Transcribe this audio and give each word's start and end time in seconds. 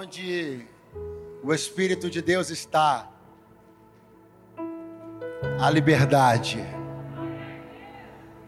Aonde 0.00 0.66
o 1.42 1.52
Espírito 1.52 2.08
de 2.08 2.22
Deus 2.22 2.48
está, 2.48 3.06
a 5.60 5.68
liberdade. 5.68 6.58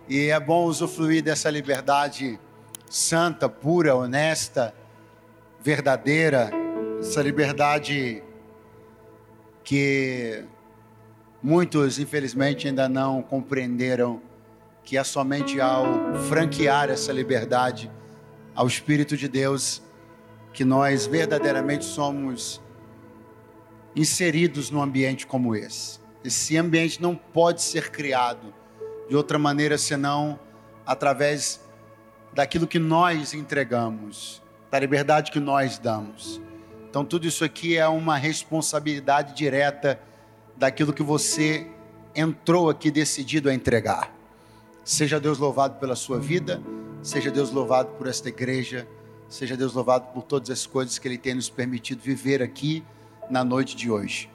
E 0.08 0.30
é 0.30 0.40
bom 0.40 0.64
usufruir 0.64 1.22
dessa 1.22 1.50
liberdade 1.50 2.40
santa, 2.88 3.50
pura, 3.50 3.94
honesta, 3.94 4.74
verdadeira, 5.60 6.50
essa 7.00 7.20
liberdade 7.20 8.24
que 9.62 10.46
muitos, 11.42 11.98
infelizmente, 11.98 12.66
ainda 12.66 12.88
não 12.88 13.20
compreenderam 13.20 14.22
que 14.82 14.96
é 14.96 15.04
somente 15.04 15.60
ao 15.60 15.84
franquear 16.30 16.88
essa 16.88 17.12
liberdade 17.12 17.90
ao 18.54 18.66
Espírito 18.66 19.18
de 19.18 19.28
Deus 19.28 19.82
que 20.52 20.64
nós 20.64 21.06
verdadeiramente 21.06 21.84
somos 21.84 22.60
inseridos 23.94 24.70
num 24.70 24.82
ambiente 24.82 25.26
como 25.26 25.54
esse. 25.54 26.00
Esse 26.24 26.56
ambiente 26.56 27.00
não 27.00 27.14
pode 27.16 27.62
ser 27.62 27.90
criado 27.90 28.54
de 29.08 29.16
outra 29.16 29.38
maneira 29.38 29.76
senão 29.76 30.38
através 30.86 31.60
daquilo 32.32 32.66
que 32.66 32.78
nós 32.78 33.34
entregamos, 33.34 34.42
da 34.70 34.78
liberdade 34.78 35.30
que 35.30 35.40
nós 35.40 35.78
damos. 35.78 36.40
Então, 36.88 37.04
tudo 37.04 37.26
isso 37.26 37.44
aqui 37.44 37.76
é 37.76 37.86
uma 37.88 38.16
responsabilidade 38.16 39.34
direta 39.34 40.00
daquilo 40.56 40.92
que 40.92 41.02
você 41.02 41.66
entrou 42.14 42.68
aqui 42.68 42.90
decidido 42.90 43.48
a 43.48 43.54
entregar. 43.54 44.14
Seja 44.84 45.18
Deus 45.18 45.38
louvado 45.38 45.78
pela 45.78 45.96
sua 45.96 46.18
vida, 46.18 46.62
seja 47.02 47.30
Deus 47.30 47.50
louvado 47.50 47.90
por 47.96 48.06
esta 48.06 48.28
igreja, 48.28 48.86
seja 49.32 49.56
Deus 49.56 49.72
louvado 49.72 50.08
por 50.12 50.22
todas 50.24 50.50
as 50.50 50.66
coisas 50.66 50.98
que 50.98 51.08
Ele 51.08 51.16
tem 51.16 51.34
nos 51.34 51.48
permitido 51.48 52.02
viver 52.02 52.42
aqui 52.42 52.84
na 53.30 53.42
noite 53.42 53.74
de 53.74 53.90
hoje. 53.90 54.28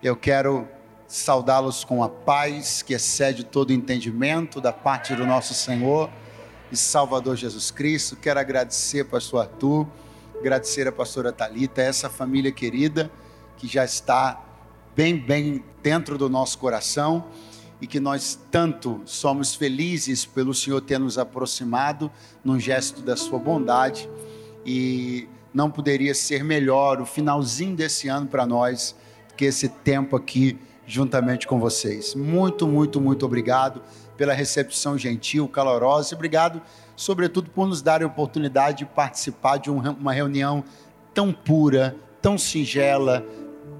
Eu 0.00 0.14
quero 0.14 0.68
saudá-los 1.08 1.82
com 1.82 2.00
a 2.00 2.08
paz 2.08 2.80
que 2.80 2.94
excede 2.94 3.42
todo 3.42 3.72
entendimento 3.72 4.60
da 4.60 4.72
parte 4.72 5.16
do 5.16 5.26
nosso 5.26 5.52
Senhor 5.52 6.08
e 6.70 6.76
Salvador 6.76 7.34
Jesus 7.34 7.72
Cristo. 7.72 8.14
Quero 8.14 8.38
agradecer, 8.38 9.06
pastor 9.06 9.40
Arthur, 9.40 9.84
agradecer 10.38 10.86
a 10.86 10.92
pastora 10.92 11.32
Talita, 11.32 11.82
essa 11.82 12.08
família 12.08 12.52
querida 12.52 13.10
que 13.56 13.66
já 13.66 13.84
está 13.84 14.40
bem, 14.94 15.18
bem 15.18 15.64
dentro 15.82 16.16
do 16.16 16.30
nosso 16.30 16.56
coração 16.58 17.26
e 17.80 17.86
que 17.86 17.98
nós 17.98 18.38
tanto 18.52 19.02
somos 19.06 19.56
felizes 19.56 20.24
pelo 20.24 20.54
Senhor 20.54 20.80
ter 20.80 21.00
nos 21.00 21.18
aproximado 21.18 22.08
num 22.44 22.60
gesto 22.60 23.02
da 23.02 23.16
sua 23.16 23.40
bondade 23.40 24.08
e 24.66 25.28
não 25.54 25.70
poderia 25.70 26.14
ser 26.14 26.42
melhor 26.42 27.00
o 27.00 27.06
finalzinho 27.06 27.76
desse 27.76 28.08
ano 28.08 28.26
para 28.26 28.44
nós 28.44 28.96
que 29.36 29.44
esse 29.44 29.68
tempo 29.68 30.16
aqui 30.16 30.58
juntamente 30.86 31.46
com 31.46 31.58
vocês. 31.58 32.14
Muito, 32.14 32.66
muito, 32.66 33.00
muito 33.00 33.24
obrigado 33.24 33.82
pela 34.16 34.32
recepção 34.32 34.98
gentil, 34.98 35.48
calorosa. 35.48 36.14
Obrigado, 36.14 36.60
sobretudo, 36.94 37.50
por 37.50 37.66
nos 37.66 37.82
dar 37.82 38.02
a 38.02 38.06
oportunidade 38.06 38.78
de 38.78 38.86
participar 38.86 39.58
de 39.58 39.70
uma 39.70 40.12
reunião 40.12 40.64
tão 41.14 41.32
pura, 41.32 41.96
tão 42.20 42.36
singela, 42.36 43.26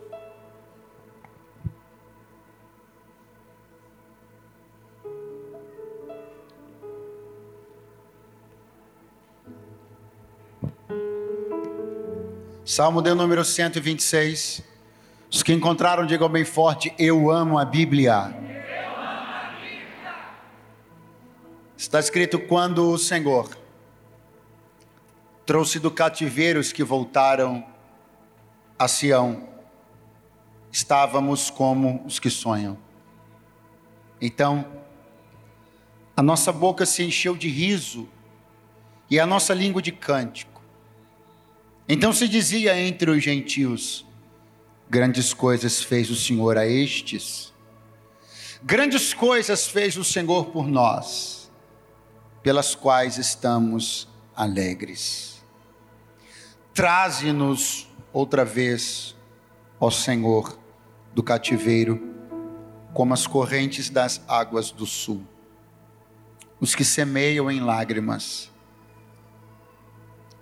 Salmo 12.67 12.99
de 12.99 13.13
número 13.13 13.45
126. 13.45 14.63
Os 15.31 15.43
que 15.43 15.53
encontraram, 15.53 16.03
digam 16.03 16.27
bem 16.27 16.43
forte: 16.43 16.91
Eu 16.97 17.29
amo 17.29 17.59
a 17.59 17.63
Bíblia. 17.63 18.35
Está 21.77 21.99
escrito: 21.99 22.39
quando 22.39 22.89
o 22.89 22.97
Senhor 22.97 23.55
trouxe 25.45 25.77
do 25.77 25.91
cativeiro 25.91 26.59
os 26.59 26.73
que 26.73 26.83
voltaram 26.83 27.63
a 28.79 28.87
Sião, 28.87 29.47
estávamos 30.71 31.51
como 31.51 32.03
os 32.03 32.17
que 32.17 32.31
sonham. 32.31 32.79
Então, 34.19 34.65
a 36.17 36.23
nossa 36.23 36.51
boca 36.51 36.83
se 36.83 37.03
encheu 37.03 37.37
de 37.37 37.47
riso 37.47 38.09
e 39.07 39.19
a 39.19 39.25
nossa 39.27 39.53
língua 39.53 39.83
de 39.83 39.91
cântico. 39.91 40.54
Então 41.87 42.11
se 42.11 42.27
dizia 42.27 42.79
entre 42.79 43.11
os 43.11 43.23
gentios: 43.23 44.05
Grandes 44.89 45.33
coisas 45.33 45.83
fez 45.83 46.09
o 46.09 46.15
Senhor 46.15 46.57
a 46.57 46.65
estes, 46.65 47.53
grandes 48.63 49.13
coisas 49.13 49.67
fez 49.67 49.95
o 49.97 50.03
Senhor 50.03 50.47
por 50.47 50.67
nós, 50.67 51.51
pelas 52.41 52.73
quais 52.73 53.17
estamos 53.17 54.07
alegres. 54.35 55.43
Traze-nos 56.73 57.87
outra 58.11 58.43
vez, 58.43 59.15
ó 59.79 59.89
Senhor, 59.89 60.59
do 61.13 61.23
cativeiro, 61.23 62.13
como 62.93 63.13
as 63.13 63.27
correntes 63.27 63.89
das 63.89 64.21
águas 64.27 64.71
do 64.71 64.85
sul. 64.85 65.23
Os 66.59 66.73
que 66.73 66.83
semeiam 66.83 67.49
em 67.51 67.59
lágrimas, 67.59 68.51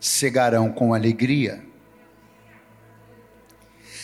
cegarão 0.03 0.69
com 0.69 0.93
alegria. 0.93 1.63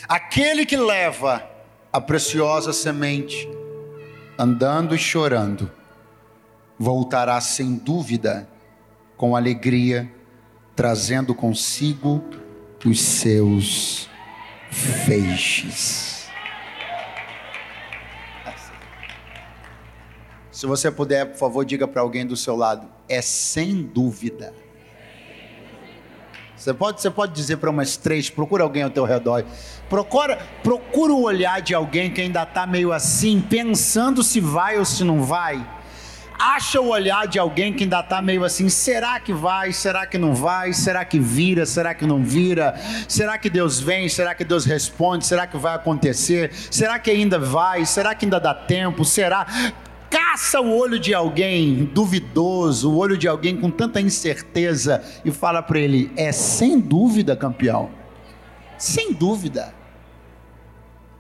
Aquele 0.08 0.66
que 0.66 0.78
leva 0.78 1.46
a 1.92 2.00
preciosa 2.00 2.72
semente, 2.72 3.50
andando 4.38 4.96
e 4.96 4.98
chorando, 4.98 5.70
voltará 6.78 7.42
sem 7.42 7.76
dúvida 7.76 8.48
com 9.18 9.36
alegria, 9.36 10.10
trazendo 10.74 11.36
consigo 11.36 12.24
os 12.86 13.02
seus 13.02 14.10
feixes. 15.06 16.30
Se 20.50 20.66
você 20.66 20.90
puder, 20.90 21.26
por 21.26 21.38
favor, 21.38 21.66
diga 21.66 21.86
para 21.86 22.02
alguém 22.02 22.26
do 22.26 22.38
seu 22.38 22.56
lado: 22.56 22.90
é 23.10 23.22
sem 23.22 23.84
dúvida. 23.84 24.54
Você 26.60 26.74
pode, 26.74 27.02
você 27.02 27.10
pode 27.10 27.32
dizer 27.32 27.56
para 27.56 27.70
umas 27.70 27.96
três, 27.96 28.30
procura 28.30 28.64
alguém 28.66 28.84
ao 28.84 28.90
teu 28.90 29.06
redor. 29.06 29.46
Procura, 29.90 30.38
procura 30.62 31.14
o 31.14 31.24
olhar 31.24 31.62
de 31.62 31.74
alguém 31.74 32.12
que 32.12 32.20
ainda 32.20 32.44
está 32.44 32.68
meio 32.68 32.92
assim, 32.92 33.40
pensando 33.40 34.22
se 34.22 34.42
vai 34.42 34.78
ou 34.78 34.84
se 34.84 35.06
não 35.06 35.24
vai. 35.24 35.66
Acha 36.38 36.82
o 36.82 36.90
olhar 36.90 37.28
de 37.28 37.40
alguém 37.40 37.72
que 37.72 37.84
ainda 37.84 38.02
está 38.02 38.22
meio 38.22 38.44
assim, 38.44 38.68
será 38.68 39.20
que 39.22 39.32
vai, 39.32 39.72
será 39.72 40.06
que 40.06 40.18
não 40.18 40.36
vai, 40.36 40.74
será 40.74 41.06
que 41.06 41.18
vira, 41.18 41.66
será 41.66 41.94
que 41.94 42.06
não 42.06 42.24
vira, 42.24 42.76
será 43.08 43.38
que 43.38 43.50
Deus 43.50 43.80
vem, 43.80 44.10
será 44.10 44.36
que 44.36 44.44
Deus 44.44 44.66
responde, 44.66 45.26
será 45.26 45.48
que 45.48 45.58
vai 45.58 45.76
acontecer, 45.76 46.52
será 46.70 47.00
que 47.00 47.10
ainda 47.10 47.40
vai, 47.40 47.86
será 47.86 48.14
que 48.14 48.26
ainda 48.26 48.40
dá 48.40 48.54
tempo, 48.54 49.04
será 49.06 49.48
caça 50.10 50.60
o 50.60 50.76
olho 50.78 51.00
de 51.00 51.14
alguém 51.14 51.86
duvidoso, 51.86 52.92
o 52.92 52.98
olho 52.98 53.18
de 53.18 53.28
alguém 53.28 53.56
com 53.56 53.70
tanta 53.70 54.02
incerteza 54.02 55.04
e 55.24 55.32
fala 55.32 55.62
para 55.62 55.80
ele: 55.80 56.12
é 56.16 56.32
sem 56.32 56.80
dúvida, 56.80 57.36
campeão. 57.36 57.92
Sem 58.78 59.14
dúvida. 59.14 59.74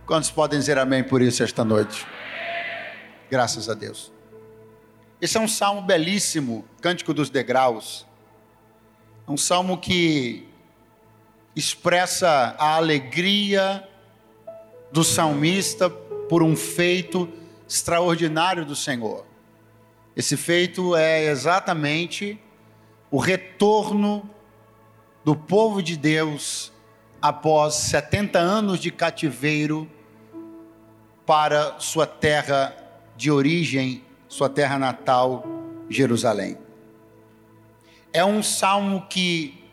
Quantos 0.05 0.31
podem 0.31 0.57
dizer 0.57 0.77
amém 0.77 1.03
por 1.03 1.21
isso 1.21 1.43
esta 1.43 1.63
noite? 1.63 2.05
Graças 3.29 3.69
a 3.69 3.73
Deus. 3.73 4.11
Esse 5.21 5.37
é 5.37 5.39
um 5.39 5.47
salmo 5.47 5.81
belíssimo, 5.81 6.65
Cântico 6.81 7.13
dos 7.13 7.29
Degraus. 7.29 8.07
É 9.27 9.31
um 9.31 9.37
salmo 9.37 9.77
que 9.77 10.47
expressa 11.55 12.55
a 12.57 12.75
alegria 12.75 13.87
do 14.91 15.03
salmista 15.03 15.89
por 15.89 16.41
um 16.41 16.55
feito 16.55 17.29
extraordinário 17.69 18.65
do 18.65 18.75
Senhor. 18.75 19.23
Esse 20.15 20.35
feito 20.35 20.95
é 20.95 21.25
exatamente 21.25 22.41
o 23.11 23.19
retorno 23.19 24.27
do 25.23 25.35
povo 25.35 25.83
de 25.83 25.95
Deus 25.95 26.73
após 27.21 27.75
70 27.75 28.39
anos 28.39 28.79
de 28.79 28.89
cativeiro 28.89 29.87
para 31.27 31.79
sua 31.79 32.07
terra 32.07 32.75
de 33.15 33.29
origem, 33.29 34.03
sua 34.27 34.49
terra 34.49 34.79
natal, 34.79 35.45
Jerusalém. 35.87 36.57
É 38.11 38.25
um 38.25 38.41
salmo 38.41 39.05
que 39.07 39.63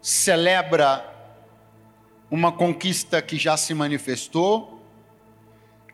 celebra 0.00 1.06
uma 2.30 2.50
conquista 2.50 3.20
que 3.20 3.36
já 3.36 3.58
se 3.58 3.74
manifestou, 3.74 4.80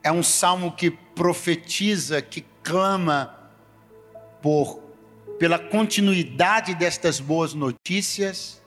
é 0.05 0.13
um 0.13 0.23
salmo 0.23 0.71
que 0.71 0.97
profetiza, 1.17 2.23
que 2.23 2.45
clama 2.63 3.51
por 4.41 4.87
pela 5.39 5.59
continuidade 5.59 6.75
destas 6.75 7.19
boas 7.19 7.53
notícias. 7.53 8.63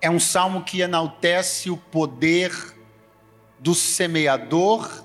É 0.00 0.10
um 0.10 0.20
salmo 0.20 0.62
que 0.62 0.80
enaltece 0.80 1.70
o 1.70 1.76
poder 1.76 2.52
do 3.58 3.74
semeador 3.74 5.04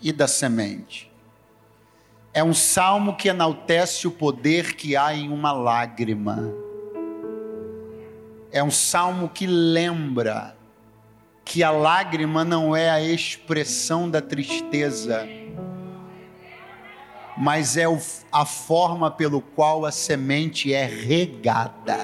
e 0.00 0.12
da 0.12 0.26
semente. 0.26 1.10
É 2.32 2.42
um 2.42 2.54
salmo 2.54 3.16
que 3.16 3.28
enaltece 3.28 4.06
o 4.06 4.10
poder 4.10 4.74
que 4.74 4.96
há 4.96 5.14
em 5.14 5.30
uma 5.30 5.52
lágrima. 5.52 6.52
É 8.50 8.62
um 8.62 8.70
salmo 8.70 9.28
que 9.28 9.46
lembra 9.46 10.56
que 11.44 11.62
a 11.62 11.70
lágrima 11.70 12.44
não 12.44 12.74
é 12.74 12.90
a 12.90 13.00
expressão 13.02 14.08
da 14.08 14.20
tristeza, 14.20 15.28
mas 17.36 17.76
é 17.76 17.84
a 18.32 18.46
forma 18.46 19.10
pelo 19.10 19.40
qual 19.40 19.84
a 19.84 19.92
semente 19.92 20.72
é 20.72 20.86
regada. 20.86 21.98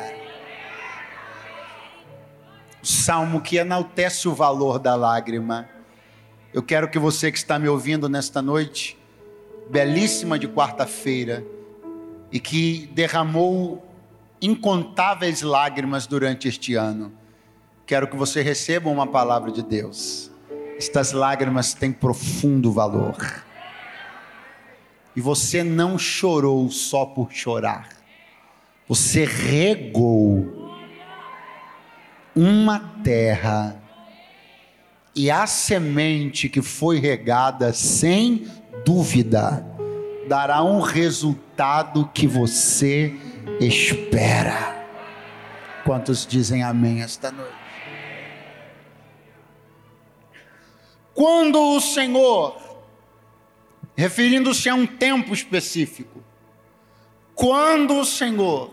O 2.82 2.86
salmo 2.86 3.40
que 3.40 3.56
enaltece 3.56 4.28
o 4.28 4.34
valor 4.34 4.78
da 4.78 4.94
lágrima. 4.94 5.68
Eu 6.52 6.62
quero 6.62 6.88
que 6.88 6.98
você 6.98 7.30
que 7.30 7.38
está 7.38 7.58
me 7.58 7.68
ouvindo 7.68 8.08
nesta 8.08 8.42
noite, 8.42 8.98
belíssima 9.70 10.38
de 10.38 10.48
quarta-feira, 10.48 11.44
e 12.32 12.40
que 12.40 12.90
derramou 12.92 13.86
incontáveis 14.40 15.42
lágrimas 15.42 16.06
durante 16.06 16.48
este 16.48 16.74
ano, 16.74 17.12
quero 17.90 18.06
que 18.06 18.16
você 18.16 18.40
receba 18.40 18.88
uma 18.88 19.04
palavra 19.04 19.50
de 19.50 19.64
Deus. 19.64 20.30
Estas 20.78 21.10
lágrimas 21.10 21.74
têm 21.74 21.90
profundo 21.90 22.70
valor. 22.70 23.42
E 25.16 25.20
você 25.20 25.64
não 25.64 25.98
chorou 25.98 26.70
só 26.70 27.04
por 27.04 27.32
chorar. 27.32 27.88
Você 28.86 29.24
regou 29.24 30.70
uma 32.32 32.78
terra 33.02 33.82
e 35.12 35.28
a 35.28 35.44
semente 35.48 36.48
que 36.48 36.62
foi 36.62 37.00
regada, 37.00 37.72
sem 37.72 38.46
dúvida, 38.86 39.66
dará 40.28 40.62
um 40.62 40.78
resultado 40.78 42.08
que 42.14 42.28
você 42.28 43.16
espera. 43.60 44.86
Quantos 45.84 46.24
dizem 46.24 46.62
amém 46.62 47.02
esta 47.02 47.32
noite? 47.32 47.59
Quando 51.20 51.60
o 51.60 51.80
Senhor 51.82 52.56
referindo-se 53.94 54.70
a 54.70 54.74
um 54.74 54.86
tempo 54.86 55.34
específico. 55.34 56.24
Quando 57.34 57.98
o 57.98 58.06
Senhor 58.06 58.70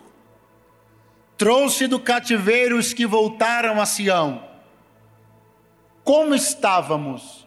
trouxe 1.38 1.88
do 1.88 2.00
cativeiro 2.00 2.78
os 2.78 2.94
que 2.94 3.06
voltaram 3.06 3.82
a 3.82 3.86
Sião, 3.86 4.42
como 6.06 6.34
estávamos, 6.34 7.46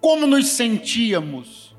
como 0.00 0.26
nos 0.26 0.48
sentíamos, 0.48 1.72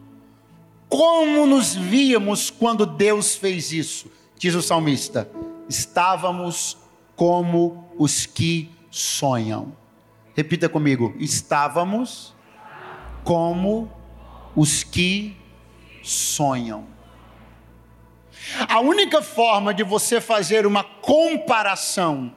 como 0.87 1.45
nos 1.45 1.75
víamos 1.75 2.49
quando 2.49 2.85
Deus 2.85 3.35
fez 3.35 3.73
isso, 3.73 4.09
diz 4.39 4.55
o 4.55 4.61
salmista, 4.61 5.29
estávamos 5.67 6.77
como 7.17 7.89
os 7.97 8.25
que 8.25 8.71
sonham. 8.89 9.75
Repita 10.33 10.69
comigo: 10.69 11.13
estávamos 11.19 12.33
como 13.25 13.91
os 14.55 14.83
que 14.83 15.35
sonham. 16.01 16.87
A 18.69 18.79
única 18.79 19.21
forma 19.21 19.73
de 19.73 19.83
você 19.83 20.21
fazer 20.21 20.67
uma 20.67 20.83
comparação 20.83 22.33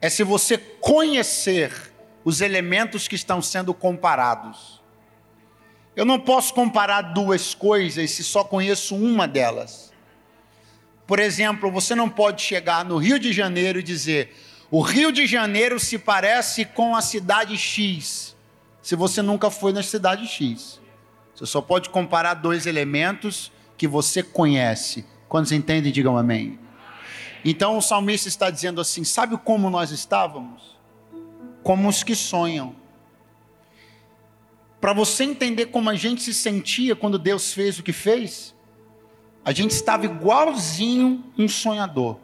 é 0.00 0.08
se 0.08 0.22
você 0.22 0.56
conhecer 0.56 1.92
os 2.24 2.40
elementos 2.40 3.08
que 3.08 3.16
estão 3.16 3.42
sendo 3.42 3.74
comparados. 3.74 4.80
Eu 5.96 6.04
não 6.04 6.20
posso 6.20 6.54
comparar 6.54 7.02
duas 7.02 7.54
coisas 7.54 8.10
se 8.12 8.22
só 8.22 8.44
conheço 8.44 8.94
uma 8.94 9.26
delas. 9.26 9.92
Por 11.06 11.18
exemplo, 11.18 11.70
você 11.70 11.94
não 11.94 12.08
pode 12.08 12.42
chegar 12.42 12.84
no 12.84 12.96
Rio 12.96 13.18
de 13.18 13.32
Janeiro 13.32 13.80
e 13.80 13.82
dizer: 13.82 14.36
o 14.70 14.80
Rio 14.80 15.10
de 15.10 15.26
Janeiro 15.26 15.80
se 15.80 15.98
parece 15.98 16.64
com 16.64 16.94
a 16.94 17.00
cidade 17.00 17.56
X, 17.56 18.35
se 18.86 18.94
você 18.94 19.20
nunca 19.20 19.50
foi 19.50 19.72
na 19.72 19.82
cidade 19.82 20.28
X. 20.28 20.80
Você 21.34 21.44
só 21.44 21.60
pode 21.60 21.90
comparar 21.90 22.34
dois 22.34 22.66
elementos 22.66 23.50
que 23.76 23.88
você 23.88 24.22
conhece. 24.22 25.04
Quando 25.28 25.46
você 25.46 25.56
entende, 25.56 25.90
digam 25.90 26.16
amém. 26.16 26.56
Então 27.44 27.76
o 27.76 27.82
salmista 27.82 28.28
está 28.28 28.48
dizendo 28.48 28.80
assim: 28.80 29.02
sabe 29.02 29.36
como 29.38 29.68
nós 29.70 29.90
estávamos? 29.90 30.78
Como 31.64 31.88
os 31.88 32.04
que 32.04 32.14
sonham. 32.14 32.76
Para 34.80 34.92
você 34.92 35.24
entender 35.24 35.66
como 35.66 35.90
a 35.90 35.96
gente 35.96 36.22
se 36.22 36.32
sentia 36.32 36.94
quando 36.94 37.18
Deus 37.18 37.52
fez 37.52 37.80
o 37.80 37.82
que 37.82 37.92
fez, 37.92 38.54
a 39.44 39.50
gente 39.50 39.72
estava 39.72 40.04
igualzinho 40.04 41.24
um 41.36 41.48
sonhador. 41.48 42.20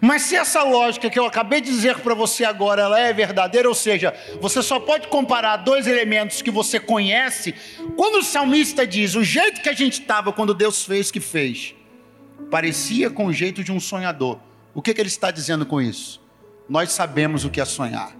Mas 0.00 0.22
se 0.22 0.36
essa 0.36 0.62
lógica 0.62 1.10
que 1.10 1.18
eu 1.18 1.24
acabei 1.24 1.60
de 1.60 1.70
dizer 1.70 1.98
para 1.98 2.14
você 2.14 2.44
agora, 2.44 2.82
ela 2.82 3.00
é 3.00 3.12
verdadeira, 3.12 3.68
ou 3.68 3.74
seja, 3.74 4.14
você 4.40 4.62
só 4.62 4.78
pode 4.78 5.08
comparar 5.08 5.56
dois 5.56 5.86
elementos 5.86 6.42
que 6.42 6.50
você 6.50 6.78
conhece, 6.78 7.54
quando 7.96 8.18
o 8.18 8.22
salmista 8.22 8.86
diz 8.86 9.14
o 9.14 9.24
jeito 9.24 9.60
que 9.60 9.68
a 9.68 9.72
gente 9.74 10.00
estava 10.00 10.32
quando 10.32 10.54
Deus 10.54 10.84
fez 10.84 11.08
o 11.08 11.12
que 11.12 11.20
fez, 11.20 11.74
parecia 12.50 13.10
com 13.10 13.26
o 13.26 13.32
jeito 13.32 13.64
de 13.64 13.72
um 13.72 13.80
sonhador. 13.80 14.38
O 14.72 14.80
que, 14.80 14.94
que 14.94 15.00
ele 15.00 15.08
está 15.08 15.30
dizendo 15.30 15.66
com 15.66 15.80
isso? 15.80 16.22
Nós 16.68 16.92
sabemos 16.92 17.44
o 17.44 17.50
que 17.50 17.60
é 17.60 17.64
sonhar. 17.64 18.12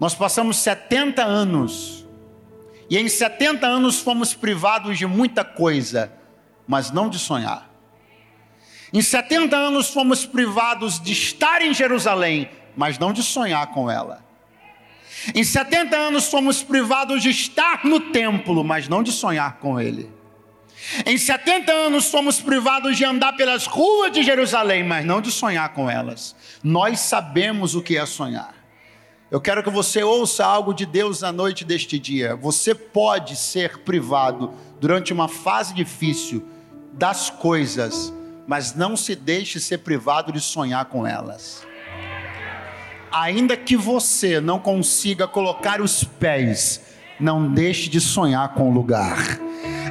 Nós 0.00 0.14
passamos 0.14 0.56
70 0.58 1.24
anos, 1.24 2.06
e 2.90 2.98
em 2.98 3.08
70 3.08 3.66
anos 3.66 4.00
fomos 4.00 4.34
privados 4.34 4.98
de 4.98 5.06
muita 5.06 5.44
coisa, 5.44 6.12
mas 6.66 6.90
não 6.90 7.08
de 7.08 7.18
sonhar. 7.18 7.68
Em 8.92 9.02
70 9.02 9.56
anos 9.56 9.90
fomos 9.90 10.24
privados 10.24 11.00
de 11.00 11.12
estar 11.12 11.62
em 11.62 11.74
Jerusalém, 11.74 12.48
mas 12.76 12.98
não 12.98 13.12
de 13.12 13.22
sonhar 13.22 13.66
com 13.68 13.90
ela. 13.90 14.24
Em 15.34 15.44
70 15.44 15.96
anos 15.96 16.30
fomos 16.30 16.62
privados 16.62 17.22
de 17.22 17.30
estar 17.30 17.84
no 17.84 18.00
templo, 18.00 18.64
mas 18.64 18.88
não 18.88 19.02
de 19.02 19.12
sonhar 19.12 19.58
com 19.58 19.80
ele. 19.80 20.10
Em 21.04 21.18
70 21.18 21.70
anos 21.70 22.10
fomos 22.10 22.40
privados 22.40 22.96
de 22.96 23.04
andar 23.04 23.34
pelas 23.34 23.66
ruas 23.66 24.12
de 24.12 24.22
Jerusalém, 24.22 24.84
mas 24.84 25.04
não 25.04 25.20
de 25.20 25.30
sonhar 25.30 25.70
com 25.70 25.90
elas. 25.90 26.34
Nós 26.62 27.00
sabemos 27.00 27.74
o 27.74 27.82
que 27.82 27.96
é 27.96 28.06
sonhar. 28.06 28.54
Eu 29.30 29.40
quero 29.40 29.62
que 29.62 29.68
você 29.68 30.02
ouça 30.02 30.46
algo 30.46 30.72
de 30.72 30.86
Deus 30.86 31.20
na 31.20 31.30
noite 31.30 31.62
deste 31.62 31.98
dia. 31.98 32.34
Você 32.36 32.74
pode 32.74 33.36
ser 33.36 33.80
privado 33.80 34.54
durante 34.80 35.12
uma 35.12 35.28
fase 35.28 35.74
difícil 35.74 36.48
das 36.94 37.28
coisas 37.28 38.14
mas 38.48 38.74
não 38.74 38.96
se 38.96 39.14
deixe 39.14 39.60
ser 39.60 39.76
privado 39.78 40.32
de 40.32 40.40
sonhar 40.40 40.86
com 40.86 41.06
elas. 41.06 41.66
Ainda 43.12 43.54
que 43.58 43.76
você 43.76 44.40
não 44.40 44.58
consiga 44.58 45.28
colocar 45.28 45.82
os 45.82 46.02
pés, 46.02 46.80
não 47.20 47.52
deixe 47.52 47.90
de 47.90 48.00
sonhar 48.00 48.54
com 48.54 48.70
o 48.70 48.72
lugar. 48.72 49.38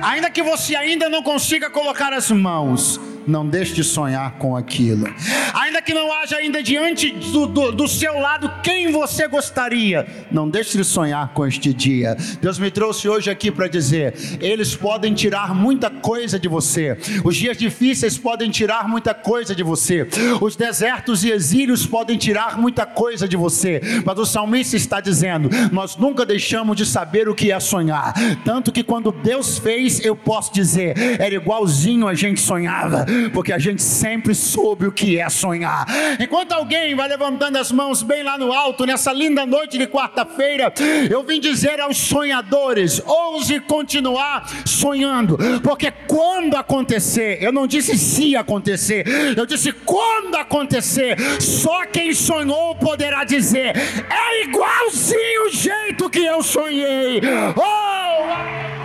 Ainda 0.02 0.32
que 0.32 0.42
você 0.42 0.76
ainda 0.76 1.08
não 1.08 1.22
consiga 1.22 1.70
colocar 1.70 2.12
as 2.12 2.32
mãos, 2.32 3.00
não 3.28 3.48
deixe 3.48 3.74
de 3.74 3.84
sonhar 3.84 4.38
com 4.38 4.56
aquilo. 4.56 5.08
Ainda 5.54 5.82
que 5.82 5.94
não 5.94 6.12
haja 6.14 6.38
ainda 6.38 6.64
diante 6.64 7.12
do, 7.12 7.46
do, 7.46 7.72
do, 7.72 7.88
seu 7.88 8.20
lado 8.20 8.52
quem 8.64 8.92
você 8.92 9.28
gostaria, 9.28 10.08
não 10.32 10.50
deixe 10.50 10.78
de 10.78 10.84
sonhar 10.84 11.34
com 11.34 11.46
este 11.46 11.74
dia. 11.74 12.16
Deus 12.42 12.58
me 12.58 12.72
trouxe 12.72 13.10
hoje 13.10 13.30
aqui 13.30 13.52
para 13.52 13.68
dizer: 13.68 14.14
eles 14.40 14.76
podem 14.76 15.14
tirar 15.14 15.54
muita 15.54 15.90
coisa 15.90 16.40
de 16.40 16.48
você, 16.48 16.98
os 17.24 17.36
dias 17.36 17.58
difíceis 17.58 18.18
podem 18.18 18.50
tirar 18.50 18.88
muita 18.88 19.14
coisa 19.14 19.54
de 19.54 19.64
você, 19.64 20.08
os 20.42 20.56
desertos 20.56 21.24
e 21.24 21.32
exílios 21.32 21.86
podem 21.86 22.18
tirar 22.18 22.58
muita 22.58 22.86
coisa 22.86 23.28
de 23.28 23.36
você, 23.36 23.82
mas 24.06 24.18
o 24.18 24.26
salmista 24.26 24.76
está 24.76 25.02
dizendo: 25.02 25.50
nós 25.72 25.98
nunca 25.98 26.26
deixamos 26.26 26.78
de 26.78 26.86
saber 26.86 27.28
o 27.28 27.36
que 27.36 27.52
é 27.52 27.60
sonhar, 27.60 28.14
tanto 28.46 28.72
que 28.72 28.84
quando 28.84 29.12
Deus 29.12 29.58
fez, 29.58 30.04
eu 30.06 30.16
posso 30.16 30.54
dizer, 30.54 30.96
era 31.20 31.36
igualzinho 31.36 32.08
a 32.08 32.14
gente 32.14 32.40
sonhava, 32.40 33.06
porque 33.34 33.54
a 33.54 33.60
gente 33.60 33.82
sempre 33.82 34.34
soube 34.34 34.88
o 34.88 34.92
que 34.92 35.20
é 35.20 35.30
sonhar. 35.30 35.86
Enquanto 36.20 36.52
alguém 36.52 36.96
vai 36.96 37.08
levantando 37.08 37.58
as 37.58 37.72
mãos 37.72 38.02
bem 38.02 38.24
lá 38.24 38.38
no 38.38 38.52
alto, 38.52 38.86
nessa 38.86 39.12
linda 39.12 39.46
noite 39.46 39.78
de 39.78 39.88
quarta-feira, 39.88 40.74
eu 41.10 41.24
vim 41.24 41.40
dizer 41.40 41.80
aos 41.80 41.98
sonhadores: 41.98 43.02
ouse 43.06 43.60
continuar 43.62 44.48
sonhando, 44.66 45.38
porque 45.64 45.92
quando 46.08 46.56
acontecer, 46.56 47.38
eu 47.42 47.52
não 47.52 47.68
disse 47.68 47.98
se 47.98 48.36
acontecer, 48.36 49.06
eu 49.36 49.46
disse 49.46 49.72
quando 49.72 50.36
acontecer, 50.36 51.18
só 51.42 51.86
quem 51.86 52.14
sonhou 52.14 52.76
poderá 52.76 53.24
dizer: 53.24 53.76
é 53.76 54.44
igualzinho 54.44 55.48
o 55.48 55.52
jeito 55.52 56.10
que 56.10 56.20
eu 56.20 56.44
sonhei. 56.44 57.22
Oh! 57.56 58.77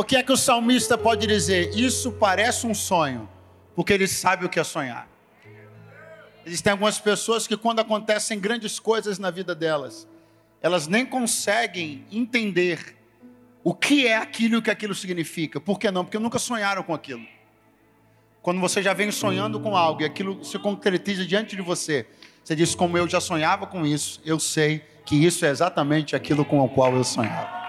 Porque 0.00 0.16
é 0.16 0.22
que 0.22 0.32
o 0.32 0.36
salmista 0.36 0.96
pode 0.96 1.26
dizer: 1.26 1.76
Isso 1.76 2.10
parece 2.10 2.66
um 2.66 2.72
sonho, 2.72 3.28
porque 3.76 3.92
ele 3.92 4.08
sabe 4.08 4.46
o 4.46 4.48
que 4.48 4.58
é 4.58 4.64
sonhar. 4.64 5.06
Existem 6.46 6.70
algumas 6.70 6.98
pessoas 6.98 7.46
que, 7.46 7.54
quando 7.54 7.80
acontecem 7.80 8.40
grandes 8.40 8.80
coisas 8.80 9.18
na 9.18 9.30
vida 9.30 9.54
delas, 9.54 10.08
elas 10.62 10.86
nem 10.86 11.04
conseguem 11.04 12.06
entender 12.10 12.96
o 13.62 13.74
que 13.74 14.06
é 14.06 14.16
aquilo 14.16 14.54
e 14.54 14.56
o 14.56 14.62
que 14.62 14.70
aquilo 14.70 14.94
significa. 14.94 15.60
Por 15.60 15.78
que 15.78 15.90
não? 15.90 16.02
Porque 16.02 16.18
nunca 16.18 16.38
sonharam 16.38 16.82
com 16.82 16.94
aquilo. 16.94 17.26
Quando 18.40 18.58
você 18.58 18.82
já 18.82 18.94
vem 18.94 19.10
sonhando 19.10 19.60
com 19.60 19.76
algo 19.76 20.00
e 20.00 20.06
aquilo 20.06 20.42
se 20.42 20.58
concretiza 20.58 21.26
diante 21.26 21.54
de 21.54 21.60
você, 21.60 22.06
você 22.42 22.56
diz: 22.56 22.74
Como 22.74 22.96
eu 22.96 23.06
já 23.06 23.20
sonhava 23.20 23.66
com 23.66 23.84
isso, 23.84 24.18
eu 24.24 24.40
sei 24.40 24.82
que 25.04 25.14
isso 25.14 25.44
é 25.44 25.50
exatamente 25.50 26.16
aquilo 26.16 26.42
com 26.42 26.58
o 26.60 26.70
qual 26.70 26.96
eu 26.96 27.04
sonhava. 27.04 27.59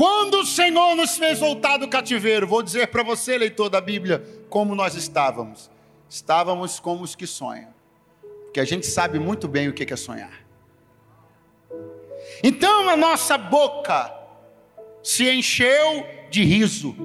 Quando 0.00 0.40
o 0.40 0.46
Senhor 0.46 0.96
nos 0.96 1.18
fez 1.18 1.40
voltar 1.40 1.76
do 1.76 1.86
cativeiro, 1.86 2.46
vou 2.46 2.62
dizer 2.62 2.86
para 2.86 3.02
você, 3.02 3.36
leitor 3.36 3.68
da 3.68 3.82
Bíblia, 3.82 4.24
como 4.48 4.74
nós 4.74 4.94
estávamos. 4.94 5.70
Estávamos 6.08 6.80
como 6.80 7.04
os 7.04 7.14
que 7.14 7.26
sonham, 7.26 7.68
porque 8.44 8.60
a 8.60 8.64
gente 8.64 8.86
sabe 8.86 9.18
muito 9.18 9.46
bem 9.46 9.68
o 9.68 9.74
que 9.74 9.92
é 9.92 9.96
sonhar. 9.96 10.32
Então 12.42 12.88
a 12.88 12.96
nossa 12.96 13.36
boca 13.36 14.10
se 15.02 15.30
encheu 15.30 16.06
de 16.30 16.44
riso, 16.44 16.96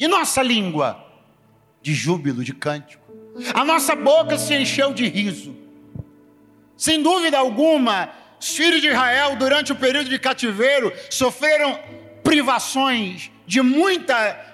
e 0.00 0.08
nossa 0.08 0.42
língua 0.42 1.06
de 1.82 1.92
júbilo, 1.92 2.42
de 2.42 2.54
cântico. 2.54 3.04
A 3.52 3.62
nossa 3.62 3.94
boca 3.94 4.38
se 4.38 4.54
encheu 4.54 4.94
de 4.94 5.06
riso. 5.06 5.54
Sem 6.78 7.02
dúvida 7.02 7.36
alguma, 7.36 8.10
os 8.44 8.54
filhos 8.54 8.82
de 8.82 8.88
Israel, 8.88 9.36
durante 9.36 9.72
o 9.72 9.74
período 9.74 10.10
de 10.10 10.18
cativeiro, 10.18 10.92
sofreram 11.08 11.80
privações 12.22 13.30
de 13.46 13.62
muita 13.62 14.52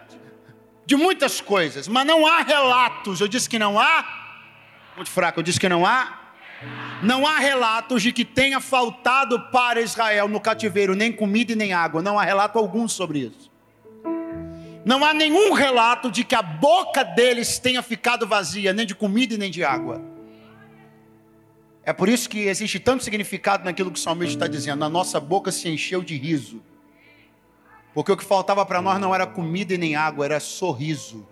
de 0.86 0.96
muitas 0.96 1.40
coisas, 1.40 1.86
mas 1.88 2.06
não 2.06 2.24
há 2.26 2.42
relatos. 2.42 3.20
Eu 3.20 3.26
disse 3.26 3.48
que 3.48 3.58
não 3.58 3.78
há. 3.78 4.04
Muito 4.94 5.10
fraco, 5.10 5.40
eu 5.40 5.42
disse 5.42 5.58
que 5.58 5.68
não 5.68 5.84
há. 5.84 6.20
Não 7.02 7.26
há 7.26 7.38
relatos 7.38 8.02
de 8.02 8.12
que 8.12 8.24
tenha 8.24 8.60
faltado 8.60 9.40
para 9.50 9.80
Israel 9.80 10.28
no 10.28 10.40
cativeiro 10.40 10.94
nem 10.94 11.12
comida 11.12 11.52
e 11.52 11.56
nem 11.56 11.72
água. 11.72 12.00
Não 12.00 12.18
há 12.18 12.24
relato 12.24 12.58
algum 12.58 12.86
sobre 12.86 13.20
isso. 13.20 13.50
Não 14.84 15.04
há 15.04 15.12
nenhum 15.12 15.52
relato 15.52 16.10
de 16.10 16.22
que 16.22 16.34
a 16.34 16.42
boca 16.42 17.04
deles 17.04 17.58
tenha 17.58 17.82
ficado 17.82 18.26
vazia, 18.26 18.72
nem 18.72 18.86
de 18.86 18.94
comida 18.94 19.34
e 19.34 19.38
nem 19.38 19.50
de 19.50 19.64
água. 19.64 20.09
É 21.84 21.92
por 21.92 22.08
isso 22.08 22.28
que 22.28 22.40
existe 22.40 22.78
tanto 22.78 23.02
significado 23.02 23.64
naquilo 23.64 23.90
que 23.90 23.98
o 23.98 24.02
salmista 24.02 24.34
está 24.34 24.46
dizendo. 24.46 24.84
A 24.84 24.88
nossa 24.88 25.18
boca 25.18 25.50
se 25.50 25.68
encheu 25.68 26.02
de 26.02 26.16
riso. 26.16 26.62
Porque 27.94 28.12
o 28.12 28.16
que 28.16 28.24
faltava 28.24 28.64
para 28.64 28.80
nós 28.80 29.00
não 29.00 29.14
era 29.14 29.26
comida 29.26 29.74
e 29.74 29.78
nem 29.78 29.96
água, 29.96 30.24
era 30.24 30.38
sorriso. 30.38 31.26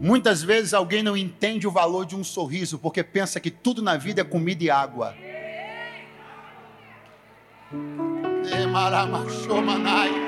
Muitas 0.00 0.42
vezes 0.42 0.74
alguém 0.74 1.02
não 1.02 1.16
entende 1.16 1.66
o 1.66 1.70
valor 1.70 2.06
de 2.06 2.16
um 2.16 2.22
sorriso 2.22 2.78
porque 2.78 3.02
pensa 3.02 3.40
que 3.40 3.50
tudo 3.50 3.82
na 3.82 3.96
vida 3.96 4.20
é 4.20 4.24
comida 4.24 4.64
e 4.64 4.70
água. 4.70 5.14
Emaramachomanai. 8.62 10.27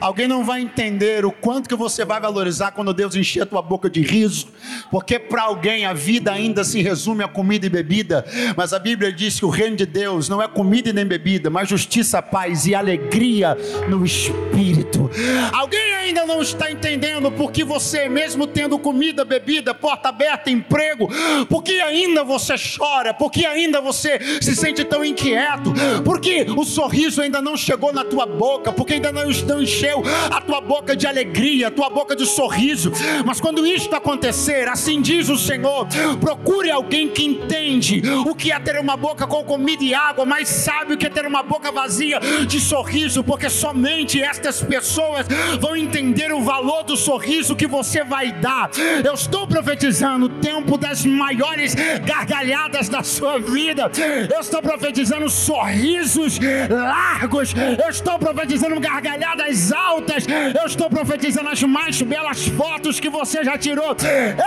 Alguém 0.00 0.28
não 0.28 0.44
vai 0.44 0.60
entender 0.60 1.24
o 1.24 1.32
quanto 1.32 1.68
que 1.68 1.74
você 1.74 2.04
vai 2.04 2.20
valorizar 2.20 2.72
quando 2.72 2.92
Deus 2.92 3.14
encher 3.14 3.42
a 3.42 3.46
tua 3.46 3.62
boca 3.62 3.88
de 3.88 4.02
riso, 4.02 4.48
porque 4.90 5.18
para 5.18 5.42
alguém 5.42 5.86
a 5.86 5.92
vida 5.92 6.32
ainda 6.32 6.64
se 6.64 6.82
resume 6.82 7.24
a 7.24 7.28
comida 7.28 7.66
e 7.66 7.70
bebida, 7.70 8.24
mas 8.56 8.72
a 8.72 8.78
Bíblia 8.78 9.12
diz 9.12 9.38
que 9.38 9.44
o 9.44 9.50
reino 9.50 9.76
de 9.76 9.86
Deus 9.86 10.28
não 10.28 10.42
é 10.42 10.48
comida 10.48 10.90
e 10.90 10.92
nem 10.92 11.06
bebida, 11.06 11.48
mas 11.48 11.68
justiça, 11.68 12.20
paz 12.20 12.66
e 12.66 12.74
alegria 12.74 13.56
no 13.88 14.04
espírito. 14.04 15.10
Alguém 15.52 15.94
ainda 15.94 16.26
não 16.26 16.42
está 16.42 16.70
entendendo 16.70 17.30
porque 17.32 17.64
você, 17.64 18.08
mesmo 18.08 18.46
tendo 18.46 18.78
comida, 18.78 19.24
bebida, 19.24 19.74
porta 19.74 20.10
aberta, 20.10 20.50
emprego, 20.50 21.08
porque 21.48 21.72
ainda 21.72 22.22
você 22.22 22.54
chora, 22.56 23.14
porque 23.14 23.46
ainda 23.46 23.80
você 23.80 24.18
se 24.40 24.54
sente 24.54 24.84
tão 24.84 25.04
inquieto, 25.04 25.72
porque 26.04 26.46
o 26.56 26.64
sorriso 26.64 27.22
ainda 27.22 27.40
não 27.40 27.56
chegou 27.56 27.92
na 27.92 28.04
tua 28.04 28.26
boca, 28.26 28.72
porque 28.72 28.94
ainda 28.94 29.10
não 29.10 29.28
enchendo 29.28 29.62
encheu 29.86 30.02
a 30.30 30.40
tua 30.40 30.60
boca 30.60 30.96
de 30.96 31.06
alegria, 31.06 31.68
a 31.68 31.70
tua 31.70 31.88
boca 31.88 32.16
de 32.16 32.26
sorriso. 32.26 32.92
Mas 33.24 33.40
quando 33.40 33.66
isto 33.66 33.94
acontecer, 33.94 34.68
assim 34.68 35.00
diz 35.00 35.28
o 35.28 35.36
Senhor: 35.36 35.86
procure 36.20 36.70
alguém 36.70 37.08
que 37.08 37.24
entende 37.24 38.02
o 38.26 38.34
que 38.34 38.50
é 38.50 38.58
ter 38.58 38.78
uma 38.80 38.96
boca 38.96 39.26
com 39.26 39.44
comida 39.44 39.84
e 39.84 39.94
água, 39.94 40.24
mas 40.24 40.48
sabe 40.48 40.94
o 40.94 40.96
que 40.96 41.06
é 41.06 41.10
ter 41.10 41.26
uma 41.26 41.42
boca 41.42 41.70
vazia 41.70 42.18
de 42.46 42.60
sorriso, 42.60 43.22
porque 43.22 43.48
somente 43.48 44.20
estas 44.20 44.62
pessoas 44.62 45.26
vão 45.60 45.76
entender 45.76 46.32
o 46.32 46.40
valor 46.40 46.82
do 46.82 46.96
sorriso 46.96 47.54
que 47.54 47.66
você 47.66 48.02
vai 48.02 48.32
dar. 48.32 48.70
Eu 49.04 49.14
estou 49.14 49.46
profetizando 49.46 50.26
o 50.26 50.28
tempo 50.28 50.76
das 50.76 51.04
maiores 51.04 51.74
gargalhadas 52.04 52.88
da 52.88 53.02
sua 53.02 53.38
vida. 53.38 53.90
Eu 54.32 54.40
estou 54.40 54.60
profetizando 54.60 55.28
sorrisos 55.28 56.38
largos. 56.68 57.54
Eu 57.82 57.90
estou 57.90 58.18
profetizando 58.18 58.80
gargalhadas 58.80 59.72
altas. 59.76 60.24
Eu 60.58 60.66
estou 60.66 60.88
profetizando 60.88 61.48
as 61.48 61.62
mais 61.62 62.00
belas 62.02 62.46
fotos 62.48 62.98
que 62.98 63.10
você 63.10 63.44
já 63.44 63.58
tirou. 63.58 63.96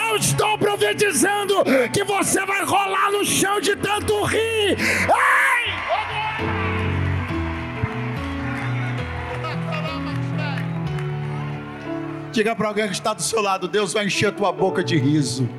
Eu 0.10 0.16
estou 0.16 0.58
profetizando 0.58 1.56
que 1.94 2.04
você 2.04 2.46
vai 2.46 2.64
rolar 2.64 3.12
no 3.12 3.24
chão 3.24 3.62
de 3.62 3.76
tanto 3.76 4.22
rir. 4.24 4.78
Ai! 5.14 5.50
Diga 12.32 12.56
para 12.56 12.68
alguém 12.68 12.88
que 12.88 12.94
está 12.94 13.14
do 13.14 13.22
seu 13.22 13.42
lado: 13.42 13.68
Deus 13.68 13.94
vai 13.94 14.06
encher 14.06 14.32
tua 14.32 14.52
boca 14.52 14.84
de 14.84 14.98
riso. 14.98 15.50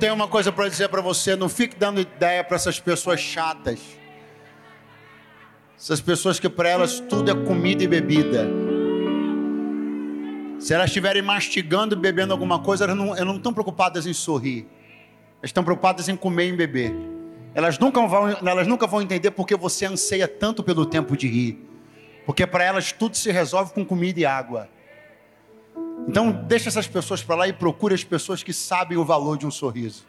Tenho 0.00 0.14
uma 0.14 0.26
coisa 0.26 0.50
para 0.50 0.66
dizer 0.66 0.88
para 0.88 1.02
você: 1.02 1.36
não 1.36 1.48
fique 1.48 1.76
dando 1.76 2.00
ideia 2.00 2.42
para 2.42 2.56
essas 2.56 2.80
pessoas 2.80 3.20
chatas. 3.20 3.78
Essas 5.78 6.00
pessoas 6.00 6.40
que 6.40 6.48
para 6.48 6.68
elas 6.68 7.00
tudo 7.00 7.30
é 7.30 7.34
comida 7.34 7.84
e 7.84 7.86
bebida. 7.86 8.48
Se 10.58 10.74
elas 10.74 10.86
estiverem 10.86 11.22
mastigando 11.22 11.94
e 11.94 11.98
bebendo 11.98 12.32
alguma 12.32 12.58
coisa, 12.58 12.84
elas 12.84 12.96
não, 12.96 13.14
não 13.14 13.36
estão 13.36 13.52
preocupadas 13.52 14.06
em 14.06 14.12
sorrir. 14.12 14.66
Elas 15.38 15.48
estão 15.50 15.64
preocupadas 15.64 16.08
em 16.08 16.16
comer 16.16 16.48
e 16.48 16.52
beber. 16.52 16.94
Elas 17.54 17.78
nunca, 17.78 18.06
vão, 18.06 18.28
elas 18.28 18.66
nunca 18.66 18.86
vão 18.86 19.00
entender 19.00 19.30
porque 19.30 19.56
você 19.56 19.86
anseia 19.86 20.28
tanto 20.28 20.62
pelo 20.62 20.84
tempo 20.84 21.16
de 21.16 21.26
rir. 21.28 21.66
Porque 22.26 22.46
para 22.46 22.62
elas 22.62 22.92
tudo 22.92 23.16
se 23.16 23.32
resolve 23.32 23.72
com 23.72 23.84
comida 23.84 24.20
e 24.20 24.26
água. 24.26 24.68
Então, 26.08 26.32
deixa 26.32 26.68
essas 26.68 26.86
pessoas 26.88 27.22
para 27.22 27.36
lá 27.36 27.48
e 27.48 27.52
procure 27.52 27.94
as 27.94 28.02
pessoas 28.02 28.42
que 28.42 28.52
sabem 28.52 28.98
o 28.98 29.04
valor 29.04 29.38
de 29.38 29.46
um 29.46 29.50
sorriso. 29.50 30.06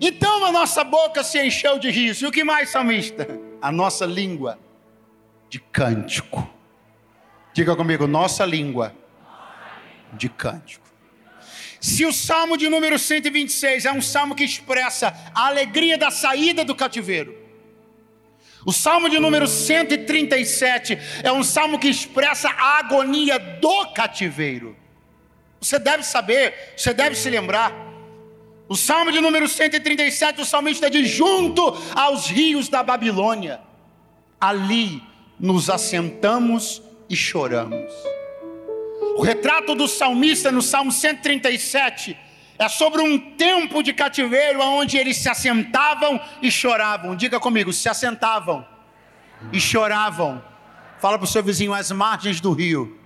Então 0.00 0.44
a 0.44 0.52
nossa 0.52 0.84
boca 0.84 1.24
se 1.24 1.42
encheu 1.42 1.78
de 1.78 1.90
riso. 1.90 2.24
E 2.24 2.28
o 2.28 2.32
que 2.32 2.44
mais, 2.44 2.68
salmista? 2.68 3.26
A 3.60 3.72
nossa 3.72 4.04
língua 4.04 4.58
de 5.48 5.58
cântico. 5.58 6.48
Diga 7.52 7.74
comigo, 7.74 8.06
nossa 8.06 8.44
língua 8.44 8.94
de 10.12 10.28
cântico. 10.28 10.86
Se 11.80 12.04
o 12.04 12.12
salmo 12.12 12.56
de 12.56 12.68
número 12.68 12.98
126 12.98 13.84
é 13.86 13.92
um 13.92 14.02
salmo 14.02 14.34
que 14.34 14.44
expressa 14.44 15.14
a 15.34 15.46
alegria 15.46 15.96
da 15.96 16.10
saída 16.10 16.64
do 16.64 16.74
cativeiro, 16.74 17.34
o 18.66 18.72
salmo 18.72 19.08
de 19.08 19.20
número 19.20 19.46
137 19.46 20.98
é 21.22 21.30
um 21.30 21.44
salmo 21.44 21.78
que 21.78 21.86
expressa 21.86 22.48
a 22.48 22.80
agonia 22.80 23.38
do 23.38 23.86
cativeiro. 23.92 24.76
Você 25.60 25.78
deve 25.78 26.02
saber, 26.02 26.74
você 26.76 26.92
deve 26.92 27.14
se 27.14 27.30
lembrar. 27.30 27.72
O 28.68 28.74
salmo 28.74 29.12
de 29.12 29.20
número 29.20 29.46
137, 29.46 30.40
o 30.40 30.44
salmista 30.44 30.90
diz: 30.90 31.08
Junto 31.08 31.80
aos 31.94 32.26
rios 32.26 32.68
da 32.68 32.82
Babilônia, 32.82 33.60
ali 34.40 35.00
nos 35.38 35.70
assentamos 35.70 36.82
e 37.08 37.14
choramos. 37.14 37.92
O 39.16 39.22
retrato 39.22 39.76
do 39.76 39.86
salmista 39.86 40.50
no 40.50 40.60
salmo 40.60 40.90
137 40.90 42.18
é 42.58 42.68
sobre 42.68 43.02
um 43.02 43.18
tempo 43.18 43.82
de 43.82 43.92
cativeiro 43.92 44.60
onde 44.60 44.96
eles 44.96 45.16
se 45.18 45.28
assentavam 45.28 46.20
e 46.40 46.50
choravam. 46.50 47.14
Diga 47.14 47.38
comigo, 47.38 47.72
se 47.72 47.88
assentavam 47.88 48.66
e 49.52 49.60
choravam. 49.60 50.42
Fala 50.98 51.18
para 51.18 51.24
o 51.24 51.28
seu 51.28 51.42
vizinho, 51.42 51.74
às 51.74 51.90
margens 51.90 52.40
do 52.40 52.52
rio. 52.52 52.98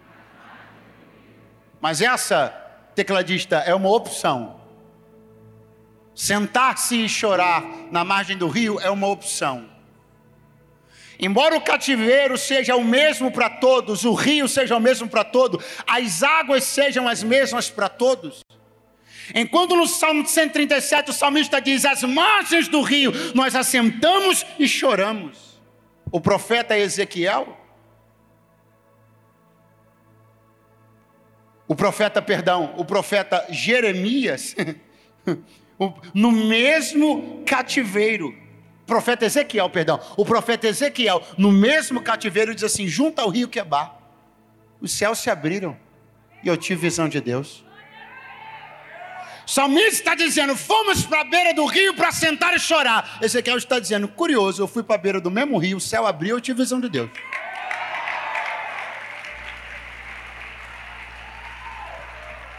Mas 1.80 2.00
essa, 2.00 2.48
tecladista, 2.94 3.56
é 3.56 3.74
uma 3.74 3.90
opção. 3.90 4.60
Sentar-se 6.14 7.04
e 7.04 7.08
chorar 7.08 7.64
na 7.90 8.04
margem 8.04 8.36
do 8.36 8.48
rio 8.48 8.78
é 8.80 8.90
uma 8.90 9.06
opção. 9.06 9.68
Embora 11.18 11.56
o 11.56 11.60
cativeiro 11.60 12.38
seja 12.38 12.76
o 12.76 12.84
mesmo 12.84 13.30
para 13.30 13.50
todos, 13.50 14.04
o 14.04 14.14
rio 14.14 14.48
seja 14.48 14.76
o 14.76 14.80
mesmo 14.80 15.08
para 15.08 15.22
todos, 15.22 15.62
as 15.86 16.22
águas 16.22 16.64
sejam 16.64 17.06
as 17.06 17.22
mesmas 17.22 17.68
para 17.68 17.90
todos, 17.90 18.40
Enquanto 19.34 19.76
no 19.76 19.86
Salmo 19.86 20.26
137 20.26 21.10
o 21.10 21.12
salmista 21.12 21.60
diz: 21.60 21.84
As 21.84 22.02
margens 22.02 22.68
do 22.68 22.80
rio 22.82 23.12
nós 23.34 23.54
assentamos 23.54 24.44
e 24.58 24.66
choramos. 24.66 25.60
O 26.12 26.20
profeta 26.20 26.76
Ezequiel, 26.76 27.56
o 31.68 31.74
profeta, 31.76 32.20
perdão, 32.20 32.74
o 32.76 32.84
profeta 32.84 33.46
Jeremias, 33.48 34.56
no 36.12 36.32
mesmo 36.32 37.44
cativeiro, 37.46 38.36
profeta 38.84 39.24
Ezequiel, 39.24 39.70
perdão, 39.70 40.00
o 40.16 40.24
profeta 40.24 40.66
Ezequiel, 40.66 41.22
no 41.38 41.52
mesmo 41.52 42.02
cativeiro, 42.02 42.54
diz 42.54 42.64
assim: 42.64 42.88
junto 42.88 43.20
ao 43.20 43.28
rio 43.28 43.46
Quebar, 43.46 43.96
os 44.80 44.90
céus 44.90 45.20
se 45.20 45.30
abriram 45.30 45.76
e 46.42 46.48
eu 46.48 46.56
tive 46.56 46.80
visão 46.80 47.08
de 47.08 47.20
Deus. 47.20 47.64
Salmista 49.50 49.90
está 49.90 50.14
dizendo: 50.14 50.56
fomos 50.56 51.04
para 51.04 51.22
a 51.22 51.24
beira 51.24 51.52
do 51.52 51.66
rio 51.66 51.92
para 51.92 52.12
sentar 52.12 52.54
e 52.54 52.60
chorar. 52.60 53.18
Ezequiel 53.20 53.58
está 53.58 53.80
dizendo: 53.80 54.06
curioso, 54.06 54.62
eu 54.62 54.68
fui 54.68 54.84
para 54.84 54.94
a 54.94 54.98
beira 54.98 55.20
do 55.20 55.28
mesmo 55.28 55.58
rio, 55.58 55.78
o 55.78 55.80
céu 55.80 56.06
abriu, 56.06 56.36
eu 56.36 56.40
tive 56.40 56.62
visão 56.62 56.80
de 56.80 56.88
Deus. 56.88 57.10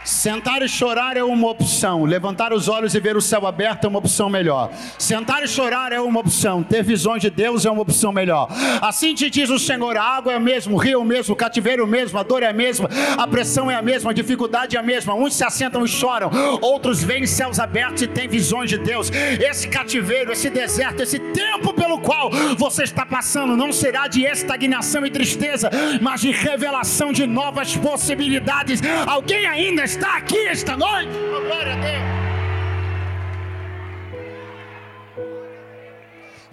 Sentar 0.04 0.62
e 0.62 0.68
chorar 0.68 1.16
é 1.16 1.22
uma 1.22 1.48
opção. 1.48 2.04
Levantar 2.04 2.52
os 2.52 2.68
olhos 2.68 2.94
e 2.94 3.00
ver 3.00 3.16
o 3.16 3.20
céu 3.20 3.46
aberto 3.46 3.84
é 3.84 3.88
uma 3.88 4.00
opção 4.00 4.28
melhor. 4.28 4.70
Sentar 4.98 5.44
e 5.44 5.48
chorar 5.48 5.92
é 5.92 6.00
uma 6.00 6.18
opção. 6.18 6.62
Ter 6.62 6.82
visões 6.82 7.22
de 7.22 7.30
Deus 7.30 7.64
é 7.64 7.70
uma 7.70 7.82
opção 7.82 8.12
melhor. 8.12 8.48
Assim 8.80 9.14
te 9.14 9.30
diz 9.30 9.48
o 9.48 9.58
Senhor: 9.58 9.96
a 9.96 10.02
água 10.02 10.32
é 10.32 10.36
a 10.36 10.40
mesma, 10.40 10.72
o 10.72 10.76
rio 10.76 10.94
é 10.94 10.96
o 10.98 11.04
mesmo, 11.04 11.34
o 11.34 11.36
cativeiro 11.36 11.82
é 11.82 11.84
o 11.84 11.88
mesmo, 11.88 12.18
a 12.18 12.22
dor 12.22 12.42
é 12.42 12.48
a 12.48 12.52
mesma, 12.52 12.88
a 13.16 13.26
pressão 13.28 13.70
é 13.70 13.76
a 13.76 13.82
mesma, 13.82 14.10
a 14.10 14.14
dificuldade 14.14 14.76
é 14.76 14.80
a 14.80 14.82
mesma. 14.82 15.14
Uns 15.14 15.34
se 15.34 15.44
assentam 15.44 15.84
e 15.84 15.88
choram, 15.88 16.30
outros 16.60 17.02
veem 17.02 17.26
céus 17.26 17.60
abertos 17.60 18.02
e 18.02 18.08
têm 18.08 18.28
visões 18.28 18.68
de 18.68 18.78
Deus. 18.78 19.08
Esse 19.10 19.68
cativeiro, 19.68 20.32
esse 20.32 20.50
deserto, 20.50 21.02
esse 21.02 21.18
tempo 21.18 21.72
pelo 21.72 22.00
qual 22.00 22.30
você 22.56 22.82
está 22.82 23.06
passando 23.06 23.56
não 23.56 23.72
será 23.72 24.08
de 24.08 24.24
estagnação 24.24 25.06
e 25.06 25.10
tristeza, 25.10 25.70
mas 26.00 26.20
de 26.20 26.32
revelação 26.32 27.12
de 27.12 27.26
novas 27.26 27.76
possibilidades. 27.76 28.80
Alguém 29.06 29.46
ainda 29.46 29.84
está 29.92 30.01
aqui 30.08 30.38
esta 30.46 30.76
noite. 30.76 31.10
Oh, 31.10 31.40
glória 31.40 31.74
a 31.74 31.76
Deus. 31.76 32.22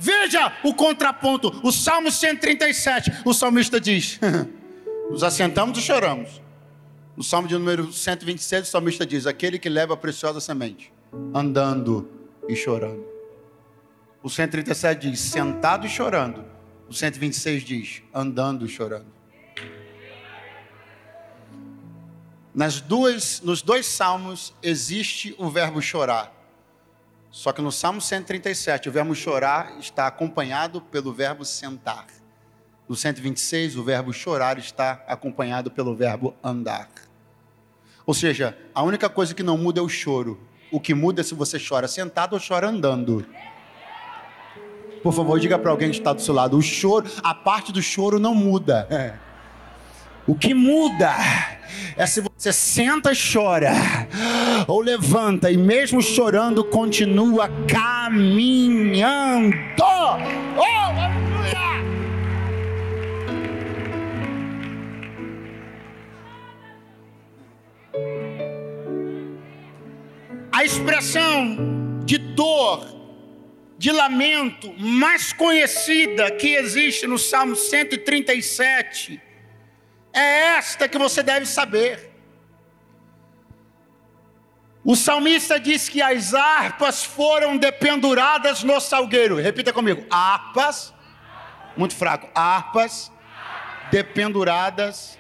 Veja 0.02 0.54
o 0.64 0.74
contraponto, 0.74 1.60
o 1.62 1.72
Salmo 1.72 2.10
137. 2.10 3.12
O 3.26 3.34
salmista 3.34 3.80
diz: 3.82 4.20
Nos 5.12 5.24
assentamos 5.24 5.78
e 5.78 5.82
choramos. 5.82 6.42
No 7.18 7.24
Salmo 7.24 7.50
de 7.50 7.56
número 7.56 7.92
126, 7.92 8.68
o 8.68 8.72
salmista 8.72 9.06
diz: 9.06 9.28
Aquele 9.28 9.60
que 9.60 9.68
leva 9.68 9.94
a 9.94 9.98
preciosa 9.98 10.40
semente, 10.40 10.94
andando 11.34 12.10
e 12.48 12.56
chorando. 12.56 13.06
O 14.24 14.30
137 14.30 15.10
diz: 15.10 15.20
Sentado 15.20 15.86
e 15.86 15.90
chorando. 15.90 16.46
O 16.88 16.94
126 16.94 17.64
diz: 17.64 18.02
Andando 18.14 18.66
e 18.66 18.70
chorando. 18.70 19.19
Nas 22.60 22.82
duas, 22.82 23.40
nos 23.40 23.62
dois 23.62 23.86
salmos 23.86 24.54
existe 24.62 25.34
o 25.38 25.50
verbo 25.50 25.82
chorar. 25.82 26.30
Só 27.32 27.54
que 27.54 27.62
no 27.62 27.72
Salmo 27.72 28.02
137, 28.02 28.90
o 28.90 28.92
verbo 28.92 29.16
chorar 29.16 29.78
está 29.80 30.08
acompanhado 30.08 30.82
pelo 30.82 31.14
verbo 31.14 31.46
sentar. 31.46 32.08
No 32.86 32.98
126, 32.98 33.78
o 33.78 33.84
verbo 33.86 34.12
chorar 34.12 34.58
está 34.58 35.02
acompanhado 35.08 35.72
pelo 35.72 35.96
verbo 35.96 36.36
andar. 36.44 36.90
Ou 38.06 38.14
seja, 38.14 38.58
a 38.76 38.84
única 38.84 39.08
coisa 39.08 39.34
que 39.34 39.42
não 39.42 39.58
muda 39.58 39.80
é 39.80 39.82
o 39.82 39.88
choro. 39.88 40.38
O 40.70 40.82
que 40.82 40.94
muda 40.94 41.22
é 41.22 41.24
se 41.24 41.34
você 41.34 41.58
chora 41.58 41.88
sentado 41.88 42.34
ou 42.34 42.42
chora 42.46 42.68
andando. 42.68 43.26
Por 45.02 45.14
favor, 45.14 45.40
diga 45.40 45.58
para 45.58 45.72
alguém 45.72 45.92
que 45.92 45.98
está 45.98 46.12
do 46.12 46.22
seu 46.22 46.34
lado: 46.34 46.58
o 46.58 46.62
choro, 46.62 47.10
a 47.24 47.34
parte 47.34 47.72
do 47.72 47.82
choro 47.82 48.20
não 48.20 48.36
muda. 48.36 48.86
O 50.30 50.36
que 50.36 50.54
muda 50.54 51.12
é 51.98 52.06
se 52.06 52.22
você 52.22 52.54
senta 52.54 53.12
e 53.12 53.16
chora, 53.16 53.72
ou 54.68 54.80
levanta 54.80 55.50
e 55.50 55.58
mesmo 55.58 56.04
chorando 56.04 56.64
continua 56.64 57.50
caminhando. 57.68 59.56
Oh, 59.82 60.62
aleluia! 60.62 61.60
A 70.52 70.64
expressão 70.64 72.04
de 72.06 72.20
dor, 72.20 72.86
de 73.80 73.92
lamento 73.92 74.72
mais 74.78 75.34
conhecida 75.34 76.30
que 76.30 76.50
existe 76.50 77.08
no 77.08 77.18
Salmo 77.18 77.56
137 77.56 79.29
é 80.20 80.58
esta 80.58 80.88
que 80.88 80.98
você 80.98 81.24
deve 81.24 81.46
saber. 81.46 82.10
O 84.84 84.96
salmista 84.96 85.60
diz 85.60 85.90
que 85.90 86.02
as 86.02 86.34
harpas 86.34 87.04
foram 87.04 87.58
dependuradas 87.58 88.64
no 88.64 88.80
salgueiro. 88.80 89.36
Repita 89.38 89.74
comigo: 89.74 90.06
harpas, 90.10 90.94
muito 91.76 91.96
fraco, 91.96 92.30
harpas 92.34 93.12
dependuradas 93.92 95.18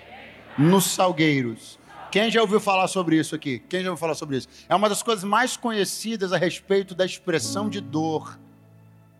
nos 0.57 0.85
salgueiros. 0.85 1.79
Quem 2.11 2.31
já 2.31 2.41
ouviu 2.41 2.59
falar 2.59 2.87
sobre 2.87 3.17
isso 3.17 3.35
aqui? 3.35 3.59
Quem 3.69 3.83
já 3.83 3.89
ouviu 3.89 3.99
falar 3.99 4.15
sobre 4.15 4.37
isso? 4.37 4.47
É 4.67 4.75
uma 4.75 4.89
das 4.89 5.03
coisas 5.03 5.23
mais 5.23 5.55
conhecidas 5.55 6.33
a 6.33 6.37
respeito 6.37 6.95
da 6.95 7.05
expressão 7.05 7.69
de 7.69 7.79
dor, 7.79 8.39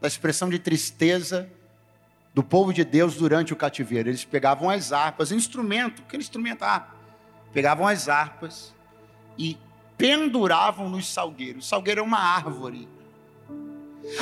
da 0.01 0.07
expressão 0.07 0.49
de 0.49 0.57
tristeza 0.57 1.49
do 2.39 2.43
povo 2.43 2.71
de 2.71 2.85
Deus 2.85 3.15
durante 3.15 3.51
o 3.51 3.55
cativeiro. 3.55 4.07
Eles 4.07 4.23
pegavam 4.23 4.69
as 4.69 4.93
harpas, 4.93 5.29
instrumento, 5.29 6.01
aquele 6.07 6.23
instrumento 6.23 6.63
harpa. 6.63 6.95
Pegavam 7.51 7.85
as 7.85 8.07
harpas 8.07 8.73
e 9.37 9.57
penduravam 9.97 10.87
nos 10.87 11.05
salgueiros. 11.11 11.65
O 11.65 11.67
salgueiro 11.67 11.99
é 11.99 12.03
uma 12.03 12.17
árvore. 12.17 12.87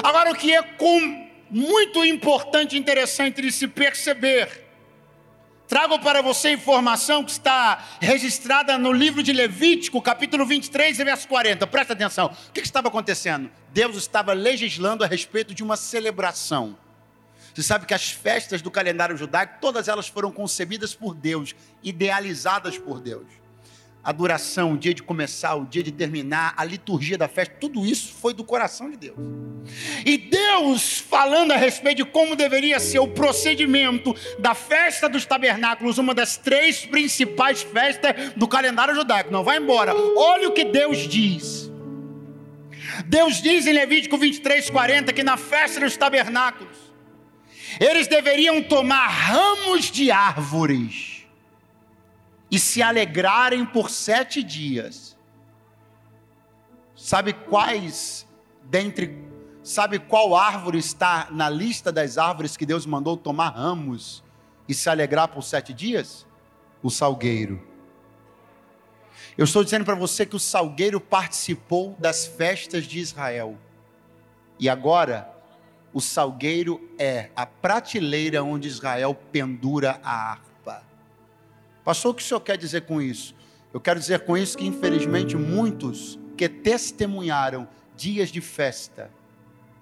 Agora, 0.01 0.31
o 0.31 0.35
que 0.35 0.51
é 0.51 0.63
com, 0.63 1.29
muito 1.51 2.03
importante 2.03 2.75
e 2.75 2.79
interessante 2.79 3.39
de 3.39 3.51
se 3.51 3.67
perceber, 3.67 4.65
trago 5.67 5.99
para 5.99 6.23
você 6.23 6.53
informação 6.53 7.23
que 7.23 7.29
está 7.29 7.85
registrada 8.01 8.79
no 8.79 8.91
livro 8.91 9.21
de 9.21 9.31
Levítico, 9.31 10.01
capítulo 10.01 10.43
23, 10.43 10.97
verso 10.97 11.27
40. 11.27 11.67
Presta 11.67 11.93
atenção. 11.93 12.35
O 12.49 12.51
que 12.51 12.61
estava 12.61 12.87
acontecendo? 12.87 13.51
Deus 13.71 13.95
estava 13.95 14.33
legislando 14.33 15.03
a 15.03 15.07
respeito 15.07 15.53
de 15.53 15.61
uma 15.63 15.77
celebração. 15.77 16.75
Você 17.57 17.63
sabe 17.63 17.87
que 17.87 17.93
as 17.95 18.11
festas 18.11 18.61
do 18.61 18.69
calendário 18.69 19.17
judaico, 19.17 19.55
todas 19.59 19.87
elas 19.87 20.07
foram 20.07 20.31
concebidas 20.31 20.93
por 20.93 21.15
Deus, 21.15 21.55
idealizadas 21.81 22.77
por 22.77 22.99
Deus. 23.01 23.25
a 24.03 24.11
duração, 24.11 24.73
o 24.73 24.77
dia 24.77 24.93
de 24.93 25.01
começar, 25.01 25.55
o 25.55 25.65
dia 25.65 25.81
de 25.81 25.91
terminar, 25.91 26.53
a 26.55 26.63
liturgia 26.63 27.17
da 27.17 27.27
festa, 27.27 27.55
tudo 27.59 27.83
isso 27.83 28.13
foi 28.13 28.31
do 28.31 28.43
coração 28.43 28.91
de 28.91 28.95
Deus. 28.95 29.17
E 30.05 30.19
Deus, 30.19 30.99
falando 30.99 31.51
a 31.51 31.57
respeito 31.57 32.05
de 32.05 32.05
como 32.05 32.35
deveria 32.35 32.79
ser 32.79 32.99
o 32.99 33.07
procedimento 33.07 34.15
da 34.37 34.53
festa 34.53 35.09
dos 35.09 35.25
tabernáculos, 35.25 35.97
uma 35.97 36.13
das 36.13 36.37
três 36.37 36.85
principais 36.85 37.63
festas 37.63 38.33
do 38.35 38.47
calendário 38.47 38.93
judaico, 38.93 39.31
não 39.31 39.43
vai 39.43 39.57
embora. 39.57 39.95
Olha 39.95 40.47
o 40.47 40.53
que 40.53 40.63
Deus 40.63 40.99
diz. 41.07 41.71
Deus 43.07 43.41
diz 43.41 43.65
em 43.65 43.73
Levítico 43.73 44.15
23, 44.15 44.69
40 44.69 45.11
que 45.11 45.23
na 45.23 45.37
festa 45.37 45.79
dos 45.79 45.97
tabernáculos, 45.97 46.86
eles 47.79 48.07
deveriam 48.07 48.61
tomar 48.63 49.07
ramos 49.07 49.85
de 49.85 50.11
árvores 50.11 51.25
e 52.49 52.57
se 52.57 52.81
alegrarem 52.81 53.65
por 53.65 53.89
sete 53.89 54.41
dias. 54.41 55.17
Sabe 56.95 57.33
quais 57.33 58.27
dentre 58.63 59.25
sabe 59.63 59.99
qual 59.99 60.33
árvore 60.33 60.77
está 60.77 61.27
na 61.29 61.49
lista 61.49 61.91
das 61.91 62.17
árvores 62.17 62.55
que 62.55 62.65
Deus 62.65 62.85
mandou 62.85 63.17
tomar 63.17 63.49
ramos 63.49 64.23
e 64.67 64.73
se 64.73 64.89
alegrar 64.89 65.27
por 65.27 65.43
sete 65.43 65.73
dias? 65.73 66.25
O 66.81 66.89
salgueiro. 66.89 67.61
Eu 69.37 69.43
estou 69.43 69.63
dizendo 69.63 69.85
para 69.85 69.93
você 69.93 70.25
que 70.25 70.35
o 70.35 70.39
salgueiro 70.39 70.99
participou 70.99 71.95
das 71.99 72.25
festas 72.25 72.85
de 72.85 72.99
Israel. 72.99 73.57
E 74.59 74.69
agora, 74.69 75.31
o 75.97 75.99
salgueiro 75.99 76.79
é 76.99 77.31
a 77.35 77.43
prateleira 77.43 78.43
onde 78.43 78.67
Israel 78.67 79.17
pendura 79.31 79.99
a 80.03 80.31
árvore. 80.33 80.85
Pastor, 81.83 82.11
o 82.11 82.13
que 82.13 82.21
o 82.21 82.25
senhor 82.25 82.39
quer 82.41 82.55
dizer 82.55 82.81
com 82.81 83.01
isso? 83.01 83.33
Eu 83.73 83.81
quero 83.81 83.99
dizer 83.99 84.19
com 84.19 84.37
isso 84.37 84.55
que, 84.55 84.67
infelizmente, 84.67 85.35
muitos 85.35 86.19
que 86.37 86.47
testemunharam 86.47 87.67
dias 87.95 88.29
de 88.29 88.41
festa, 88.41 89.09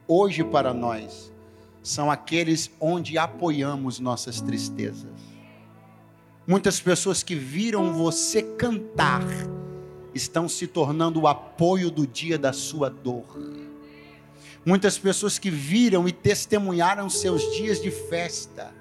hoje 0.08 0.42
para 0.42 0.74
nós, 0.74 1.34
são 1.84 2.10
aqueles 2.10 2.72
onde 2.80 3.18
apoiamos 3.18 4.00
nossas 4.00 4.40
tristezas. 4.40 5.20
Muitas 6.48 6.80
pessoas 6.80 7.24
que 7.24 7.36
viram 7.36 7.92
você 7.92 8.42
cantar 8.42 9.26
estão 10.14 10.48
se 10.48 10.66
tornando 10.66 11.20
o 11.20 11.28
apoio 11.28 11.92
do 11.92 12.08
dia 12.08 12.40
da 12.40 12.54
sua 12.54 12.90
dor. 12.90 13.65
Muitas 14.66 14.98
pessoas 14.98 15.38
que 15.38 15.50
viram 15.50 16.08
e 16.08 16.12
testemunharam 16.12 17.10
seus 17.10 17.42
dias 17.56 17.82
de 17.82 17.92
festa 17.92 18.74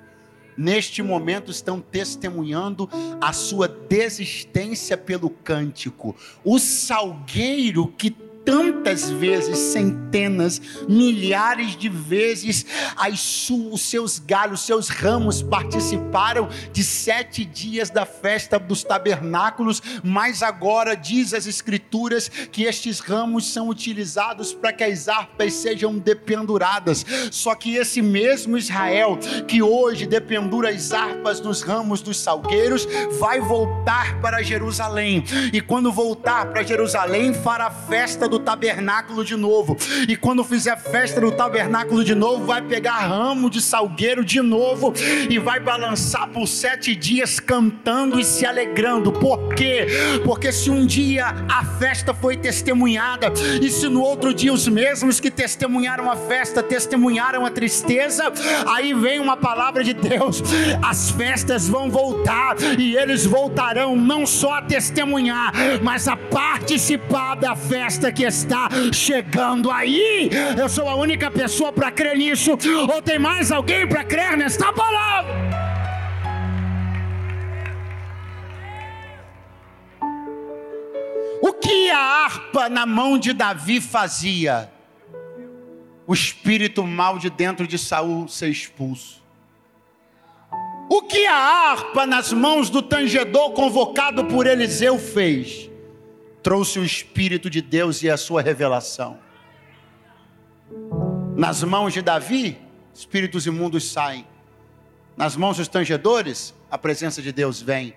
neste 0.57 1.03
momento 1.03 1.51
estão 1.51 1.81
testemunhando 1.81 2.89
a 3.21 3.33
sua 3.33 3.69
desistência 3.69 4.97
pelo 4.97 5.29
cântico. 5.29 6.15
O 6.45 6.59
salgueiro 6.59 7.89
que 7.89 8.11
tantas 8.45 9.11
vezes, 9.11 9.57
centenas, 9.57 10.61
milhares 10.89 11.77
de 11.77 11.89
vezes, 11.89 12.67
as, 12.97 13.51
os 13.51 13.81
seus 13.83 14.19
galhos, 14.19 14.61
os 14.61 14.67
seus 14.67 14.89
ramos 14.89 15.43
participaram 15.43 16.49
de 16.73 16.85
sete 16.85 17.45
dias 17.45 17.91
da 17.91 18.05
festa 18.05 18.59
dos 18.59 18.85
tabernáculos, 18.85 19.83
mas 20.03 20.43
agora 20.43 20.95
diz 20.95 21.33
as 21.33 21.47
Escrituras 21.47 22.29
que 22.29 22.65
estes 22.65 23.01
ramos 23.01 23.47
são 23.47 23.69
utilizados 23.69 24.53
para 24.53 24.73
que 24.73 24.85
as 24.85 25.09
harpas 25.09 25.53
sejam 25.55 25.99
dependuradas. 25.99 27.05
Só 27.31 27.55
que 27.55 27.77
esse 27.77 28.03
mesmo 28.03 28.59
Israel 28.59 29.19
que 29.49 29.63
hoje 29.63 30.07
dependura 30.07 30.71
as 30.71 30.93
harpas 30.93 31.41
nos 31.41 31.63
ramos 31.63 32.03
dos 32.03 32.19
salgueiros, 32.19 32.87
vai 33.19 33.41
voltar 33.41 34.21
para 34.21 34.43
Jerusalém, 34.43 35.25
e 35.53 35.61
quando 35.61 35.93
voltar 35.93 36.47
para 36.47 36.63
Jerusalém, 36.63 37.33
fará 37.33 37.71
festa 37.71 38.29
do 38.29 38.34
do 38.35 38.39
tabernáculo 38.41 39.25
de 39.25 39.37
novo. 39.37 39.77
E 40.09 40.17
quando 40.17 40.43
fizer 40.43 40.77
festa 40.77 41.21
no 41.21 41.31
tabernáculo 41.31 42.03
de 42.03 42.15
novo, 42.15 42.45
vai 42.45 42.61
pegar 42.63 42.99
ramo 42.99 43.49
de 43.49 43.61
salgueiro 43.61 44.25
de 44.25 44.41
novo 44.41 44.93
e 45.31 45.39
vai 45.39 45.61
balançar 45.61 46.29
por 46.29 46.47
sete 46.49 46.97
dias 46.97 47.39
cantando 47.39 48.19
e 48.19 48.25
se 48.25 48.45
alegrando. 48.45 49.13
Por 49.13 49.55
quê? 49.55 49.87
Porque 50.25 50.51
se 50.51 50.69
um 50.69 50.85
dia 50.85 51.27
a 51.49 51.65
festa 51.65 52.13
foi 52.13 52.37
testemunhada, 52.37 53.33
e 53.63 53.71
se 53.71 53.89
no 53.89 54.03
outro 54.03 54.35
dia 54.35 54.53
os 54.53 54.67
mesmos 54.67 55.21
que 55.21 55.31
testemunharam 55.31 56.11
a 56.11 56.17
festa 56.17 56.63
testemunharam 56.63 57.47
a 57.47 57.51
tristeza, 57.51 58.33
aí 58.67 58.93
vem 58.93 59.21
uma 59.21 59.37
palavra 59.37 59.85
de 59.85 59.95
Deus: 59.95 60.43
as 60.83 61.11
festas 61.11 61.69
vão 61.69 61.89
voltar 61.89 62.57
e 62.79 62.97
eles 62.97 63.25
voltarão 63.25 63.95
não 63.95 64.27
só 64.27 64.55
a 64.55 64.63
testemunhar, 64.63 65.53
mas 65.83 66.09
a 66.09 66.17
participar 66.17 67.37
da 67.37 67.55
festa 67.55 68.11
que 68.11 68.24
está 68.25 68.69
chegando 68.93 69.71
aí. 69.71 70.31
Eu 70.59 70.69
sou 70.69 70.89
a 70.89 70.95
única 70.95 71.31
pessoa 71.31 71.73
para 71.73 71.91
crer 71.91 72.17
nisso. 72.17 72.53
Ou 72.93 73.03
tem 73.03 73.19
mais 73.19 73.53
alguém 73.53 73.87
para 73.87 74.05
crer 74.05 74.37
nesta 74.37 74.73
palavra? 74.73 75.33
O 81.43 81.53
que 81.53 81.91
a 81.91 81.99
harpa 81.99 82.69
na 82.71 82.87
mão 82.87 83.19
de 83.19 83.33
Davi 83.33 83.81
fazia? 83.81 84.73
O 86.07 86.15
espírito 86.15 86.83
mal 86.85 87.19
de 87.19 87.29
dentro 87.29 87.67
de 87.67 87.79
Saul 87.79 88.29
ser 88.29 88.49
expulso. 88.49 89.23
O 90.89 91.03
que 91.03 91.27
a 91.27 91.35
harpa 91.35 92.07
nas 92.07 92.33
mãos 92.33 92.71
do 92.71 92.83
tangedor 92.83 93.53
convocado 93.53 94.25
por 94.27 94.47
Eliseu 94.47 94.99
fez? 94.99 95.71
Trouxe 96.45 96.79
o 96.79 96.85
Espírito 96.85 97.49
de 97.49 97.63
Deus 97.63 98.03
e 98.03 98.11
a 98.11 98.19
sua 98.19 98.43
revelação. 98.43 99.19
Nas 101.35 101.63
mãos 101.65 101.95
de 101.95 102.03
Davi, 102.03 102.61
espíritos 102.93 103.47
imundos 103.47 103.91
saem. 103.91 104.27
Nas 105.17 105.37
mãos 105.37 105.57
dos 105.57 105.69
tangedores, 105.69 106.55
a 106.71 106.77
presença 106.77 107.23
de 107.23 107.33
Deus 107.33 107.63
vem. 107.63 107.95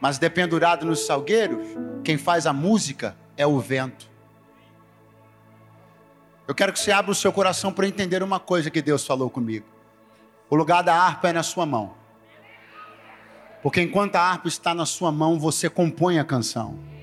Mas 0.00 0.18
dependurado 0.18 0.84
nos 0.84 1.06
salgueiros, 1.06 1.64
quem 2.02 2.18
faz 2.18 2.44
a 2.44 2.52
música 2.52 3.16
é 3.36 3.46
o 3.46 3.60
vento. 3.60 4.10
Eu 6.48 6.56
quero 6.56 6.72
que 6.72 6.80
você 6.80 6.90
abra 6.90 7.12
o 7.12 7.14
seu 7.14 7.32
coração 7.32 7.72
para 7.72 7.86
entender 7.86 8.20
uma 8.20 8.40
coisa 8.40 8.68
que 8.68 8.82
Deus 8.82 9.06
falou 9.06 9.30
comigo. 9.30 9.66
O 10.50 10.56
lugar 10.56 10.82
da 10.82 10.96
harpa 10.96 11.28
é 11.28 11.32
na 11.32 11.44
sua 11.44 11.64
mão. 11.64 11.94
Porque 13.62 13.80
enquanto 13.80 14.16
a 14.16 14.20
harpa 14.20 14.48
está 14.48 14.74
na 14.74 14.84
sua 14.84 15.12
mão, 15.12 15.38
você 15.38 15.70
compõe 15.70 16.18
a 16.18 16.24
canção. 16.24 16.93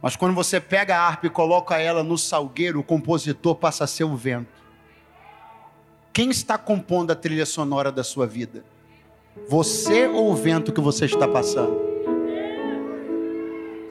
Mas 0.00 0.14
quando 0.16 0.34
você 0.34 0.60
pega 0.60 0.96
a 0.96 1.06
harpa 1.06 1.26
e 1.26 1.30
coloca 1.30 1.78
ela 1.78 2.02
no 2.02 2.18
salgueiro, 2.18 2.80
o 2.80 2.84
compositor 2.84 3.54
passa 3.54 3.84
a 3.84 3.86
ser 3.86 4.04
o 4.04 4.16
vento. 4.16 4.54
Quem 6.12 6.30
está 6.30 6.56
compondo 6.56 7.10
a 7.10 7.14
trilha 7.14 7.44
sonora 7.44 7.90
da 7.92 8.04
sua 8.04 8.26
vida? 8.26 8.64
Você 9.48 10.06
ou 10.06 10.32
o 10.32 10.34
vento 10.34 10.72
que 10.72 10.80
você 10.80 11.04
está 11.04 11.28
passando? 11.28 11.78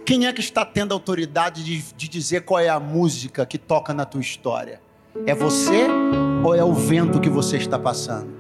Quem 0.06 0.28
é 0.28 0.34
que 0.34 0.40
está 0.40 0.64
tendo 0.64 0.94
autoridade 0.94 1.64
de, 1.64 1.82
de 1.94 2.08
dizer 2.08 2.42
qual 2.42 2.60
é 2.60 2.70
a 2.70 2.80
música 2.80 3.46
que 3.46 3.58
toca 3.58 3.94
na 3.94 4.06
tua 4.06 4.22
história? 4.22 4.82
É 5.26 5.34
você 5.34 5.88
ou 6.44 6.54
é 6.54 6.64
o 6.64 6.74
vento 6.74 7.20
que 7.20 7.30
você 7.30 7.58
está 7.58 7.80
passando? 7.80 8.32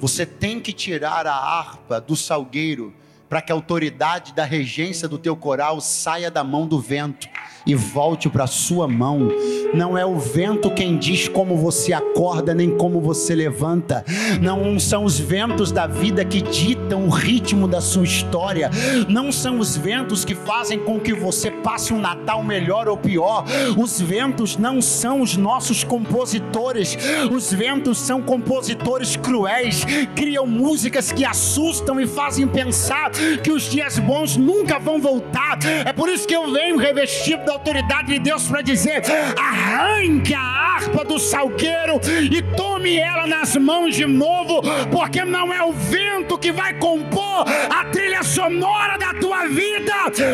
Você 0.00 0.26
tem 0.26 0.58
que 0.58 0.72
tirar 0.72 1.26
a 1.26 1.34
harpa 1.34 2.00
do 2.00 2.16
salgueiro 2.16 2.92
para 3.32 3.40
que 3.40 3.50
a 3.50 3.54
autoridade 3.54 4.34
da 4.34 4.44
regência 4.44 5.08
do 5.08 5.16
teu 5.16 5.34
coral 5.34 5.80
saia 5.80 6.30
da 6.30 6.44
mão 6.44 6.66
do 6.66 6.78
vento 6.78 7.26
e 7.64 7.74
volte 7.74 8.28
para 8.28 8.44
a 8.44 8.48
sua 8.48 8.86
mão. 8.86 9.30
Não 9.72 9.96
é 9.96 10.04
o 10.04 10.18
vento 10.18 10.70
quem 10.70 10.98
diz 10.98 11.28
como 11.28 11.56
você 11.56 11.94
acorda, 11.94 12.54
nem 12.54 12.76
como 12.76 13.00
você 13.00 13.34
levanta. 13.34 14.04
Não 14.40 14.78
são 14.78 15.04
os 15.04 15.18
ventos 15.18 15.72
da 15.72 15.86
vida 15.86 16.24
que 16.26 16.42
ditam 16.42 17.06
o 17.06 17.08
ritmo 17.08 17.66
da 17.66 17.80
sua 17.80 18.04
história. 18.04 18.70
Não 19.08 19.32
são 19.32 19.58
os 19.58 19.76
ventos 19.76 20.26
que 20.26 20.34
fazem 20.34 20.78
com 20.80 21.00
que 21.00 21.14
você 21.14 21.50
passe 21.50 21.94
um 21.94 22.00
Natal 22.00 22.42
melhor 22.42 22.86
ou 22.86 22.98
pior. 22.98 23.44
Os 23.78 23.98
ventos 23.98 24.58
não 24.58 24.82
são 24.82 25.22
os 25.22 25.36
nossos 25.38 25.84
compositores. 25.84 26.98
Os 27.30 27.50
ventos 27.50 27.96
são 27.98 28.20
compositores 28.20 29.16
cruéis, 29.16 29.86
criam 30.14 30.46
músicas 30.46 31.10
que 31.10 31.24
assustam 31.24 31.98
e 31.98 32.06
fazem 32.06 32.46
pensar 32.46 33.10
que 33.42 33.50
os 33.50 33.64
dias 33.64 33.98
bons 33.98 34.36
nunca 34.36 34.78
vão 34.78 35.00
voltar. 35.00 35.58
É 35.84 35.92
por 35.92 36.08
isso 36.08 36.26
que 36.26 36.34
eu 36.34 36.50
venho 36.50 36.76
revestido 36.76 37.44
da 37.44 37.52
autoridade 37.52 38.08
de 38.08 38.18
Deus 38.18 38.46
para 38.46 38.62
dizer: 38.62 39.02
arranque 39.38 40.34
a 40.34 40.40
harpa 40.40 41.04
do 41.04 41.18
salgueiro 41.18 42.00
e 42.30 42.42
tome 42.56 42.96
ela 42.96 43.26
nas 43.26 43.56
mãos 43.56 43.94
de 43.94 44.06
novo, 44.06 44.62
porque 44.90 45.24
não 45.24 45.52
é 45.52 45.62
o 45.62 45.72
vento 45.72 46.38
que 46.38 46.52
vai 46.52 46.74
compor 46.74 47.44
a 47.70 47.84
trilha 47.86 48.22
sonora 48.22 48.96
da 48.98 49.14
tua 49.14 49.46
vida. 49.46 49.92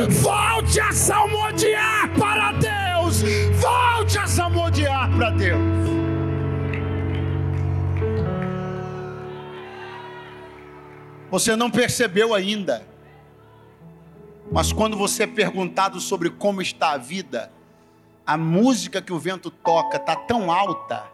Volte 0.09 0.81
a 0.81 0.92
salmodiar 0.92 2.11
para 2.18 2.53
Deus. 2.53 3.22
Volte 3.53 4.18
a 4.18 4.27
salmodiar 4.27 5.11
para 5.16 5.31
Deus. 5.31 5.78
Você 11.31 11.55
não 11.55 11.71
percebeu 11.71 12.35
ainda 12.35 12.87
Mas 14.51 14.73
quando 14.73 14.97
você 14.97 15.25
é 15.25 15.27
perguntado 15.27 16.01
sobre 16.01 16.31
como 16.31 16.62
está 16.62 16.93
a 16.93 16.99
vida, 16.99 17.53
a 18.27 18.37
música 18.37 19.03
que 19.03 19.12
o 19.12 19.19
vento 19.19 19.51
toca 19.51 19.99
está 19.99 20.17
tão 20.17 20.51
alta 20.51 21.05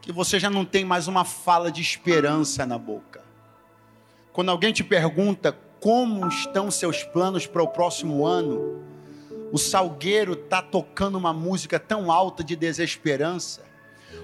que 0.00 0.10
você 0.10 0.40
já 0.40 0.50
não 0.50 0.64
tem 0.64 0.84
mais 0.84 1.06
uma 1.06 1.24
fala 1.24 1.70
de 1.70 1.80
esperança 1.80 2.66
na 2.66 2.78
boca. 2.78 3.22
Quando 4.32 4.50
alguém 4.50 4.72
te 4.72 4.82
pergunta 4.82 5.56
como 5.78 6.26
estão 6.26 6.70
seus 6.70 7.04
planos 7.04 7.46
para 7.46 7.62
o 7.62 7.68
próximo 7.68 8.26
ano, 8.26 8.82
o 9.52 9.58
salgueiro 9.58 10.32
está 10.32 10.62
tocando 10.62 11.16
uma 11.16 11.32
música 11.32 11.78
tão 11.78 12.10
alta 12.10 12.42
de 12.42 12.56
desesperança 12.56 13.69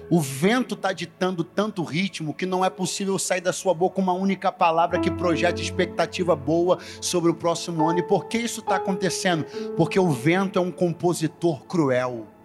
o 0.09 0.21
vento 0.21 0.75
está 0.75 0.93
ditando 0.93 1.43
tanto 1.43 1.83
ritmo 1.83 2.33
que 2.33 2.45
não 2.45 2.63
é 2.63 2.69
possível 2.69 3.19
sair 3.19 3.41
da 3.41 3.51
sua 3.51 3.73
boca 3.73 3.99
uma 3.99 4.13
única 4.13 4.51
palavra 4.51 4.99
que 4.99 5.11
projete 5.11 5.61
expectativa 5.61 6.35
boa 6.35 6.79
sobre 7.01 7.29
o 7.29 7.35
próximo 7.35 7.89
ano. 7.89 7.99
E 7.99 8.03
por 8.03 8.25
que 8.25 8.37
isso 8.37 8.61
está 8.61 8.77
acontecendo? 8.77 9.45
Porque 9.75 9.99
o 9.99 10.09
vento 10.09 10.57
é 10.57 10.61
um 10.61 10.71
compositor 10.71 11.65
cruel. 11.65 12.36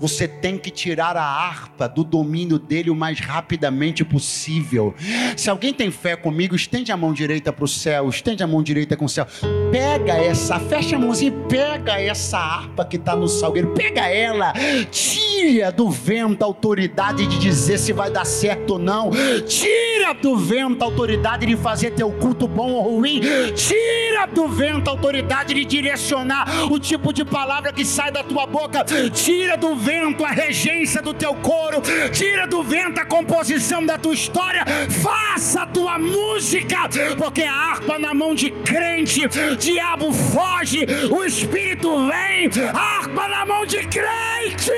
Você 0.00 0.28
tem 0.28 0.56
que 0.56 0.70
tirar 0.70 1.16
a 1.16 1.22
harpa 1.22 1.88
do 1.88 2.04
domínio 2.04 2.58
dele 2.58 2.88
o 2.88 2.94
mais 2.94 3.18
rapidamente 3.18 4.04
possível. 4.04 4.94
Se 5.36 5.50
alguém 5.50 5.74
tem 5.74 5.90
fé 5.90 6.14
comigo, 6.14 6.54
estende 6.54 6.92
a 6.92 6.96
mão 6.96 7.12
direita 7.12 7.52
para 7.52 7.64
o 7.64 7.68
céu, 7.68 8.08
estende 8.08 8.42
a 8.42 8.46
mão 8.46 8.62
direita 8.62 8.96
com 8.96 9.06
o 9.06 9.08
céu. 9.08 9.26
Pega 9.72 10.14
essa, 10.14 10.60
fecha 10.60 10.96
a 10.96 10.98
mãozinha 10.98 11.32
e 11.32 11.48
pega 11.48 12.00
essa 12.00 12.38
harpa 12.38 12.84
que 12.84 12.96
está 12.96 13.16
no 13.16 13.26
salgueiro, 13.26 13.74
pega 13.74 14.06
ela, 14.08 14.52
tira 14.90 15.72
do 15.72 15.90
vento 15.90 16.42
a 16.42 16.46
autoridade 16.46 17.26
de 17.26 17.38
dizer 17.38 17.78
se 17.78 17.92
vai 17.92 18.10
dar 18.10 18.24
certo 18.24 18.74
ou 18.74 18.78
não, 18.78 19.10
tira 19.46 20.12
do 20.14 20.36
vento 20.36 20.82
a 20.82 20.84
autoridade 20.84 21.44
de 21.44 21.56
fazer 21.56 21.90
teu 21.90 22.10
culto 22.12 22.46
bom 22.46 22.70
ou 22.70 22.98
ruim, 22.98 23.20
tira 23.54 24.26
do 24.26 24.46
vento 24.46 24.88
a 24.88 24.92
autoridade 24.92 25.54
de 25.54 25.64
direcionar 25.64 26.70
o 26.70 26.78
tipo 26.78 27.12
de 27.12 27.24
palavra 27.24 27.72
que 27.72 27.84
sai 27.84 28.12
da 28.12 28.22
tua 28.22 28.46
boca, 28.46 28.84
tira 29.12 29.56
do 29.56 29.74
vento 29.74 29.87
vento 29.88 30.22
a 30.22 30.28
regência 30.28 31.00
do 31.00 31.14
teu 31.14 31.34
coro, 31.36 31.80
tira 32.12 32.46
do 32.46 32.62
vento 32.62 33.00
a 33.00 33.06
composição 33.06 33.84
da 33.86 33.96
tua 33.96 34.12
história, 34.12 34.62
faça 35.02 35.62
a 35.62 35.66
tua 35.66 35.98
música, 35.98 36.76
porque 37.16 37.42
a 37.42 37.54
harpa 37.54 37.98
na 37.98 38.12
mão 38.12 38.34
de 38.34 38.50
crente, 38.50 39.22
diabo 39.58 40.12
foge, 40.12 40.84
o 41.10 41.24
espírito 41.24 42.06
vem, 42.06 42.50
harpa 42.74 43.28
na 43.28 43.46
mão 43.46 43.64
de 43.64 43.78
crente. 43.86 44.72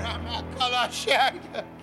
Ramacalaxega. 0.00 1.75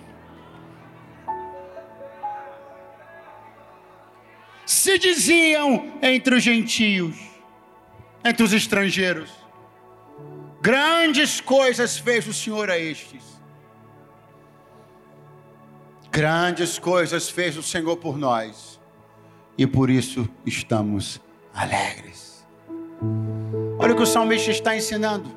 Se 4.94 4.98
diziam 4.98 5.92
entre 6.00 6.36
os 6.36 6.42
gentios, 6.42 7.16
entre 8.24 8.44
os 8.44 8.52
estrangeiros: 8.52 9.30
Grandes 10.60 11.40
coisas 11.40 11.98
fez 11.98 12.26
o 12.28 12.32
Senhor 12.32 12.70
a 12.70 12.78
estes. 12.78 13.22
Grandes 16.10 16.78
coisas 16.78 17.28
fez 17.28 17.56
o 17.56 17.62
Senhor 17.62 17.96
por 17.96 18.16
nós, 18.16 18.80
e 19.58 19.66
por 19.66 19.90
isso 19.90 20.28
estamos 20.46 21.20
alegres. 21.52 22.46
Olha 23.78 23.94
o 23.94 23.96
que 23.96 24.02
o 24.02 24.06
salmista 24.06 24.52
está 24.52 24.76
ensinando. 24.76 25.28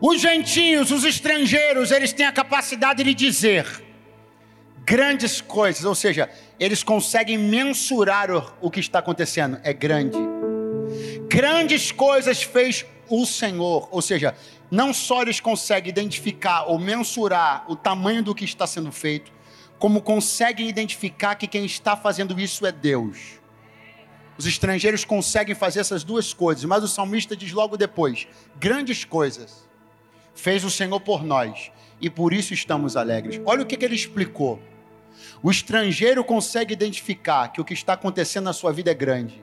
Os 0.00 0.20
gentios, 0.20 0.90
os 0.90 1.04
estrangeiros, 1.04 1.92
eles 1.92 2.12
têm 2.12 2.26
a 2.26 2.32
capacidade 2.32 3.04
de 3.04 3.14
dizer 3.14 3.89
grandes 4.90 5.40
coisas, 5.40 5.84
ou 5.84 5.94
seja, 5.94 6.28
eles 6.58 6.82
conseguem 6.82 7.38
mensurar 7.38 8.28
o, 8.60 8.68
que 8.68 8.80
está 8.80 8.98
acontecendo. 8.98 9.60
É 9.62 9.72
grande. 9.72 10.18
Grandes 11.28 11.92
coisas 11.92 12.42
fez 12.42 12.84
o 13.08 13.24
Senhor, 13.24 13.88
ou 13.92 14.02
seja, 14.02 14.34
não 14.68 14.92
só 14.92 15.22
eles 15.22 15.38
conseguem 15.38 15.90
identificar 15.90 16.64
ou 16.64 16.76
mensurar 16.76 17.64
o 17.68 17.76
tamanho 17.76 18.20
do 18.20 18.34
que 18.34 18.44
está 18.44 18.66
sendo 18.66 18.90
feito, 18.90 19.30
como 19.78 20.02
conseguem 20.02 20.68
identificar 20.68 21.36
que 21.36 21.46
quem 21.46 21.64
está 21.64 21.96
fazendo 21.96 22.40
isso 22.40 22.66
é 22.66 22.72
Deus. 22.72 23.38
Os 24.36 24.44
estrangeiros 24.44 25.04
conseguem 25.04 25.54
fazer 25.54 25.78
essas 25.78 26.02
duas 26.02 26.34
coisas, 26.34 26.64
mas 26.64 26.82
o 26.82 26.88
salmista 26.88 27.36
diz 27.36 27.52
logo 27.52 27.76
depois: 27.76 28.26
grandes 28.58 29.04
coisas 29.04 29.68
fez 30.34 30.64
o 30.64 30.70
Senhor 30.70 30.98
por 30.98 31.22
nós 31.22 31.70
e 32.00 32.10
por 32.10 32.32
isso 32.32 32.52
estamos 32.52 32.96
alegres. 32.96 33.40
Olha 33.46 33.62
o 33.62 33.66
que, 33.66 33.76
que 33.76 33.84
ele 33.84 33.94
explicou. 33.94 34.60
O 35.42 35.50
estrangeiro 35.50 36.24
consegue 36.24 36.72
identificar 36.72 37.48
que 37.48 37.60
o 37.60 37.64
que 37.64 37.74
está 37.74 37.94
acontecendo 37.94 38.44
na 38.44 38.52
sua 38.52 38.72
vida 38.72 38.90
é 38.90 38.94
grande. 38.94 39.42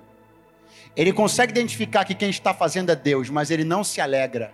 Ele 0.95 1.13
consegue 1.13 1.51
identificar 1.51 2.05
que 2.05 2.15
quem 2.15 2.29
está 2.29 2.53
fazendo 2.53 2.91
é 2.91 2.95
Deus, 2.95 3.29
mas 3.29 3.51
ele 3.51 3.63
não 3.63 3.83
se 3.83 4.01
alegra. 4.01 4.53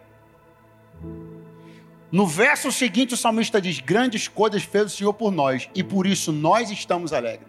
No 2.11 2.27
verso 2.27 2.71
seguinte, 2.71 3.13
o 3.13 3.17
salmista 3.17 3.61
diz: 3.61 3.79
Grandes 3.79 4.27
coisas 4.27 4.63
fez 4.63 4.85
o 4.85 4.89
Senhor 4.89 5.13
por 5.13 5.31
nós, 5.31 5.69
e 5.73 5.81
por 5.81 6.05
isso 6.05 6.31
nós 6.31 6.69
estamos 6.69 7.13
alegres. 7.13 7.47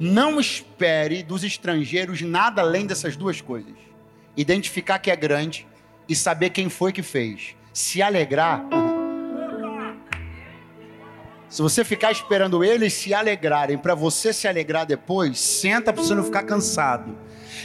Não 0.00 0.40
espere 0.40 1.22
dos 1.22 1.44
estrangeiros 1.44 2.20
nada 2.22 2.62
além 2.62 2.86
dessas 2.86 3.16
duas 3.16 3.40
coisas: 3.40 3.74
identificar 4.36 4.98
que 4.98 5.10
é 5.10 5.16
grande 5.16 5.66
e 6.08 6.16
saber 6.16 6.50
quem 6.50 6.68
foi 6.68 6.92
que 6.92 7.02
fez. 7.02 7.54
Se 7.72 8.00
alegrar. 8.00 8.64
Se 11.48 11.62
você 11.62 11.84
ficar 11.84 12.10
esperando 12.10 12.64
eles 12.64 12.92
se 12.92 13.14
alegrarem 13.14 13.78
para 13.78 13.94
você 13.94 14.32
se 14.32 14.48
alegrar 14.48 14.84
depois, 14.84 15.38
senta 15.38 15.92
para 15.92 16.02
você 16.02 16.14
não 16.14 16.24
ficar 16.24 16.42
cansado. 16.42 17.16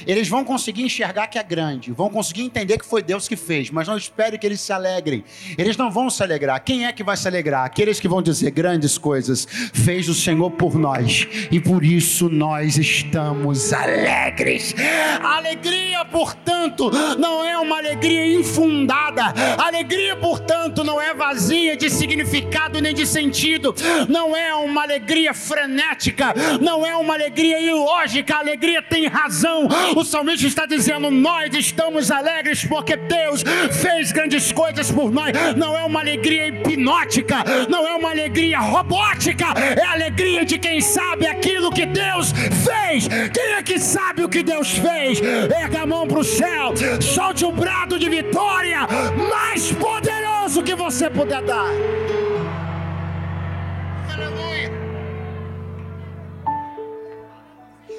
Eles 0.06 0.28
vão 0.28 0.44
conseguir 0.44 0.84
enxergar 0.84 1.28
que 1.28 1.38
é 1.38 1.44
grande, 1.44 1.92
vão 1.92 2.10
conseguir 2.10 2.42
entender 2.42 2.78
que 2.78 2.86
foi 2.86 3.02
Deus 3.02 3.28
que 3.28 3.36
fez, 3.36 3.70
mas 3.70 3.88
não 3.88 3.98
espere 3.98 4.38
que 4.38 4.46
eles 4.46 4.62
se 4.62 4.74
alegrem. 4.74 5.24
Eles 5.58 5.78
não 5.78 5.92
vão 5.92 6.10
se 6.10 6.22
alegrar. 6.24 6.64
Quem 6.64 6.86
é 6.86 6.92
que 6.92 7.04
vai 7.04 7.18
se 7.18 7.28
alegrar? 7.28 7.66
Aqueles 7.66 8.00
que 8.00 8.08
vão 8.08 8.22
dizer 8.22 8.52
grandes 8.52 8.98
coisas 8.98 9.48
fez 9.74 10.10
o 10.10 10.14
Senhor 10.14 10.52
por 10.52 10.76
nós 10.76 11.28
e 11.52 11.60
por 11.60 11.84
isso 11.84 12.30
nós 12.30 12.78
estamos 12.78 13.74
alegres. 13.74 14.76
alegria, 15.22 16.04
portanto, 16.06 16.92
não 17.18 17.44
é 17.44 17.58
uma 17.58 17.78
alegria 17.78 18.34
infundada. 18.40 19.34
alegria, 19.58 20.16
portanto, 20.16 20.84
não 20.84 21.02
é 21.02 21.14
vazia 21.14 21.76
de 21.76 21.90
significado 21.90 22.82
nem 22.82 22.94
de 22.94 23.06
sentido. 23.06 23.74
Não 24.08 24.36
é 24.36 24.54
uma 24.56 24.84
alegria 24.84 25.34
frenética, 25.34 26.34
não 26.60 26.86
é 26.86 26.96
uma 26.96 27.14
alegria 27.14 27.60
ilógica. 27.60 28.36
A 28.36 28.40
alegria 28.40 28.82
tem 28.82 29.08
razão 29.08 29.68
o 29.96 30.04
salmista 30.04 30.48
está 30.48 30.66
dizendo: 30.66 31.10
Nós 31.12 31.54
estamos 31.54 32.12
alegres 32.12 32.66
porque 32.66 32.96
Deus 32.96 33.44
fez 33.82 34.12
grandes 34.12 34.52
coisas 34.52 34.92
por 34.92 35.12
nós. 35.12 35.32
Não 35.56 35.78
é 35.78 35.84
uma 35.84 36.00
alegria 36.00 36.48
hipnótica, 36.48 37.44
não 37.70 37.88
é 37.88 37.96
uma 37.96 38.10
alegria 38.10 38.60
robótica, 38.60 39.46
é 39.78 39.84
a 39.84 39.92
alegria 39.92 40.46
de 40.46 40.58
quem 40.58 40.82
sabe 40.82 41.28
aquilo 41.28 41.72
que 41.72 41.86
Deus 41.86 42.32
fez. 42.32 43.08
Quem 43.34 43.54
é 43.54 43.64
que 43.64 43.80
sabe 43.80 44.24
o 44.24 44.30
que 44.30 44.44
Deus 44.44 44.72
fez? 44.72 45.22
Erga 45.22 45.82
a 45.82 45.86
mão 45.86 46.08
para 46.08 46.20
o 46.20 46.24
céu, 46.24 46.74
solte 47.02 47.46
um 47.46 47.52
brado 47.52 47.98
de 47.98 48.10
vitória 48.10 48.88
mais 49.30 49.72
poderoso 49.72 50.64
que 50.64 50.76
você 50.76 51.10
puder 51.10 51.42
dar. 51.44 51.72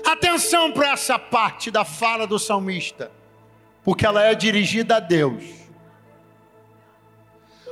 Atenção 0.05 0.73
para 0.73 0.91
essa 0.91 1.19
parte 1.19 1.71
da 1.71 1.85
fala 1.85 2.27
do 2.27 2.39
salmista, 2.39 3.11
porque 3.85 4.05
ela 4.05 4.23
é 4.23 4.35
dirigida 4.35 4.97
a 4.97 5.01
Deus. 5.01 5.45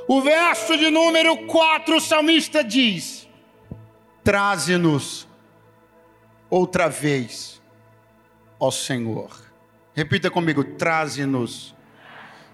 O 0.07 0.21
verso 0.21 0.77
de 0.77 0.89
número 0.89 1.45
4, 1.47 1.95
o 1.95 2.01
salmista 2.01 2.63
diz: 2.63 3.27
Traze-nos 4.23 5.27
outra 6.49 6.89
vez, 6.89 7.61
ó 8.59 8.69
Senhor. 8.69 9.51
Repita 9.93 10.29
comigo: 10.29 10.63
traze-nos 10.63 11.75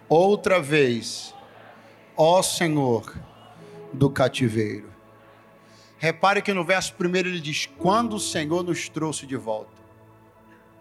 outra 0.09 0.61
vez, 0.61 1.33
ó 2.15 2.41
Senhor, 2.41 3.15
do 3.93 4.09
cativeiro. 4.09 4.86
Repare 5.97 6.41
que 6.41 6.53
no 6.53 6.63
verso 6.63 6.93
primeiro 6.93 7.27
ele 7.27 7.39
diz: 7.39 7.67
Quando 7.77 8.15
o 8.15 8.19
Senhor 8.19 8.63
nos 8.63 8.87
trouxe 8.87 9.25
de 9.25 9.35
volta. 9.35 9.71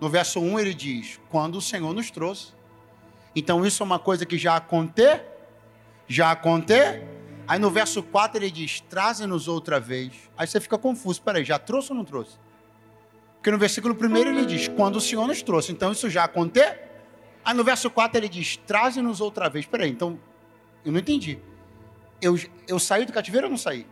No 0.01 0.09
verso 0.09 0.41
1 0.41 0.59
ele 0.59 0.75
diz: 0.75 1.19
Quando 1.31 1.57
o 1.57 1.61
Senhor 1.61 1.95
nos 1.95 2.11
trouxe. 2.11 2.53
Então 3.35 3.65
isso 3.65 3.83
é 3.83 3.87
uma 3.87 3.99
coisa 3.99 4.27
que 4.27 4.37
já 4.37 4.57
aconteceu. 4.57 5.25
Já 6.07 6.31
aconteceu. 6.31 7.07
Aí 7.49 7.59
no 7.59 7.71
verso 7.71 8.03
4 8.03 8.39
ele 8.39 8.51
diz: 8.51 8.81
Traze-nos 8.81 9.49
outra 9.49 9.81
vez. 9.81 10.13
Aí 10.37 10.47
você 10.47 10.61
fica 10.61 10.77
confuso: 10.77 11.23
Peraí, 11.23 11.45
já 11.45 11.59
trouxe 11.59 11.93
ou 11.93 11.97
não 11.97 12.05
trouxe? 12.05 12.39
Porque 13.37 13.51
no 13.51 13.59
versículo 13.59 13.97
1 13.99 14.17
ele 14.17 14.45
diz: 14.45 14.69
Quando 14.69 14.97
o 14.97 15.01
Senhor 15.01 15.27
nos 15.27 15.43
trouxe. 15.43 15.73
Então 15.73 15.93
isso 15.93 16.11
já 16.11 16.25
aconteceu. 16.25 16.77
Aí 17.43 17.55
no 17.55 17.65
verso 17.65 17.89
4 17.89 18.19
ele 18.19 18.29
diz: 18.29 18.59
Traze-nos 18.67 19.23
outra 19.23 19.49
vez. 19.49 19.65
Peraí, 19.65 19.89
então 19.89 20.19
eu 20.85 20.93
não 20.93 21.01
entendi. 21.01 21.39
Eu, 22.21 22.39
eu 22.69 22.79
saí 22.79 23.07
do 23.07 23.13
cativeiro 23.13 23.47
ou 23.47 23.51
não 23.51 23.59
saí? 23.59 23.87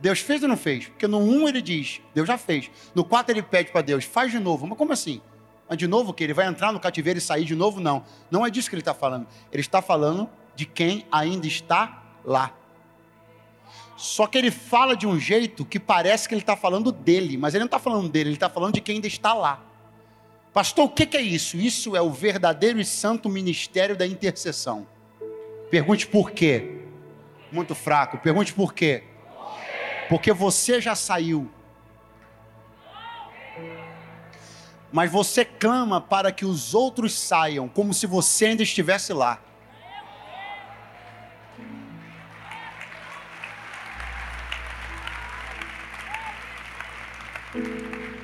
Deus 0.00 0.20
fez 0.20 0.42
ou 0.42 0.48
não 0.48 0.56
fez? 0.56 0.86
Porque 0.86 1.06
no 1.06 1.18
1 1.18 1.48
ele 1.48 1.62
diz, 1.62 2.00
Deus 2.14 2.26
já 2.26 2.38
fez. 2.38 2.70
No 2.94 3.04
4 3.04 3.32
ele 3.32 3.42
pede 3.42 3.72
para 3.72 3.82
Deus, 3.82 4.04
faz 4.04 4.30
de 4.30 4.38
novo. 4.38 4.66
Mas 4.66 4.78
como 4.78 4.92
assim? 4.92 5.20
Mas 5.68 5.76
de 5.76 5.86
novo 5.86 6.14
que 6.14 6.24
ele 6.24 6.32
vai 6.32 6.46
entrar 6.46 6.72
no 6.72 6.80
cativeiro 6.80 7.18
e 7.18 7.22
sair 7.22 7.44
de 7.44 7.54
novo? 7.54 7.80
Não. 7.80 8.04
Não 8.30 8.46
é 8.46 8.50
disso 8.50 8.68
que 8.68 8.74
ele 8.74 8.80
está 8.80 8.94
falando. 8.94 9.26
Ele 9.52 9.60
está 9.60 9.82
falando 9.82 10.28
de 10.54 10.64
quem 10.64 11.04
ainda 11.10 11.46
está 11.46 12.02
lá. 12.24 12.54
Só 13.96 14.28
que 14.28 14.38
ele 14.38 14.52
fala 14.52 14.96
de 14.96 15.06
um 15.06 15.18
jeito 15.18 15.64
que 15.64 15.80
parece 15.80 16.28
que 16.28 16.34
ele 16.34 16.42
está 16.42 16.56
falando 16.56 16.92
dele, 16.92 17.36
mas 17.36 17.54
ele 17.54 17.64
não 17.64 17.66
está 17.66 17.80
falando 17.80 18.08
dele, 18.08 18.28
ele 18.28 18.36
está 18.36 18.48
falando 18.48 18.74
de 18.74 18.80
quem 18.80 18.94
ainda 18.94 19.08
está 19.08 19.34
lá. 19.34 19.64
Pastor, 20.52 20.84
o 20.84 20.88
que 20.88 21.16
é 21.16 21.20
isso? 21.20 21.56
Isso 21.56 21.96
é 21.96 22.00
o 22.00 22.10
verdadeiro 22.10 22.80
e 22.80 22.84
santo 22.84 23.28
ministério 23.28 23.96
da 23.96 24.06
intercessão. 24.06 24.86
Pergunte 25.68 26.06
por 26.06 26.30
quê. 26.30 26.82
Muito 27.50 27.74
fraco. 27.74 28.18
Pergunte 28.18 28.52
por 28.52 28.72
quê. 28.72 29.02
Porque 30.08 30.32
você 30.32 30.80
já 30.80 30.94
saiu. 30.94 31.50
Mas 34.90 35.10
você 35.12 35.44
clama 35.44 36.00
para 36.00 36.32
que 36.32 36.46
os 36.46 36.74
outros 36.74 37.12
saiam, 37.12 37.68
como 37.68 37.92
se 37.92 38.06
você 38.06 38.46
ainda 38.46 38.62
estivesse 38.62 39.12
lá. 39.12 39.38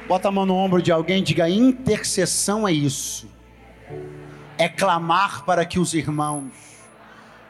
Bota 0.09 0.29
a 0.29 0.33
mão 0.33 0.47
no 0.47 0.55
ombro 0.55 0.81
de 0.81 0.91
alguém 0.91 1.19
e 1.19 1.23
diga: 1.23 1.49
intercessão 1.51 2.67
é 2.67 2.73
isso. 2.73 3.29
É 4.57 4.69
clamar 4.69 5.45
para 5.45 5.67
que 5.67 5.79
os 5.79 5.93
irmãos, 5.93 6.53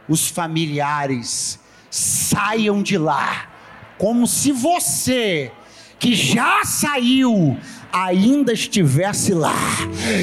os 0.09 0.29
familiares, 0.29 1.61
saiam 1.88 2.83
de 2.83 2.99
lá 2.99 3.54
como 3.98 4.26
se 4.26 4.52
você 4.52 5.50
que 5.98 6.14
já 6.14 6.64
saiu 6.64 7.57
ainda 7.94 8.52
estivesse 8.52 9.33
lá. 9.33 9.54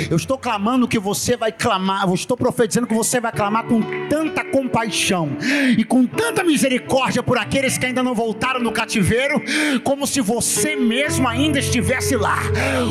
Eu 0.10 0.18
estou 0.18 0.38
clamando 0.38 0.88
que 0.90 1.00
você 1.00 1.38
vai 1.38 1.54
clamar, 1.54 2.06
eu 2.06 2.14
estou 2.14 2.36
profetizando 2.36 2.86
que 2.86 2.94
você 2.94 3.22
vai 3.22 3.32
clamar 3.32 3.64
com 3.64 3.82
tanta 4.10 4.44
compaixão 4.44 5.30
e 5.78 5.86
com 5.86 6.06
tanta 6.06 6.44
misericórdia 6.44 7.24
por 7.24 7.38
aqueles 7.38 7.78
que 7.78 7.86
ainda 7.86 8.04
não 8.04 8.14
voltaram 8.14 8.60
no 8.60 8.74
cativeiro, 8.74 9.42
como 9.84 10.06
se 10.06 10.20
você 10.20 10.76
mesmo 10.76 11.26
ainda 11.28 11.60
estivesse 11.60 12.18
lá. 12.18 12.40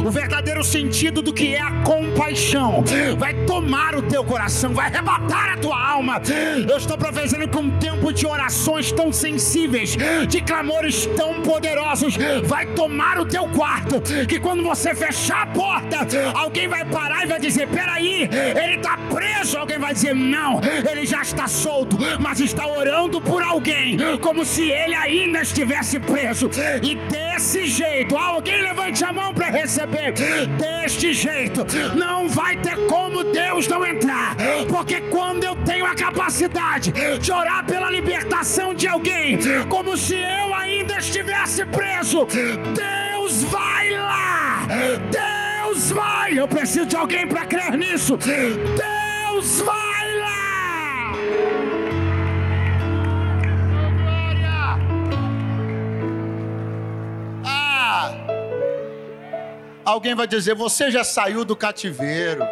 O 0.04 0.10
verdadeiro 0.10 0.64
sentido 0.64 1.20
do 1.20 1.32
que 1.32 1.54
é 1.54 1.60
a 1.60 1.82
compaixão 1.82 2.82
vai 3.18 3.34
tomar 3.44 3.94
o 3.94 4.02
teu 4.02 4.24
coração, 4.24 4.72
vai 4.72 4.86
arrebatar 4.86 5.52
a 5.52 5.56
tua 5.58 5.78
alma. 5.78 6.22
Eu 6.66 6.78
estou 6.78 6.96
profetizando 6.96 7.46
que 7.46 7.58
um 7.58 7.70
tempo 7.78 8.12
de 8.14 8.26
orações 8.26 8.90
tão 8.90 9.12
sensíveis, 9.12 9.94
de 10.26 10.40
clamores 10.40 11.04
tão 11.16 11.42
poderosos, 11.42 12.16
vai 12.44 12.64
tomar 12.66 13.18
o 13.18 13.26
teu 13.26 13.46
quarto, 13.48 14.00
que 14.26 14.40
quando 14.40 14.69
você 14.70 14.94
fechar 14.94 15.42
a 15.42 15.46
porta, 15.46 16.06
alguém 16.32 16.68
vai 16.68 16.84
parar 16.84 17.24
e 17.24 17.26
vai 17.26 17.40
dizer: 17.40 17.66
peraí, 17.66 18.28
ele 18.32 18.76
está 18.76 18.96
preso. 19.12 19.58
Alguém 19.58 19.80
vai 19.80 19.92
dizer: 19.92 20.14
não, 20.14 20.60
ele 20.88 21.04
já 21.04 21.22
está 21.22 21.48
solto, 21.48 21.98
mas 22.20 22.38
está 22.38 22.64
orando 22.68 23.20
por 23.20 23.42
alguém, 23.42 23.98
como 24.20 24.44
se 24.44 24.70
ele 24.70 24.94
ainda 24.94 25.42
estivesse 25.42 25.98
preso. 25.98 26.48
E 26.82 26.94
desse 26.94 27.66
jeito, 27.66 28.16
alguém 28.16 28.62
levante 28.62 29.04
a 29.04 29.12
mão 29.12 29.34
para 29.34 29.50
receber. 29.50 30.12
Deste 30.56 31.12
jeito, 31.14 31.66
não 31.96 32.28
vai 32.28 32.56
ter 32.56 32.76
como 32.86 33.24
Deus 33.24 33.66
não 33.66 33.84
entrar, 33.84 34.36
porque 34.68 35.00
quando 35.00 35.42
eu 35.42 35.56
tenho 35.56 35.84
a 35.84 35.96
capacidade 35.96 36.92
de 37.18 37.32
orar 37.32 37.66
pela 37.66 37.90
libertação 37.90 38.72
de 38.72 38.86
alguém, 38.86 39.36
como 39.68 39.96
se 39.96 40.14
eu 40.14 40.54
ainda 40.54 40.98
estivesse 40.98 41.66
preso, 41.66 42.24
Deus 42.26 43.42
vai 43.44 43.90
lá 43.90 44.59
Deus 45.10 45.90
vai. 45.90 46.38
Eu 46.38 46.46
preciso 46.46 46.86
de 46.86 46.96
alguém 46.96 47.26
para 47.26 47.44
crer 47.44 47.76
nisso. 47.76 48.16
Deus 48.16 49.60
vai 49.60 50.18
lá. 50.18 51.12
Glória. 53.98 54.78
Ah. 57.44 58.12
Alguém 59.84 60.14
vai 60.14 60.26
dizer: 60.26 60.54
Você 60.54 60.90
já 60.90 61.02
saiu 61.02 61.44
do 61.44 61.56
cativeiro. 61.56 62.44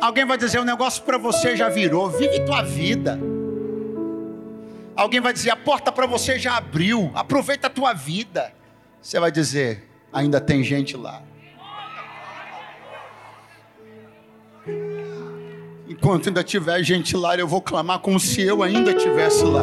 Alguém 0.00 0.24
vai 0.24 0.38
dizer: 0.38 0.60
O 0.60 0.64
negócio 0.64 1.02
para 1.02 1.18
você 1.18 1.56
já 1.56 1.68
virou. 1.68 2.10
Vive 2.10 2.44
tua 2.44 2.62
vida. 2.62 3.18
Alguém 4.94 5.20
vai 5.20 5.32
dizer: 5.32 5.50
A 5.50 5.56
porta 5.56 5.90
para 5.90 6.06
você 6.06 6.38
já 6.38 6.56
abriu. 6.56 7.10
Aproveita 7.14 7.66
a 7.66 7.70
tua 7.70 7.92
vida. 7.92 8.52
Você 9.00 9.18
vai 9.18 9.32
dizer: 9.32 9.91
ainda 10.12 10.40
tem 10.40 10.62
gente 10.62 10.96
lá. 10.96 11.22
Enquanto 15.92 16.28
ainda 16.28 16.42
tiver 16.42 16.82
gente 16.82 17.14
lá, 17.14 17.36
eu 17.36 17.46
vou 17.46 17.60
clamar 17.60 17.98
como 17.98 18.18
se 18.18 18.40
eu 18.40 18.62
ainda 18.62 18.92
estivesse 18.92 19.44
lá. 19.44 19.62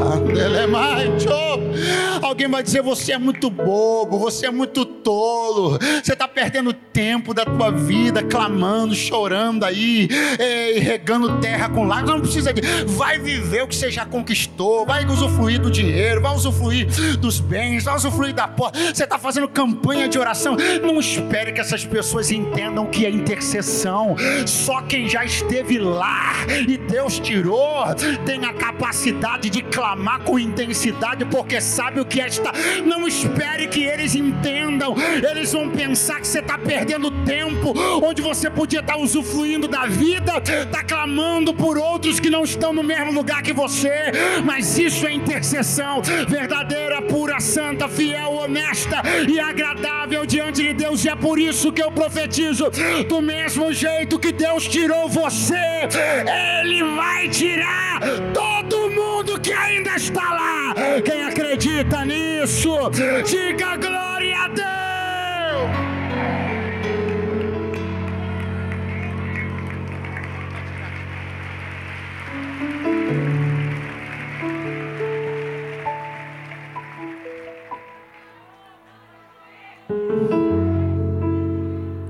Alguém 2.22 2.48
vai 2.48 2.62
dizer: 2.62 2.84
você 2.84 3.14
é 3.14 3.18
muito 3.18 3.50
bobo, 3.50 4.20
você 4.20 4.46
é 4.46 4.52
muito 4.52 4.86
tolo, 4.86 5.80
você 6.04 6.14
está 6.14 6.28
perdendo 6.28 6.72
tempo 6.72 7.34
da 7.34 7.46
tua 7.46 7.72
vida, 7.72 8.22
clamando, 8.22 8.94
chorando 8.94 9.64
aí, 9.64 10.08
e 10.40 10.80
regando 10.80 11.40
terra 11.40 11.68
com 11.68 11.86
lágrimas. 11.86 12.16
Não 12.16 12.22
precisa 12.22 12.54
de. 12.54 12.62
Vai 12.86 13.18
viver 13.18 13.64
o 13.64 13.68
que 13.68 13.76
você 13.76 13.90
já 13.90 14.06
conquistou, 14.06 14.86
vai 14.86 15.04
usufruir 15.06 15.60
do 15.60 15.72
dinheiro, 15.72 16.22
vai 16.22 16.36
usufruir 16.36 16.86
dos 17.18 17.40
bens, 17.40 17.86
vai 17.86 17.96
usufruir 17.96 18.36
da 18.36 18.48
porta. 18.48 18.78
Você 18.94 19.04
está 19.04 19.18
fazendo 19.18 19.48
campanha 19.48 20.08
de 20.08 20.20
oração. 20.20 20.56
Não 20.84 21.00
espere 21.00 21.52
que 21.54 21.60
essas 21.60 21.84
pessoas 21.84 22.30
entendam 22.30 22.86
que 22.86 23.04
é 23.04 23.10
intercessão. 23.10 24.16
Só 24.46 24.84
quem 24.84 25.10
já 25.10 25.26
esteve 25.26 25.80
lá 25.80 26.19
e 26.68 26.78
Deus 26.78 27.20
tirou, 27.20 27.84
tem 28.26 28.46
a 28.46 28.54
capacidade 28.54 29.50
de 29.50 29.62
clamar 29.62 30.22
com 30.22 30.40
intensidade, 30.40 31.26
porque 31.26 31.62
sabe 31.62 32.00
o 32.00 32.06
que 32.06 32.22
é 32.22 32.28
estar. 32.28 32.54
Não 32.86 33.08
espere 33.08 33.68
que 33.68 33.84
eles 33.84 34.16
entendam, 34.16 34.96
eles 35.30 35.52
vão 35.52 35.70
pensar 35.70 36.20
que 36.20 36.28
você 36.28 36.40
está 36.40 36.58
perdendo 36.58 37.12
tempo, 37.24 37.74
onde 38.04 38.22
você 38.22 38.50
podia 38.50 38.80
estar 38.80 38.94
tá 38.94 39.00
usufruindo 39.00 39.68
da 39.68 39.86
vida, 39.86 40.38
está 40.38 40.84
clamando 40.84 41.54
por 41.54 41.78
outros 41.78 42.20
que 42.20 42.30
não 42.30 42.44
estão 42.44 42.74
no 42.74 42.84
mesmo 42.84 43.12
lugar 43.12 43.42
que 43.42 43.54
você, 43.54 44.12
mas 44.44 44.78
isso 44.78 45.06
é 45.08 45.14
intercessão 45.14 46.02
verdadeira, 46.28 47.02
pura, 47.02 47.40
santa, 47.40 47.88
fiel, 47.88 48.34
honesta 48.34 49.02
e 49.28 49.40
agradável 49.40 50.26
diante 50.26 50.64
de 50.64 50.74
Deus, 50.74 51.04
e 51.04 51.10
é 51.10 51.16
por 51.16 51.40
isso 51.40 51.72
que 51.72 51.82
eu 51.82 51.92
profetizo: 51.92 52.72
do 53.08 53.22
mesmo 53.22 53.72
jeito 53.74 54.20
que 54.20 54.32
Deus 54.32 54.68
tirou 54.68 55.08
você, 55.10 55.88
ele 56.00 56.84
vai 56.96 57.30
tirar 57.30 58.00
todo 58.34 58.90
mundo 58.90 59.40
que 59.40 59.52
ainda 59.52 59.96
está 59.96 60.22
lá. 60.22 60.76
Quem 61.04 61.24
acredita 61.24 62.06
nisso, 62.06 62.90
diga 63.26 63.78
glória 63.78 64.38
a 64.38 64.48
Deus. 64.48 64.70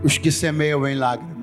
Os 0.04 0.18
que 0.18 0.32
semeiam 0.32 0.88
em 0.88 0.96
lágrimas 0.96 1.39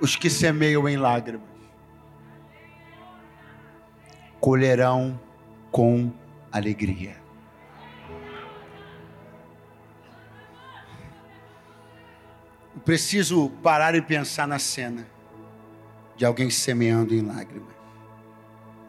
os 0.00 0.16
que 0.16 0.30
semeiam 0.30 0.88
em 0.88 0.96
lágrimas 0.96 1.50
colherão 4.40 5.20
com 5.70 6.10
alegria. 6.50 7.16
Eu 12.74 12.80
preciso 12.82 13.50
parar 13.62 13.94
e 13.94 14.00
pensar 14.00 14.48
na 14.48 14.58
cena 14.58 15.06
de 16.16 16.24
alguém 16.24 16.48
semeando 16.48 17.14
em 17.14 17.20
lágrimas, 17.20 17.74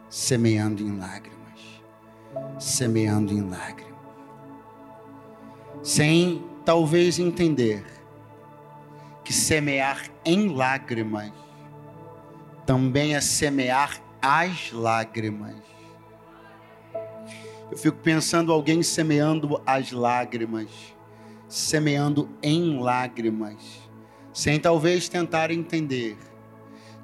semeando 0.08 0.82
em 0.82 0.98
lágrimas, 0.98 1.82
semeando 2.58 3.34
em 3.34 3.42
lágrimas, 3.48 3.92
sem 5.82 6.42
talvez 6.64 7.18
entender 7.18 7.84
que 9.24 9.32
semear 9.32 10.04
em 10.24 10.48
lágrimas 10.48 11.32
também 12.66 13.14
é 13.14 13.20
semear 13.20 14.00
as 14.20 14.72
lágrimas. 14.72 15.56
Eu 17.70 17.76
fico 17.76 17.98
pensando 17.98 18.52
alguém 18.52 18.82
semeando 18.82 19.60
as 19.66 19.92
lágrimas, 19.92 20.68
semeando 21.48 22.28
em 22.42 22.78
lágrimas, 22.78 23.56
sem 24.32 24.60
talvez 24.60 25.08
tentar 25.08 25.50
entender 25.50 26.16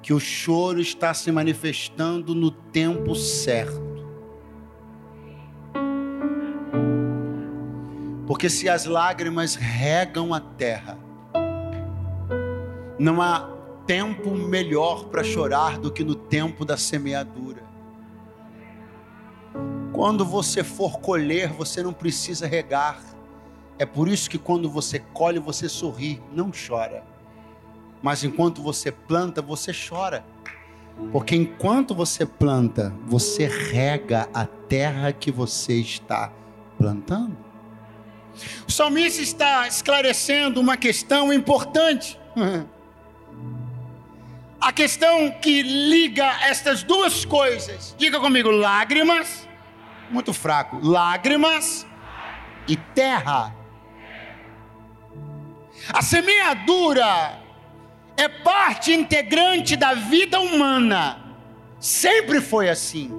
que 0.01 0.13
o 0.13 0.19
choro 0.19 0.79
está 0.79 1.13
se 1.13 1.31
manifestando 1.31 2.33
no 2.33 2.51
tempo 2.51 3.15
certo. 3.15 3.89
Porque 8.25 8.49
se 8.49 8.69
as 8.69 8.85
lágrimas 8.85 9.55
regam 9.55 10.33
a 10.33 10.39
terra, 10.39 10.97
não 12.99 13.21
há 13.21 13.49
tempo 13.87 14.35
melhor 14.35 15.05
para 15.05 15.23
chorar 15.23 15.79
do 15.79 15.89
que 15.89 16.03
no 16.03 16.13
tempo 16.13 16.65
da 16.65 16.77
semeadura. 16.77 17.63
Quando 19.93 20.23
você 20.25 20.63
for 20.63 20.99
colher, 20.99 21.51
você 21.51 21.81
não 21.81 21.93
precisa 21.93 22.45
regar. 22.45 23.01
É 23.79 23.85
por 23.85 24.07
isso 24.07 24.29
que 24.29 24.37
quando 24.37 24.69
você 24.69 24.99
colhe, 24.99 25.39
você 25.39 25.69
sorri, 25.69 26.21
não 26.31 26.51
chora. 26.51 27.03
Mas 28.01 28.23
enquanto 28.23 28.61
você 28.61 28.91
planta, 28.91 29.41
você 29.41 29.71
chora. 29.73 30.23
Porque 31.11 31.35
enquanto 31.35 31.95
você 31.95 32.25
planta, 32.25 32.93
você 33.05 33.47
rega 33.47 34.29
a 34.33 34.45
terra 34.45 35.13
que 35.13 35.31
você 35.31 35.73
está 35.79 36.31
plantando. 36.77 37.35
O 38.67 38.71
salmista 38.71 39.21
está 39.21 39.67
esclarecendo 39.67 40.59
uma 40.59 40.77
questão 40.77 41.33
importante. 41.33 42.19
A 44.61 44.73
questão 44.73 45.31
que 45.31 45.61
liga 45.61 46.25
estas 46.43 46.83
duas 46.83 47.23
coisas. 47.23 47.95
Diga 47.97 48.19
comigo: 48.19 48.51
lágrimas, 48.51 49.47
muito 50.09 50.33
fraco, 50.33 50.79
lágrimas 50.83 51.87
e 52.67 52.75
terra. 52.75 53.55
A 55.93 56.01
semeadura 56.01 57.39
é 58.17 58.27
parte 58.27 58.91
integrante 58.91 59.75
da 59.75 59.93
vida 59.93 60.39
humana. 60.39 61.37
Sempre 61.79 62.41
foi 62.41 62.69
assim. 62.69 63.11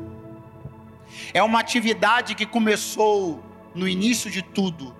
É 1.32 1.42
uma 1.42 1.60
atividade 1.60 2.34
que 2.34 2.44
começou 2.44 3.42
no 3.74 3.88
início 3.88 4.30
de 4.30 4.42
tudo 4.42 4.94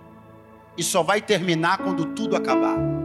e 0.76 0.82
só 0.82 1.02
vai 1.02 1.20
terminar 1.20 1.78
quando 1.78 2.06
tudo 2.06 2.34
acabar. 2.34 2.99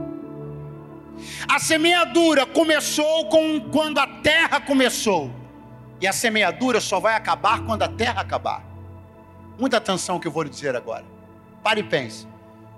A 1.47 1.59
semeadura 1.59 2.45
começou 2.45 3.25
com 3.29 3.59
quando 3.71 3.99
a 3.99 4.07
terra 4.07 4.59
começou. 4.59 5.31
E 6.01 6.07
a 6.07 6.13
semeadura 6.13 6.81
só 6.81 6.99
vai 6.99 7.15
acabar 7.15 7.65
quando 7.65 7.83
a 7.83 7.87
terra 7.87 8.21
acabar. 8.21 8.63
Muita 9.57 9.77
atenção 9.77 10.19
que 10.19 10.27
eu 10.27 10.31
vou 10.31 10.43
lhe 10.43 10.49
dizer 10.49 10.75
agora. 10.75 11.05
Pare 11.63 11.79
e 11.79 11.83
pense. 11.83 12.27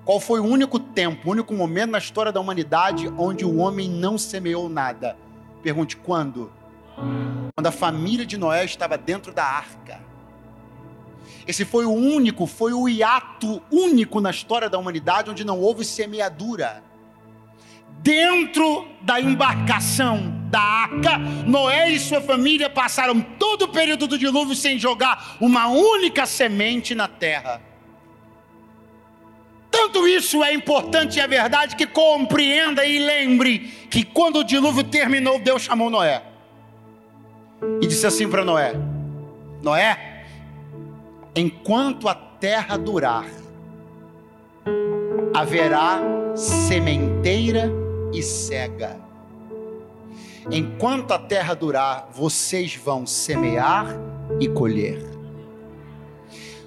Qual 0.05 0.19
foi 0.19 0.39
o 0.39 0.45
único 0.45 0.79
tempo, 0.79 1.27
o 1.27 1.31
único 1.31 1.53
momento 1.53 1.91
na 1.91 1.97
história 1.97 2.31
da 2.31 2.39
humanidade 2.39 3.11
onde 3.17 3.43
o 3.43 3.57
homem 3.57 3.89
não 3.89 4.17
semeou 4.17 4.69
nada? 4.69 5.17
Pergunte 5.61 5.97
quando? 5.97 6.51
Quando 7.53 7.67
a 7.67 7.71
família 7.71 8.25
de 8.25 8.38
Noé 8.38 8.63
estava 8.63 8.97
dentro 8.97 9.33
da 9.33 9.43
arca. 9.43 9.99
Esse 11.45 11.65
foi 11.65 11.85
o 11.85 11.91
único, 11.91 12.45
foi 12.45 12.71
o 12.71 12.88
hiato 12.88 13.61
único 13.71 14.21
na 14.21 14.29
história 14.29 14.69
da 14.69 14.77
humanidade 14.77 15.29
onde 15.29 15.43
não 15.43 15.59
houve 15.59 15.83
semeadura. 15.83 16.83
Dentro 18.01 18.87
da 19.01 19.19
embarcação 19.19 20.33
da 20.49 20.59
arca, 20.59 21.17
Noé 21.45 21.91
e 21.91 21.99
sua 21.99 22.21
família 22.21 22.69
passaram 22.69 23.19
todo 23.21 23.63
o 23.63 23.67
período 23.67 24.07
do 24.07 24.17
dilúvio 24.17 24.55
sem 24.55 24.79
jogar 24.79 25.37
uma 25.41 25.67
única 25.67 26.25
semente 26.25 26.95
na 26.95 27.07
terra. 27.07 27.61
Tanto 29.69 30.07
isso 30.07 30.43
é 30.43 30.53
importante 30.53 31.17
e 31.17 31.21
é 31.21 31.27
verdade 31.27 31.75
que 31.75 31.85
compreenda 31.85 32.85
e 32.85 32.99
lembre 32.99 33.59
que 33.89 34.03
quando 34.03 34.39
o 34.39 34.43
dilúvio 34.43 34.83
terminou, 34.83 35.39
Deus 35.39 35.63
chamou 35.63 35.89
Noé 35.89 36.23
e 37.81 37.87
disse 37.87 38.05
assim 38.05 38.29
para 38.29 38.43
Noé: 38.43 38.73
Noé, 39.61 40.25
enquanto 41.35 42.07
a 42.07 42.15
terra 42.15 42.77
durar, 42.77 43.25
haverá 45.33 45.99
sementeira 46.35 47.71
e 48.14 48.22
cega. 48.22 48.99
Enquanto 50.49 51.12
a 51.12 51.20
terra 51.20 51.53
durar, 51.53 52.08
vocês 52.12 52.76
vão 52.76 53.05
semear 53.05 53.88
e 54.39 54.47
colher. 54.47 55.05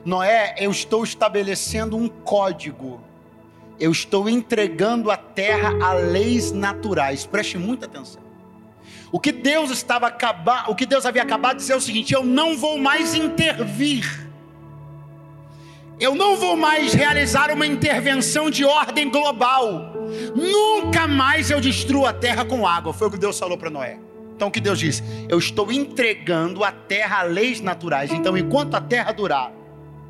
Noé, 0.04 0.54
eu 0.58 0.70
estou 0.70 1.04
estabelecendo 1.04 1.96
um 1.96 2.08
código. 2.08 3.00
Eu 3.78 3.90
estou 3.90 4.28
entregando 4.28 5.10
a 5.10 5.16
terra 5.16 5.72
a 5.82 5.94
leis 5.94 6.52
naturais. 6.52 7.24
Preste 7.24 7.56
muita 7.56 7.86
atenção. 7.86 8.22
O 9.12 9.18
que 9.18 9.32
Deus 9.32 9.70
estava 9.70 10.06
acabar, 10.06 10.70
o 10.70 10.74
que 10.74 10.86
Deus 10.86 11.04
havia 11.04 11.22
acabado 11.22 11.56
de 11.56 11.62
dizer 11.62 11.72
é 11.72 11.76
o 11.76 11.80
seguinte: 11.80 12.12
eu 12.12 12.24
não 12.24 12.56
vou 12.56 12.78
mais 12.78 13.14
intervir. 13.14 14.28
Eu 15.98 16.14
não 16.14 16.36
vou 16.36 16.56
mais 16.56 16.94
realizar 16.94 17.50
uma 17.50 17.66
intervenção 17.66 18.50
de 18.50 18.64
ordem 18.64 19.10
global. 19.10 19.99
Nunca 20.34 21.06
mais 21.06 21.50
eu 21.50 21.60
destruo 21.60 22.06
a 22.06 22.12
terra 22.12 22.44
com 22.44 22.66
água. 22.66 22.92
Foi 22.92 23.08
o 23.08 23.10
que 23.10 23.18
Deus 23.18 23.38
falou 23.38 23.56
para 23.56 23.70
Noé. 23.70 23.98
Então 24.34 24.48
o 24.48 24.50
que 24.50 24.60
Deus 24.60 24.78
disse? 24.78 25.02
Eu 25.28 25.38
estou 25.38 25.70
entregando 25.70 26.64
a 26.64 26.72
terra 26.72 27.20
a 27.20 27.22
leis 27.22 27.60
naturais. 27.60 28.10
Então 28.10 28.36
enquanto 28.36 28.74
a 28.74 28.80
terra 28.80 29.12
durar, 29.12 29.52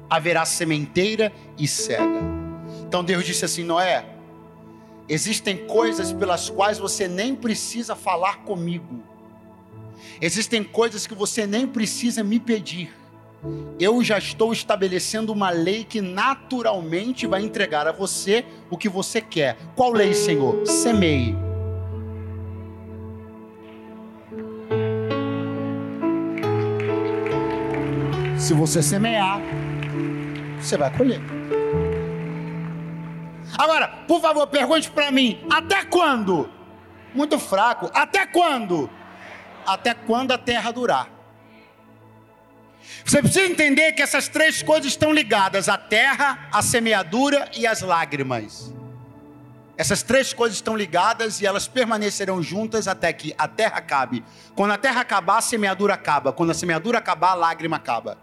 haverá 0.08 0.44
sementeira 0.44 1.32
e 1.58 1.66
cega. 1.66 2.20
Então 2.86 3.02
Deus 3.02 3.24
disse 3.24 3.44
assim: 3.44 3.64
Noé, 3.64 4.04
existem 5.08 5.56
coisas 5.56 6.12
pelas 6.12 6.48
quais 6.50 6.78
você 6.78 7.08
nem 7.08 7.34
precisa 7.34 7.96
falar 7.96 8.38
comigo, 8.38 9.02
existem 10.20 10.62
coisas 10.62 11.06
que 11.06 11.14
você 11.14 11.46
nem 11.46 11.66
precisa 11.66 12.22
me 12.22 12.38
pedir. 12.38 12.99
Eu 13.78 14.02
já 14.04 14.18
estou 14.18 14.52
estabelecendo 14.52 15.32
uma 15.32 15.50
lei 15.50 15.84
que 15.84 16.00
naturalmente 16.00 17.26
vai 17.26 17.42
entregar 17.42 17.86
a 17.86 17.92
você 17.92 18.44
o 18.68 18.76
que 18.76 18.88
você 18.88 19.20
quer. 19.20 19.56
Qual 19.74 19.92
lei, 19.92 20.12
Senhor? 20.12 20.66
Semeie. 20.66 21.34
Se 28.38 28.52
você 28.52 28.82
semear, 28.82 29.40
você 30.60 30.76
vai 30.76 30.94
colher. 30.96 31.20
Agora, 33.56 33.88
por 34.08 34.20
favor, 34.20 34.46
pergunte 34.46 34.90
para 34.90 35.10
mim: 35.10 35.38
até 35.50 35.84
quando? 35.84 36.48
Muito 37.14 37.38
fraco. 37.38 37.90
Até 37.94 38.26
quando? 38.26 38.90
Até 39.66 39.94
quando 39.94 40.32
a 40.32 40.38
terra 40.38 40.70
durar. 40.70 41.19
Você 43.04 43.20
precisa 43.20 43.46
entender 43.46 43.92
que 43.92 44.02
essas 44.02 44.28
três 44.28 44.62
coisas 44.62 44.86
estão 44.92 45.12
ligadas: 45.12 45.68
a 45.68 45.78
terra, 45.78 46.48
a 46.52 46.62
semeadura 46.62 47.50
e 47.56 47.66
as 47.66 47.82
lágrimas. 47.82 48.72
Essas 49.76 50.02
três 50.02 50.34
coisas 50.34 50.58
estão 50.58 50.76
ligadas 50.76 51.40
e 51.40 51.46
elas 51.46 51.66
permanecerão 51.66 52.42
juntas 52.42 52.86
até 52.86 53.12
que 53.14 53.34
a 53.38 53.48
terra 53.48 53.78
acabe. 53.78 54.22
Quando 54.54 54.72
a 54.72 54.76
terra 54.76 55.00
acabar, 55.00 55.38
a 55.38 55.40
semeadura 55.40 55.94
acaba. 55.94 56.34
Quando 56.34 56.50
a 56.50 56.54
semeadura 56.54 56.98
acabar, 56.98 57.30
a 57.30 57.34
lágrima 57.34 57.76
acaba. 57.76 58.18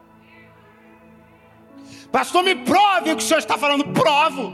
Pastor, 2.11 2.43
me 2.43 2.55
prove 2.55 3.11
o 3.11 3.17
que 3.17 3.23
o 3.23 3.27
senhor 3.27 3.39
está 3.39 3.57
falando. 3.57 3.85
Provo. 3.85 4.53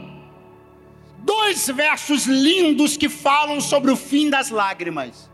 Dois 1.18 1.66
versos 1.68 2.24
lindos 2.24 2.96
que 2.96 3.10
falam 3.10 3.60
sobre 3.60 3.90
o 3.90 3.96
fim 3.96 4.30
das 4.30 4.48
lágrimas. 4.48 5.30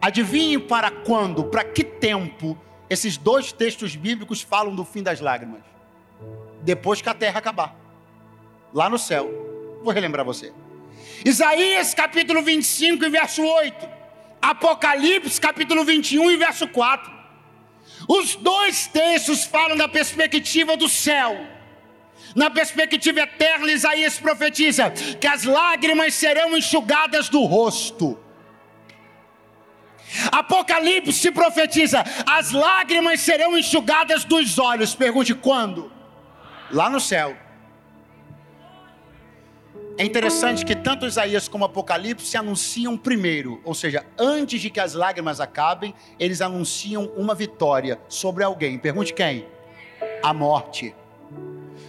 Adivinhe 0.00 0.58
para 0.58 0.90
quando, 0.90 1.44
para 1.44 1.64
que 1.64 1.82
tempo 1.82 2.56
esses 2.88 3.16
dois 3.16 3.52
textos 3.52 3.96
bíblicos 3.96 4.42
falam 4.42 4.74
do 4.74 4.84
fim 4.84 5.02
das 5.02 5.20
lágrimas? 5.20 5.62
Depois 6.62 7.00
que 7.00 7.08
a 7.08 7.14
terra 7.14 7.38
acabar. 7.38 7.74
Lá 8.72 8.88
no 8.88 8.98
céu. 8.98 9.30
Vou 9.82 9.92
relembrar 9.92 10.24
você. 10.24 10.52
Isaías 11.24 11.94
capítulo 11.94 12.42
25 12.42 13.04
e 13.04 13.08
verso 13.08 13.42
8. 13.42 13.88
Apocalipse 14.40 15.40
capítulo 15.40 15.84
21 15.84 16.30
e 16.30 16.36
verso 16.36 16.68
4. 16.68 17.12
Os 18.08 18.34
dois 18.36 18.86
textos 18.86 19.44
falam 19.44 19.76
da 19.76 19.88
perspectiva 19.88 20.76
do 20.76 20.88
céu. 20.88 21.46
Na 22.34 22.50
perspectiva 22.50 23.20
eterna, 23.20 23.70
Isaías 23.70 24.18
profetiza 24.18 24.90
que 24.90 25.26
as 25.26 25.44
lágrimas 25.44 26.14
serão 26.14 26.56
enxugadas 26.56 27.28
do 27.28 27.42
rosto. 27.44 28.18
Apocalipse 30.30 31.30
profetiza: 31.30 32.04
as 32.26 32.52
lágrimas 32.52 33.20
serão 33.20 33.56
enxugadas 33.56 34.24
dos 34.24 34.58
olhos. 34.58 34.94
Pergunte 34.94 35.34
quando? 35.34 35.90
Lá 36.70 36.88
no 36.88 37.00
céu. 37.00 37.36
É 39.96 40.04
interessante 40.04 40.64
que 40.64 40.74
tanto 40.74 41.06
Isaías 41.06 41.46
como 41.46 41.64
Apocalipse 41.64 42.36
anunciam 42.36 42.96
primeiro, 42.96 43.60
ou 43.64 43.74
seja, 43.74 44.04
antes 44.18 44.60
de 44.60 44.68
que 44.68 44.80
as 44.80 44.92
lágrimas 44.92 45.38
acabem, 45.38 45.94
eles 46.18 46.40
anunciam 46.40 47.06
uma 47.16 47.32
vitória 47.32 48.00
sobre 48.08 48.42
alguém. 48.42 48.76
Pergunte 48.76 49.14
quem? 49.14 49.46
A 50.20 50.34
morte. 50.34 50.92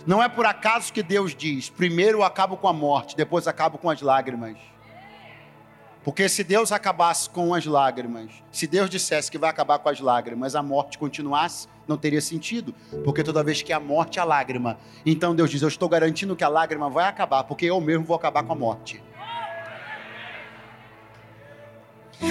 Não 0.05 0.21
é 0.21 0.29
por 0.29 0.45
acaso 0.45 0.93
que 0.93 1.01
Deus 1.01 1.35
diz: 1.35 1.69
primeiro 1.69 2.19
eu 2.19 2.23
acabo 2.23 2.57
com 2.57 2.67
a 2.67 2.73
morte, 2.73 3.15
depois 3.15 3.47
acabo 3.47 3.79
com 3.79 3.89
as 3.89 4.01
lágrimas. 4.01 4.55
Porque 6.05 6.29
se 6.29 6.43
Deus 6.43 6.71
acabasse 6.71 7.27
com 7.27 7.51
as 7.55 7.65
lágrimas, 7.65 8.29
se 8.51 8.67
Deus 8.67 8.91
dissesse 8.91 9.31
que 9.31 9.39
vai 9.39 9.49
acabar 9.49 9.79
com 9.79 9.89
as 9.89 9.99
lágrimas, 9.99 10.55
a 10.55 10.61
morte 10.61 10.99
continuasse, 10.99 11.67
não 11.87 11.97
teria 11.97 12.21
sentido, 12.21 12.75
porque 13.03 13.23
toda 13.23 13.43
vez 13.43 13.63
que 13.63 13.73
a 13.73 13.79
morte, 13.79 14.19
a 14.19 14.23
lágrima. 14.23 14.77
Então 15.03 15.35
Deus 15.35 15.49
diz: 15.49 15.63
Eu 15.63 15.67
estou 15.67 15.89
garantindo 15.89 16.35
que 16.35 16.43
a 16.43 16.47
lágrima 16.47 16.91
vai 16.91 17.05
acabar, 17.05 17.43
porque 17.45 17.65
eu 17.65 17.81
mesmo 17.81 18.05
vou 18.05 18.15
acabar 18.15 18.43
com 18.43 18.53
a 18.53 18.55
morte. 18.55 19.03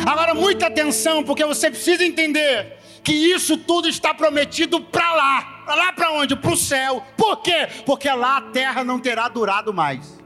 Agora, 0.06 0.34
muita 0.34 0.68
atenção, 0.68 1.24
porque 1.24 1.44
você 1.44 1.68
precisa 1.68 2.04
entender 2.04 2.78
que 3.02 3.12
isso 3.12 3.56
tudo 3.56 3.88
está 3.88 4.14
prometido 4.14 4.80
para 4.80 5.12
lá. 5.14 5.62
Para 5.66 5.74
lá 5.74 5.92
para 5.92 6.12
onde? 6.12 6.36
Para 6.36 6.52
o 6.52 6.56
céu. 6.56 7.04
Por 7.16 7.42
quê? 7.42 7.68
Porque 7.84 8.08
lá 8.08 8.36
a 8.36 8.40
terra 8.40 8.84
não 8.84 9.00
terá 9.00 9.28
durado 9.28 9.74
mais. 9.74 10.22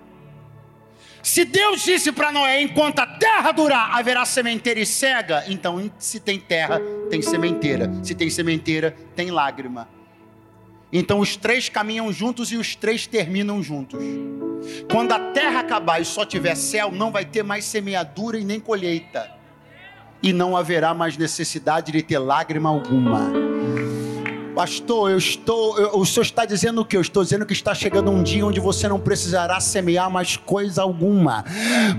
Se 1.22 1.44
Deus 1.44 1.82
disse 1.82 2.12
para 2.12 2.32
Noé, 2.32 2.62
enquanto 2.62 3.00
a 3.00 3.06
terra 3.18 3.52
durar, 3.52 3.96
haverá 3.96 4.24
sementeira 4.24 4.80
e 4.80 4.86
cega, 4.86 5.44
então 5.48 5.90
se 5.98 6.20
tem 6.20 6.38
terra, 6.38 6.80
tem 7.10 7.20
sementeira. 7.22 7.90
Se 8.02 8.14
tem 8.14 8.30
sementeira, 8.30 8.94
tem 9.14 9.30
lágrima. 9.30 9.88
Então 10.92 11.20
os 11.20 11.36
três 11.36 11.68
caminham 11.68 12.12
juntos 12.12 12.50
e 12.50 12.56
os 12.56 12.74
três 12.74 13.06
terminam 13.06 13.62
juntos. 13.62 14.00
Quando 14.90 15.12
a 15.12 15.18
terra 15.32 15.60
acabar 15.60 16.00
e 16.00 16.04
só 16.04 16.24
tiver 16.24 16.54
céu, 16.54 16.90
não 16.90 17.12
vai 17.12 17.24
ter 17.24 17.42
mais 17.42 17.64
semeadura 17.64 18.38
e 18.38 18.44
nem 18.44 18.58
colheita 18.58 19.38
e 20.22 20.32
não 20.32 20.56
haverá 20.56 20.94
mais 20.94 21.16
necessidade 21.16 21.92
de 21.92 22.02
ter 22.02 22.18
lágrima 22.18 22.68
alguma. 22.68 23.47
Pastor, 24.58 25.12
eu 25.12 25.18
estou. 25.18 25.78
Eu, 25.78 26.00
o 26.00 26.04
senhor 26.04 26.24
está 26.24 26.44
dizendo 26.44 26.80
o 26.80 26.84
que? 26.84 26.96
Eu 26.96 27.00
estou 27.00 27.22
dizendo 27.22 27.46
que 27.46 27.52
está 27.52 27.72
chegando 27.76 28.10
um 28.10 28.24
dia 28.24 28.44
onde 28.44 28.58
você 28.58 28.88
não 28.88 28.98
precisará 28.98 29.60
semear 29.60 30.10
mais 30.10 30.36
coisa 30.36 30.82
alguma, 30.82 31.44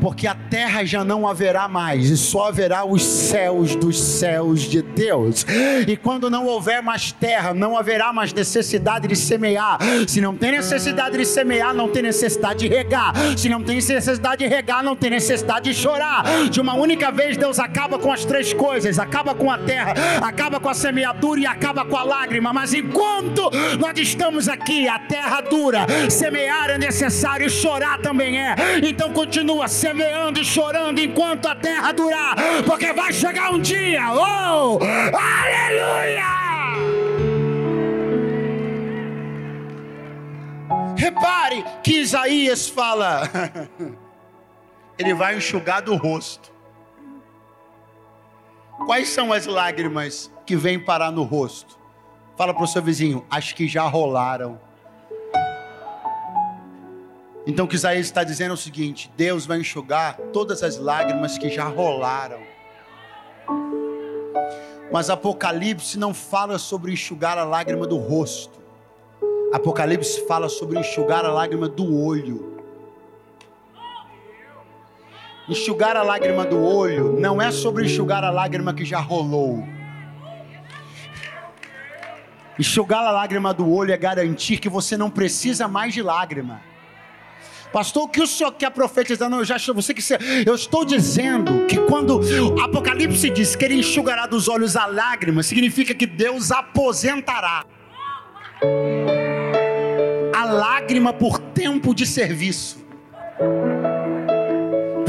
porque 0.02 0.28
a 0.28 0.36
terra 0.36 0.84
já 0.84 1.06
não 1.06 1.26
haverá 1.26 1.70
mais, 1.70 2.10
e 2.10 2.18
só 2.18 2.50
haverá 2.50 2.84
os 2.84 3.02
céus 3.02 3.78
dos 3.78 3.98
céus 3.98 4.64
de 4.64 4.82
Deus. 4.82 5.46
E 5.88 5.96
quando 5.96 6.30
não 6.30 6.48
houver 6.48 6.84
mais 6.84 7.14
terra, 7.14 7.54
não 7.54 7.78
haverá 7.78 8.12
mais 8.12 8.34
necessidade 8.34 9.08
de 9.08 9.16
semear. 9.16 9.78
Se 10.06 10.20
não 10.20 10.36
tem 10.36 10.52
necessidade 10.52 11.18
de 11.18 11.26
semear, 11.26 11.74
não 11.74 11.88
tem 11.88 12.04
necessidade 12.04 12.60
de 12.60 12.68
regar. 12.68 13.14
Se 13.38 13.48
não 13.48 13.64
tem 13.64 13.76
necessidade 13.76 14.40
de 14.40 14.48
regar, 14.48 14.84
não 14.84 14.98
tem 14.98 15.12
necessidade 15.12 15.72
de 15.72 15.74
chorar. 15.74 16.50
De 16.50 16.60
uma 16.60 16.74
única 16.74 17.10
vez, 17.10 17.38
Deus 17.38 17.58
acaba 17.58 17.98
com 17.98 18.12
as 18.12 18.26
três 18.26 18.52
coisas: 18.52 19.00
acaba 19.00 19.34
com 19.34 19.50
a 19.50 19.58
terra, 19.58 19.94
acaba 20.22 20.60
com 20.60 20.68
a 20.68 20.74
semeadura 20.74 21.40
e 21.40 21.46
acaba 21.46 21.86
com 21.86 21.96
a 21.96 22.04
lágrima 22.04 22.49
mas 22.54 22.74
enquanto 22.74 23.50
nós 23.80 23.98
estamos 23.98 24.48
aqui, 24.48 24.88
a 24.88 25.00
terra 25.00 25.42
dura, 25.42 25.86
semear 26.10 26.70
é 26.70 26.78
necessário, 26.78 27.50
chorar 27.50 28.00
também 28.00 28.40
é. 28.40 28.56
Então 28.84 29.12
continua 29.12 29.68
semeando 29.68 30.40
e 30.40 30.46
chorando 30.46 31.00
enquanto 31.00 31.48
a 31.48 31.56
terra 31.56 31.92
durar, 31.92 32.36
porque 32.66 32.94
vai 32.94 33.14
chegar 33.14 33.52
um 33.52 33.60
dia, 33.60 34.12
oh, 34.12 34.80
aleluia! 34.84 36.40
Repare 41.00 41.64
que 41.82 42.00
Isaías 42.00 42.68
fala, 42.68 43.24
ele 45.00 45.14
vai 45.14 45.38
enxugar 45.38 45.82
do 45.82 45.96
rosto. 45.96 46.52
Quais 48.86 49.10
são 49.10 49.32
as 49.32 49.46
lágrimas 49.46 50.30
que 50.46 50.58
vêm 50.58 50.78
parar 50.78 51.12
no 51.12 51.24
rosto? 51.24 51.79
Fala 52.40 52.54
para 52.54 52.64
o 52.64 52.68
seu 52.68 52.82
vizinho, 52.82 53.26
as 53.30 53.52
que 53.52 53.68
já 53.68 53.84
rolaram. 53.84 54.58
Então 57.46 57.66
o 57.66 57.68
que 57.68 57.76
Isaías 57.76 58.06
está 58.06 58.24
dizendo 58.24 58.52
é 58.52 58.54
o 58.54 58.58
seguinte: 58.58 59.12
Deus 59.18 59.46
vai 59.46 59.60
enxugar 59.60 60.16
todas 60.32 60.64
as 60.64 60.78
lágrimas 60.78 61.38
que 61.38 61.50
já 61.50 61.66
rolaram. 61.66 62.40
Mas 64.90 65.10
Apocalipse 65.10 66.00
não 66.00 66.14
fala 66.14 66.58
sobre 66.58 66.94
enxugar 66.94 67.38
a 67.38 67.44
lágrima 67.44 67.86
do 67.86 67.98
rosto. 67.98 68.58
Apocalipse 69.52 70.26
fala 70.26 70.48
sobre 70.48 70.80
enxugar 70.80 71.26
a 71.26 71.34
lágrima 71.34 71.68
do 71.68 71.94
olho. 71.94 72.58
Enxugar 75.50 75.98
a 75.98 76.04
lágrima 76.04 76.46
do 76.46 76.64
olho 76.64 77.20
não 77.20 77.42
é 77.42 77.52
sobre 77.52 77.84
enxugar 77.84 78.24
a 78.24 78.32
lágrima 78.32 78.74
que 78.74 78.86
já 78.86 79.02
rolou. 79.02 79.62
Enxugar 82.60 83.06
a 83.06 83.12
lágrima 83.12 83.54
do 83.54 83.72
olho 83.72 83.94
é 83.94 83.98
garantir 83.98 84.58
que 84.58 84.68
você 84.68 84.98
não 84.98 85.10
precisa 85.10 85.66
mais 85.66 85.94
de 85.94 86.04
lágrima. 86.04 86.62
Pastor, 87.72 88.04
o 88.04 88.08
que 88.10 88.22
o 88.22 88.28
senhor 88.28 88.52
quer 88.52 88.70
profetizar? 88.72 89.30
Não, 89.30 89.40
eu 89.40 89.46
já 89.46 89.58
você 89.74 89.94
que 89.94 90.02
eu 90.46 90.56
estou 90.56 90.84
dizendo 90.84 91.66
que 91.68 91.78
quando 91.78 92.20
Apocalipse 92.62 93.30
diz 93.30 93.56
que 93.56 93.64
ele 93.64 93.76
enxugará 93.76 94.26
dos 94.26 94.50
olhos 94.50 94.76
a 94.76 94.88
lágrima, 94.88 95.42
significa 95.42 95.94
que 95.94 96.06
Deus 96.06 96.52
aposentará 96.52 97.64
a 100.36 100.46
lágrima 100.46 101.14
por 101.14 101.40
tempo 101.40 101.94
de 101.96 102.06
serviço. 102.06 102.84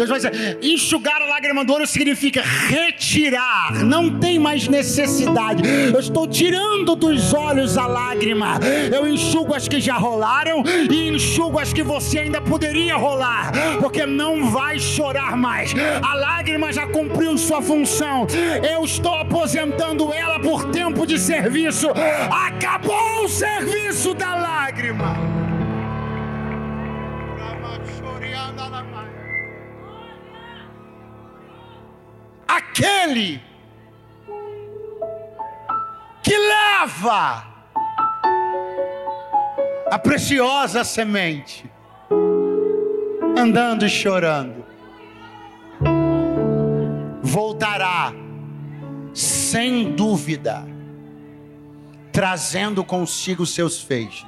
Deus 0.01 0.09
vai 0.09 0.19
dizer: 0.19 0.59
enxugar 0.63 1.21
a 1.21 1.27
lágrima 1.27 1.65
do 1.65 1.75
olho 1.75 1.87
significa 1.87 2.43
retirar, 2.43 3.85
não 3.85 4.19
tem 4.19 4.39
mais 4.39 4.67
necessidade. 4.67 5.63
Eu 5.93 6.01
estou 6.01 6.27
tirando 6.27 6.97
dos 6.97 7.35
olhos 7.35 7.77
a 7.77 7.87
lágrima. 7.87 8.59
Eu 8.91 9.07
enxugo 9.07 9.55
as 9.55 9.69
que 9.69 9.81
já 9.81 9.95
rolaram 9.95 10.63
e 10.91 11.09
enxugo 11.09 11.59
as 11.59 11.73
que 11.73 11.83
você 11.83 12.21
ainda 12.21 12.41
poderia 12.41 12.97
rolar, 12.97 13.53
porque 13.81 14.07
não 14.07 14.51
vai 14.51 14.79
chorar 14.79 15.37
mais. 15.37 15.75
A 16.03 16.15
lágrima 16.15 16.73
já 16.73 16.87
cumpriu 16.87 17.37
sua 17.37 17.61
função. 17.61 18.27
Eu 18.69 18.85
estou 18.85 19.15
aposentando 19.15 20.13
ela 20.13 20.41
por 20.41 20.71
tempo 20.71 21.07
de 21.07 21.19
serviço. 21.19 21.89
Acabou 22.47 23.25
o 23.25 23.29
serviço 23.29 24.15
da 24.15 24.35
lágrima. 24.35 25.41
Aquele 32.57 33.41
que 36.23 36.37
leva 36.37 37.47
a 39.91 39.99
preciosa 39.99 40.85
semente, 40.85 41.71
andando 43.37 43.87
e 43.87 43.89
chorando, 43.89 44.65
voltará 47.23 48.13
sem 49.15 49.93
dúvida, 49.93 50.67
trazendo 52.13 52.85
consigo 52.85 53.47
seus 53.47 53.81
feixes. 53.81 54.27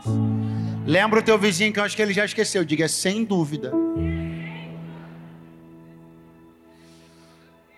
Lembra 0.86 1.20
o 1.20 1.22
teu 1.22 1.38
vizinho 1.38 1.72
que 1.72 1.80
eu 1.80 1.84
acho 1.84 1.94
que 1.94 2.02
ele 2.02 2.12
já 2.12 2.24
esqueceu, 2.24 2.64
diga 2.64 2.88
sem 2.88 3.24
dúvida. 3.24 3.72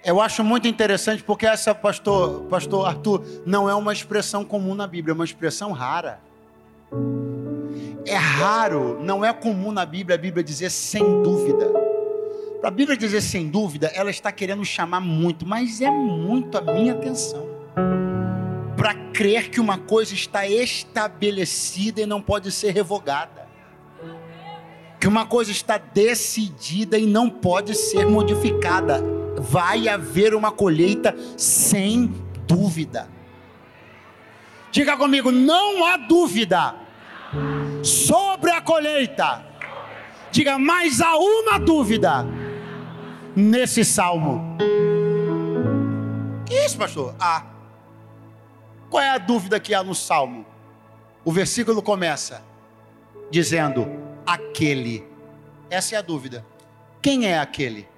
Eu 0.05 0.21
acho 0.21 0.45
muito 0.45 0.69
interessante 0.69 1.23
porque 1.23 1.47
essa, 1.47 1.75
pastor, 1.75 2.43
pastor 2.43 2.87
Arthur, 2.87 3.25
não 3.47 3.71
é 3.71 3.75
uma 3.75 3.91
expressão 3.91 4.45
comum 4.45 4.75
na 4.75 4.87
Bíblia, 4.87 5.13
é 5.13 5.15
uma 5.15 5.25
expressão 5.25 5.73
rara. 5.73 6.21
É 8.05 8.15
raro, 8.15 8.99
não 9.03 9.25
é 9.25 9.33
comum 9.33 9.73
na 9.73 9.87
Bíblia 9.87 10.17
a 10.17 10.19
Bíblia 10.19 10.45
dizer 10.45 10.71
sem 10.71 11.23
dúvida. 11.23 11.73
Para 12.61 12.69
a 12.69 12.71
Bíblia 12.71 12.99
dizer 12.99 13.23
sem 13.23 13.49
dúvida, 13.49 13.91
ela 13.95 14.11
está 14.11 14.31
querendo 14.31 14.63
chamar 14.63 15.01
muito, 15.01 15.47
mas 15.47 15.81
é 15.81 15.91
muito 15.91 16.59
a 16.59 16.61
minha 16.61 16.93
atenção. 16.93 17.49
Para 18.77 18.95
crer 19.15 19.49
que 19.49 19.59
uma 19.59 19.79
coisa 19.79 20.13
está 20.13 20.47
estabelecida 20.47 22.03
e 22.03 22.07
não 22.07 22.21
pode 22.21 22.53
ser 22.53 22.73
revogada. 22.73 23.49
Que 25.01 25.09
uma 25.09 25.25
coisa 25.25 25.51
está 25.51 25.79
decidida 25.79 26.99
e 26.99 27.07
não 27.07 27.31
pode 27.31 27.75
ser 27.75 28.07
modificada 28.07 29.24
vai 29.39 29.89
haver 29.89 30.35
uma 30.35 30.51
colheita 30.51 31.15
sem 31.37 32.07
dúvida. 32.47 33.09
Diga 34.71 34.97
comigo, 34.97 35.31
não 35.31 35.85
há 35.85 35.97
dúvida 35.97 36.75
sobre 37.83 38.51
a 38.51 38.61
colheita. 38.61 39.45
Diga, 40.31 40.59
mas 40.59 41.01
há 41.01 41.17
uma 41.17 41.59
dúvida 41.59 42.27
nesse 43.37 43.85
salmo. 43.85 44.57
Que 46.45 46.55
isso, 46.55 46.77
pastor? 46.77 47.15
Ah. 47.21 47.45
Qual 48.91 49.03
é 49.03 49.11
a 49.11 49.19
dúvida 49.19 49.59
que 49.61 49.75
há 49.75 49.83
no 49.83 49.95
salmo? 49.95 50.45
O 51.25 51.33
versículo 51.33 51.83
começa 51.83 52.43
dizendo: 53.31 53.89
aquele. 54.27 55.07
Essa 55.71 55.97
é 55.97 55.99
a 55.99 56.03
dúvida. 56.03 56.45
Quem 57.01 57.27
é 57.27 57.39
aquele? 57.39 57.89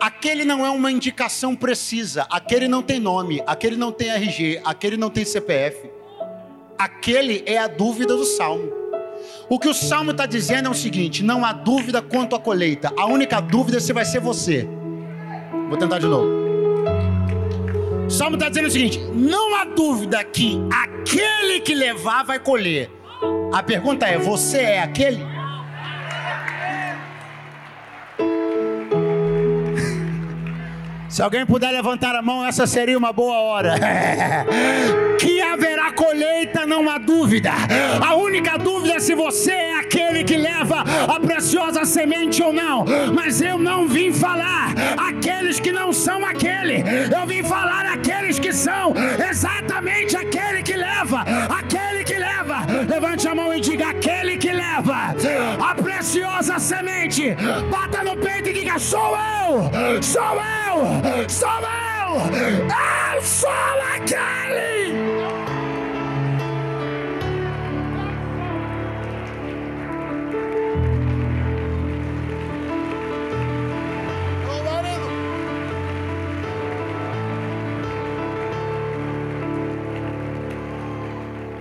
Aquele 0.00 0.44
não 0.44 0.64
é 0.64 0.70
uma 0.70 0.90
indicação 0.90 1.54
precisa, 1.54 2.26
aquele 2.30 2.68
não 2.68 2.82
tem 2.82 2.98
nome, 2.98 3.42
aquele 3.46 3.76
não 3.76 3.92
tem 3.92 4.10
RG, 4.10 4.60
aquele 4.64 4.96
não 4.96 5.10
tem 5.10 5.24
CPF. 5.24 5.90
Aquele 6.78 7.42
é 7.46 7.58
a 7.58 7.66
dúvida 7.66 8.16
do 8.16 8.24
salmo. 8.24 8.72
O 9.48 9.58
que 9.58 9.68
o 9.68 9.74
salmo 9.74 10.12
está 10.12 10.26
dizendo 10.26 10.68
é 10.68 10.70
o 10.70 10.74
seguinte: 10.74 11.22
não 11.22 11.44
há 11.44 11.52
dúvida 11.52 12.00
quanto 12.00 12.34
à 12.34 12.40
colheita. 12.40 12.92
A 12.96 13.06
única 13.06 13.40
dúvida 13.40 13.76
é 13.78 13.80
se 13.80 13.92
vai 13.92 14.04
ser 14.04 14.20
você. 14.20 14.66
Vou 15.68 15.76
tentar 15.76 15.98
de 15.98 16.06
novo. 16.06 16.28
O 18.06 18.10
salmo 18.10 18.36
está 18.36 18.48
dizendo 18.48 18.68
o 18.68 18.70
seguinte: 18.70 18.98
não 19.12 19.54
há 19.56 19.64
dúvida 19.64 20.22
que 20.24 20.58
aquele 20.72 21.60
que 21.60 21.74
levar 21.74 22.24
vai 22.24 22.38
colher. 22.38 22.90
A 23.52 23.62
pergunta 23.62 24.06
é: 24.06 24.18
você 24.18 24.58
é 24.58 24.82
aquele? 24.82 25.29
Se 31.10 31.22
alguém 31.22 31.44
puder 31.44 31.72
levantar 31.72 32.14
a 32.14 32.22
mão, 32.22 32.46
essa 32.46 32.68
seria 32.68 32.96
uma 32.96 33.12
boa 33.12 33.40
hora. 33.40 33.74
que 35.18 35.42
haverá 35.42 35.90
colheita, 35.92 36.64
não 36.64 36.88
há 36.88 36.98
dúvida. 36.98 37.50
A 38.00 38.14
única 38.14 38.56
dúvida 38.56 38.94
é 38.94 39.00
se 39.00 39.16
você 39.16 39.50
é 39.50 39.80
aquele 39.80 40.22
que 40.22 40.36
leva 40.36 40.84
a 41.08 41.18
preciosa 41.18 41.84
semente 41.84 42.40
ou 42.40 42.52
não. 42.52 42.84
Mas 43.12 43.40
eu 43.42 43.58
não 43.58 43.88
vim 43.88 44.12
falar 44.12 44.72
aqueles 44.96 45.58
que 45.58 45.72
não 45.72 45.92
são 45.92 46.24
aquele. 46.24 46.84
Eu 47.12 47.26
vim 47.26 47.42
falar 47.42 47.86
aqueles 47.86 48.38
que 48.38 48.52
são 48.52 48.94
exatamente 49.28 50.16
aquele 50.16 50.62
que 50.62 50.76
leva. 50.76 51.24
Aquele. 51.48 51.99
Levante 52.90 53.28
a 53.28 53.34
mão 53.36 53.54
e 53.54 53.60
diga: 53.60 53.90
aquele 53.90 54.36
que 54.36 54.52
leva 54.52 55.14
a 55.60 55.74
preciosa 55.76 56.58
semente. 56.58 57.36
Bata 57.70 58.02
no 58.02 58.16
peito 58.16 58.48
e 58.48 58.52
diga: 58.52 58.78
sou 58.80 59.16
eu. 59.16 60.02
Sou 60.02 60.34
eu 60.34 60.60
sou 61.28 61.48
eu! 61.48 62.10
Eu 63.14 63.22
sou 63.22 63.50
aquele! 63.94 64.90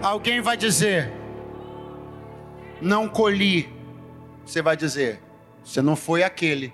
Alguém 0.02 0.42
vai 0.42 0.58
dizer, 0.58 1.19
não 2.82 3.08
colhi. 3.08 3.70
Você 4.46 4.62
vai 4.62 4.76
dizer, 4.76 5.22
você 5.64 5.82
não 5.82 5.96
foi 5.96 6.24
aquele. 6.24 6.74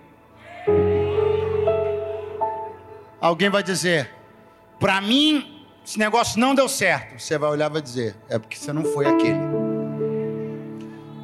Alguém 3.19 3.49
vai 3.49 3.63
dizer: 3.63 4.11
para 4.79 5.01
mim, 5.01 5.65
esse 5.85 5.99
negócio 5.99 6.39
não 6.39 6.55
deu 6.55 6.69
certo. 6.69 7.19
Você 7.19 7.37
vai 7.37 7.49
olhar 7.49 7.69
e 7.69 7.73
vai 7.73 7.81
dizer: 7.81 8.15
é 8.29 8.39
porque 8.39 8.57
você 8.57 8.71
não 8.71 8.83
foi 8.83 9.05
aquele. 9.05 9.39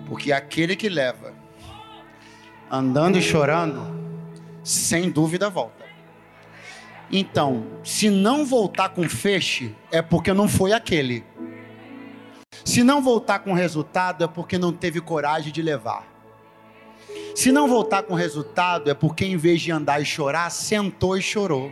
Porque 0.07 0.31
aquele 0.31 0.75
que 0.75 0.89
leva, 0.89 1.33
andando 2.69 3.17
e 3.17 3.21
chorando, 3.21 3.95
sem 4.63 5.09
dúvida 5.09 5.49
volta. 5.49 5.85
Então, 7.11 7.65
se 7.83 8.09
não 8.09 8.45
voltar 8.45 8.89
com 8.89 9.07
feixe, 9.07 9.75
é 9.91 10.01
porque 10.01 10.33
não 10.33 10.47
foi 10.47 10.71
aquele. 10.71 11.25
Se 12.63 12.83
não 12.83 13.01
voltar 13.01 13.39
com 13.39 13.53
resultado, 13.53 14.23
é 14.23 14.27
porque 14.27 14.57
não 14.57 14.71
teve 14.71 15.01
coragem 15.01 15.51
de 15.51 15.61
levar. 15.61 16.07
Se 17.35 17.51
não 17.51 17.67
voltar 17.67 18.03
com 18.03 18.13
resultado, 18.13 18.89
é 18.89 18.93
porque 18.93 19.25
em 19.25 19.37
vez 19.37 19.61
de 19.61 19.71
andar 19.71 20.01
e 20.01 20.05
chorar, 20.05 20.49
sentou 20.49 21.17
e 21.17 21.21
chorou. 21.21 21.71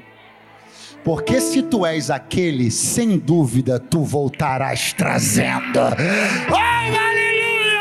Porque 1.04 1.40
se 1.40 1.62
tu 1.62 1.86
és 1.86 2.10
aquele, 2.10 2.70
sem 2.72 3.18
dúvida 3.18 3.80
tu 3.80 4.04
voltarás 4.04 4.94
trazendo. 4.94 5.80
Oh, 5.80 6.56
aleluia! 6.56 7.80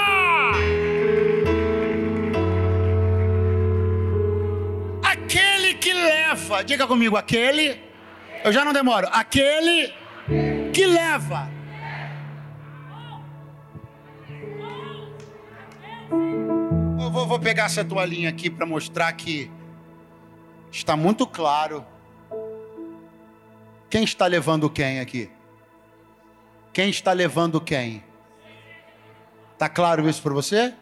Aquele 5.03 5.75
que 5.75 5.93
leva, 5.93 6.63
diga 6.63 6.87
comigo, 6.87 7.17
aquele. 7.17 7.81
Eu 8.45 8.53
já 8.53 8.65
não 8.65 8.73
demoro. 8.73 9.09
Aquele 9.11 9.93
que 10.73 10.87
leva. 10.87 11.58
Vou, 17.11 17.27
vou 17.27 17.39
pegar 17.41 17.65
essa 17.65 17.85
toalhinha 17.85 18.29
aqui 18.29 18.51
para 18.51 18.67
mostrar 18.67 19.13
que 19.13 19.51
está 20.71 20.97
muito 20.97 21.27
claro 21.27 21.85
quem 23.91 24.05
está 24.05 24.27
levando 24.27 24.69
quem 24.69 25.01
aqui? 25.01 25.31
Quem 26.75 26.91
está 26.91 27.13
levando 27.13 27.59
quem? 27.59 28.05
Tá 29.57 29.69
claro 29.69 30.07
isso 30.09 30.23
para 30.23 30.35
você? 30.35 30.75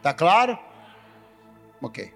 Tá 0.00 0.14
claro? 0.14 0.56
Ok. 1.82 2.14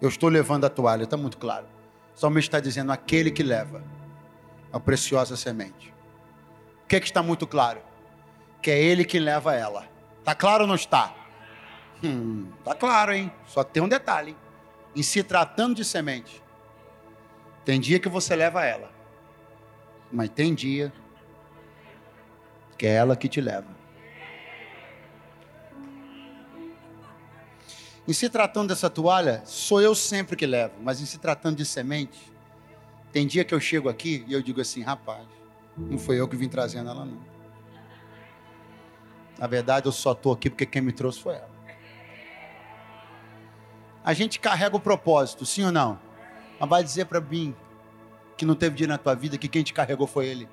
Eu 0.00 0.08
estou 0.08 0.28
levando 0.28 0.64
a 0.64 0.70
toalha, 0.70 1.02
está 1.02 1.16
muito 1.16 1.38
claro. 1.38 1.66
Somente 2.14 2.44
está 2.44 2.60
dizendo 2.60 2.92
aquele 2.92 3.32
que 3.32 3.42
leva 3.42 3.82
a 4.72 4.78
preciosa 4.78 5.36
semente. 5.36 5.92
O 6.84 6.86
que, 6.86 6.96
é 6.96 7.00
que 7.00 7.06
está 7.06 7.22
muito 7.22 7.46
claro? 7.46 7.80
Que 8.62 8.70
é 8.70 8.80
ele 8.80 9.04
que 9.04 9.18
leva 9.18 9.54
ela. 9.54 9.88
Tá 10.24 10.36
claro 10.36 10.62
ou 10.62 10.68
não 10.68 10.76
está? 10.76 11.12
Hum, 12.02 12.50
tá 12.64 12.74
claro, 12.74 13.12
hein? 13.12 13.32
Só 13.46 13.64
tem 13.64 13.82
um 13.82 13.88
detalhe. 13.88 14.36
Em 14.94 15.02
se 15.02 15.22
tratando 15.22 15.74
de 15.74 15.84
semente, 15.84 16.42
tem 17.64 17.80
dia 17.80 17.98
que 17.98 18.08
você 18.08 18.34
leva 18.34 18.64
ela. 18.64 18.90
Mas 20.10 20.30
tem 20.30 20.54
dia 20.54 20.92
que 22.76 22.86
é 22.86 22.94
ela 22.94 23.16
que 23.16 23.28
te 23.28 23.40
leva. 23.40 23.76
Em 28.06 28.12
se 28.14 28.30
tratando 28.30 28.68
dessa 28.68 28.88
toalha, 28.88 29.42
sou 29.44 29.82
eu 29.82 29.94
sempre 29.94 30.34
que 30.34 30.46
levo, 30.46 30.74
mas 30.80 31.00
em 31.02 31.04
se 31.04 31.18
tratando 31.18 31.56
de 31.56 31.66
semente, 31.66 32.32
tem 33.12 33.26
dia 33.26 33.44
que 33.44 33.54
eu 33.54 33.60
chego 33.60 33.88
aqui 33.88 34.24
e 34.26 34.32
eu 34.32 34.40
digo 34.40 34.62
assim, 34.62 34.80
rapaz, 34.80 35.26
não 35.76 35.98
foi 35.98 36.18
eu 36.18 36.26
que 36.26 36.34
vim 36.34 36.48
trazendo 36.48 36.88
ela 36.88 37.04
não. 37.04 37.20
Na 39.38 39.46
verdade, 39.46 39.86
eu 39.86 39.92
só 39.92 40.12
estou 40.12 40.32
aqui 40.32 40.48
porque 40.48 40.64
quem 40.64 40.80
me 40.80 40.92
trouxe 40.92 41.20
foi 41.20 41.34
ela. 41.34 41.57
A 44.08 44.14
gente 44.14 44.40
carrega 44.40 44.74
o 44.74 44.80
propósito, 44.80 45.44
sim 45.44 45.62
ou 45.64 45.70
não? 45.70 45.98
Mas 46.58 46.66
vai 46.66 46.82
dizer 46.82 47.04
para 47.04 47.20
mim 47.20 47.54
que 48.38 48.46
não 48.46 48.54
teve 48.54 48.74
dia 48.74 48.86
na 48.86 48.96
tua 48.96 49.14
vida 49.14 49.36
que 49.36 49.46
quem 49.46 49.62
te 49.62 49.74
carregou 49.74 50.06
foi 50.06 50.28
Ele. 50.28 50.48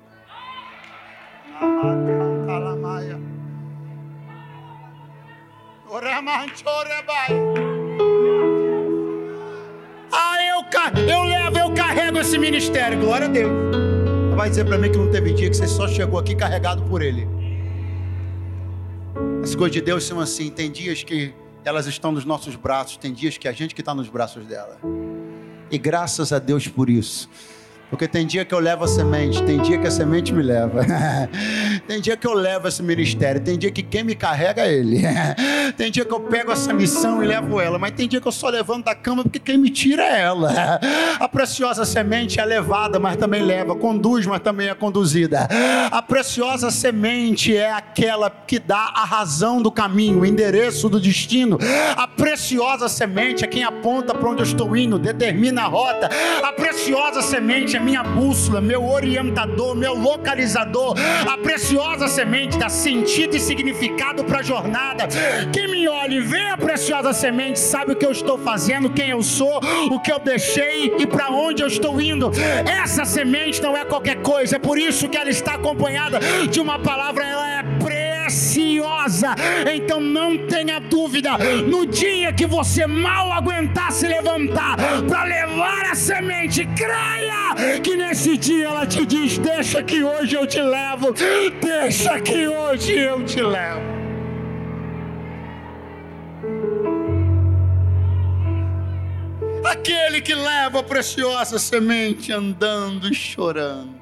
Ah, 10.12 10.36
eu, 10.44 10.62
eu 11.08 11.22
levo, 11.22 11.56
eu 11.56 11.72
carrego 11.72 12.18
esse 12.18 12.36
ministério. 12.36 13.00
Glória 13.00 13.26
a 13.26 13.30
Deus. 13.30 13.50
Vai 14.36 14.50
dizer 14.50 14.66
para 14.66 14.76
mim 14.76 14.92
que 14.92 14.98
não 14.98 15.10
teve 15.10 15.32
dia 15.32 15.48
que 15.48 15.56
você 15.56 15.66
só 15.66 15.88
chegou 15.88 16.20
aqui 16.20 16.36
carregado 16.36 16.82
por 16.82 17.00
Ele. 17.00 17.26
As 19.42 19.54
coisas 19.54 19.72
de 19.72 19.80
Deus 19.80 20.04
são 20.04 20.20
assim. 20.20 20.50
Tem 20.50 20.70
dias 20.70 21.02
que 21.02 21.34
elas 21.66 21.88
estão 21.88 22.12
nos 22.12 22.24
nossos 22.24 22.54
braços, 22.54 22.96
tem 22.96 23.12
dias 23.12 23.36
que 23.36 23.48
a 23.48 23.52
gente 23.52 23.74
que 23.74 23.80
está 23.80 23.92
nos 23.92 24.08
braços 24.08 24.46
dela. 24.46 24.78
E 25.68 25.76
graças 25.76 26.32
a 26.32 26.38
Deus 26.38 26.68
por 26.68 26.88
isso. 26.88 27.28
Porque 27.88 28.08
tem 28.08 28.26
dia 28.26 28.44
que 28.44 28.52
eu 28.52 28.58
levo 28.58 28.84
a 28.84 28.88
semente, 28.88 29.42
tem 29.44 29.60
dia 29.60 29.78
que 29.78 29.86
a 29.86 29.90
semente 29.90 30.32
me 30.32 30.42
leva. 30.42 30.84
tem 31.86 32.00
dia 32.00 32.16
que 32.16 32.26
eu 32.26 32.34
levo 32.34 32.66
esse 32.66 32.82
ministério, 32.82 33.40
tem 33.40 33.56
dia 33.56 33.70
que 33.70 33.82
quem 33.82 34.02
me 34.02 34.14
carrega 34.16 34.62
é 34.62 34.74
ele. 34.74 35.02
tem 35.76 35.90
dia 35.90 36.04
que 36.04 36.12
eu 36.12 36.18
pego 36.18 36.50
essa 36.50 36.72
missão 36.72 37.22
e 37.22 37.26
levo 37.26 37.60
ela, 37.60 37.78
mas 37.78 37.92
tem 37.92 38.08
dia 38.08 38.20
que 38.20 38.26
eu 38.26 38.32
só 38.32 38.48
levanto 38.48 38.86
da 38.86 38.94
cama 38.94 39.22
porque 39.22 39.38
quem 39.38 39.56
me 39.56 39.70
tira 39.70 40.02
é 40.02 40.22
ela. 40.22 40.80
a 41.20 41.28
preciosa 41.28 41.84
semente 41.84 42.40
é 42.40 42.44
levada, 42.44 42.98
mas 42.98 43.16
também 43.16 43.42
leva, 43.42 43.76
conduz, 43.76 44.26
mas 44.26 44.40
também 44.40 44.68
é 44.68 44.74
conduzida. 44.74 45.48
A 45.90 46.02
preciosa 46.02 46.72
semente 46.72 47.56
é 47.56 47.70
aquela 47.70 48.28
que 48.30 48.58
dá 48.58 48.90
a 48.94 49.04
razão 49.04 49.62
do 49.62 49.70
caminho, 49.70 50.20
o 50.20 50.26
endereço 50.26 50.88
do 50.88 50.98
destino. 50.98 51.56
A 51.96 52.08
preciosa 52.08 52.88
semente 52.88 53.44
é 53.44 53.46
quem 53.46 53.62
aponta 53.62 54.12
para 54.12 54.28
onde 54.28 54.42
eu 54.42 54.46
estou 54.46 54.76
indo, 54.76 54.98
determina 54.98 55.62
a 55.62 55.66
rota. 55.66 56.10
A 56.42 56.52
preciosa 56.52 57.22
semente 57.22 57.75
minha 57.80 58.02
bússola, 58.02 58.60
meu 58.60 58.88
orientador, 58.88 59.74
meu 59.74 59.94
localizador. 59.94 60.94
A 61.30 61.38
preciosa 61.38 62.08
semente 62.08 62.58
dá 62.58 62.68
sentido 62.68 63.36
e 63.36 63.40
significado 63.40 64.24
para 64.24 64.40
a 64.40 64.42
jornada. 64.42 65.08
Quem 65.52 65.70
me 65.70 65.88
olha 65.88 66.14
e 66.14 66.20
vê 66.20 66.46
a 66.46 66.56
preciosa 66.56 67.12
semente 67.12 67.58
sabe 67.58 67.92
o 67.92 67.96
que 67.96 68.06
eu 68.06 68.12
estou 68.12 68.38
fazendo, 68.38 68.90
quem 68.90 69.10
eu 69.10 69.22
sou, 69.22 69.60
o 69.90 70.00
que 70.00 70.12
eu 70.12 70.18
deixei 70.18 70.94
e 70.98 71.06
para 71.06 71.30
onde 71.30 71.62
eu 71.62 71.68
estou 71.68 72.00
indo. 72.00 72.30
Essa 72.66 73.04
semente 73.04 73.60
não 73.62 73.76
é 73.76 73.84
qualquer 73.84 74.16
coisa, 74.22 74.56
é 74.56 74.58
por 74.58 74.78
isso 74.78 75.08
que 75.08 75.16
ela 75.16 75.30
está 75.30 75.54
acompanhada 75.54 76.18
de 76.50 76.60
uma 76.60 76.78
palavra, 76.78 77.24
ela 77.24 77.50
é 77.58 77.62
preciosa. 78.26 79.34
Então 79.72 80.00
não 80.00 80.36
tenha 80.46 80.80
dúvida, 80.80 81.38
no 81.66 81.86
dia 81.86 82.32
que 82.32 82.46
você 82.46 82.86
mal 82.86 83.32
aguentar 83.32 83.92
se 83.92 84.06
levantar 84.06 84.76
para 85.08 85.24
levar 85.24 85.92
a 85.92 85.94
semente, 85.94 86.66
creia 86.76 87.80
que 87.80 87.96
nesse 87.96 88.36
dia 88.36 88.66
ela 88.66 88.86
te 88.86 89.06
diz: 89.06 89.38
Deixa 89.38 89.82
que 89.82 90.02
hoje 90.02 90.34
eu 90.34 90.46
te 90.46 90.60
levo, 90.60 91.14
deixa 91.62 92.20
que 92.20 92.48
hoje 92.48 92.98
eu 92.98 93.24
te 93.24 93.40
levo. 93.40 93.96
Aquele 99.64 100.20
que 100.20 100.34
leva 100.34 100.80
a 100.80 100.82
preciosa 100.82 101.58
semente 101.58 102.32
andando 102.32 103.08
e 103.08 103.14
chorando. 103.14 103.95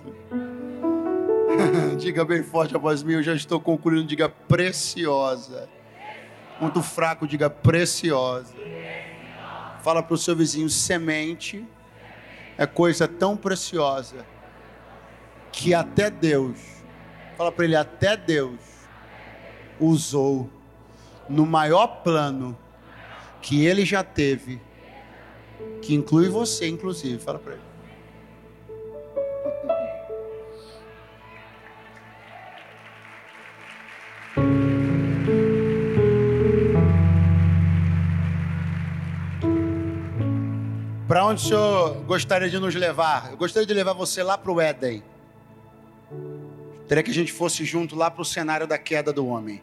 diga 1.99 2.25
bem 2.25 2.43
forte 2.43 2.75
a 2.75 2.79
voz 2.79 3.03
minha, 3.03 3.19
eu 3.19 3.23
já 3.23 3.35
estou 3.35 3.61
concluindo, 3.61 4.05
diga 4.05 4.29
preciosa. 4.29 5.69
Muito 6.61 6.83
fraco, 6.83 7.27
diga 7.27 7.51
preciosa. 7.51 8.55
Fala 9.83 10.03
para 10.03 10.15
o 10.15 10.19
seu 10.19 10.35
vizinho, 10.35 10.69
semente 10.69 11.65
é 12.57 12.67
coisa 12.67 13.09
tão 13.09 13.37
preciosa 13.37 14.25
que 15.53 15.75
até 15.75 16.11
Deus, 16.11 16.59
fala 17.37 17.51
para 17.53 17.65
ele, 17.65 17.77
até 17.77 18.17
Deus 18.17 18.59
usou 19.79 20.49
no 21.29 21.45
maior 21.45 22.03
plano 22.03 22.57
que 23.43 23.65
ele 23.67 23.85
já 23.85 24.03
teve, 24.03 24.61
que 25.83 25.95
inclui 25.95 26.29
você, 26.29 26.67
inclusive. 26.67 27.19
Fala 27.19 27.39
para 27.39 27.55
ele. 27.55 27.74
Onde 41.35 41.43
o 41.43 41.49
senhor 41.49 41.95
gostaria 42.05 42.49
de 42.49 42.61
nos 42.61 42.76
levar? 42.76 43.32
Eu 43.32 43.37
gostaria 43.37 43.66
de 43.66 43.74
levar 43.74 43.93
você 43.93 44.22
lá 44.22 44.39
para 44.39 44.53
o 44.53 44.61
Éden. 44.61 45.03
Gostaria 46.78 47.03
que 47.03 47.11
a 47.11 47.14
gente 47.14 47.32
fosse 47.32 47.64
junto 47.64 47.97
lá 47.97 48.09
para 48.09 48.22
o 48.22 48.24
cenário 48.24 48.68
da 48.68 48.78
queda 48.78 49.12
do 49.12 49.26
homem. 49.26 49.61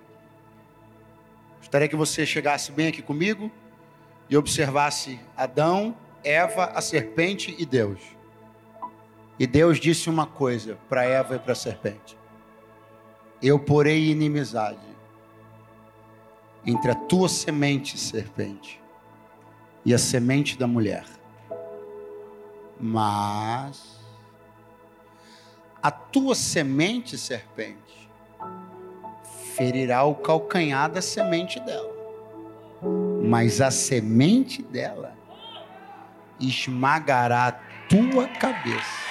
Gostaria 1.59 1.87
que 1.87 1.95
você 1.95 2.25
chegasse 2.25 2.73
bem 2.73 2.87
aqui 2.87 3.01
comigo 3.01 3.49
e 4.29 4.35
observasse 4.35 5.17
Adão, 5.37 5.95
Eva, 6.25 6.65
a 6.65 6.81
serpente 6.81 7.55
e 7.57 7.65
Deus. 7.65 8.01
E 9.39 9.47
Deus 9.47 9.79
disse 9.79 10.09
uma 10.09 10.27
coisa 10.27 10.77
para 10.89 11.05
Eva 11.05 11.37
e 11.37 11.39
para 11.39 11.53
a 11.53 11.55
serpente: 11.55 12.17
Eu 13.41 13.57
porei 13.57 14.09
inimizade 14.09 14.91
entre 16.65 16.91
a 16.91 16.95
tua 16.95 17.29
semente, 17.29 17.97
serpente, 17.97 18.81
e 19.85 19.93
a 19.93 19.97
semente 19.97 20.57
da 20.57 20.67
mulher. 20.67 21.20
Mas 22.81 23.99
a 25.81 25.91
tua 25.91 26.33
semente, 26.35 27.17
serpente, 27.17 28.09
ferirá 29.55 30.03
o 30.03 30.15
calcanhar 30.15 30.91
da 30.91 31.01
semente 31.01 31.59
dela 31.59 31.91
mas 33.31 33.61
a 33.61 33.69
semente 33.69 34.61
dela 34.63 35.13
esmagará 36.39 37.47
a 37.47 37.51
tua 37.87 38.27
cabeça. 38.27 39.01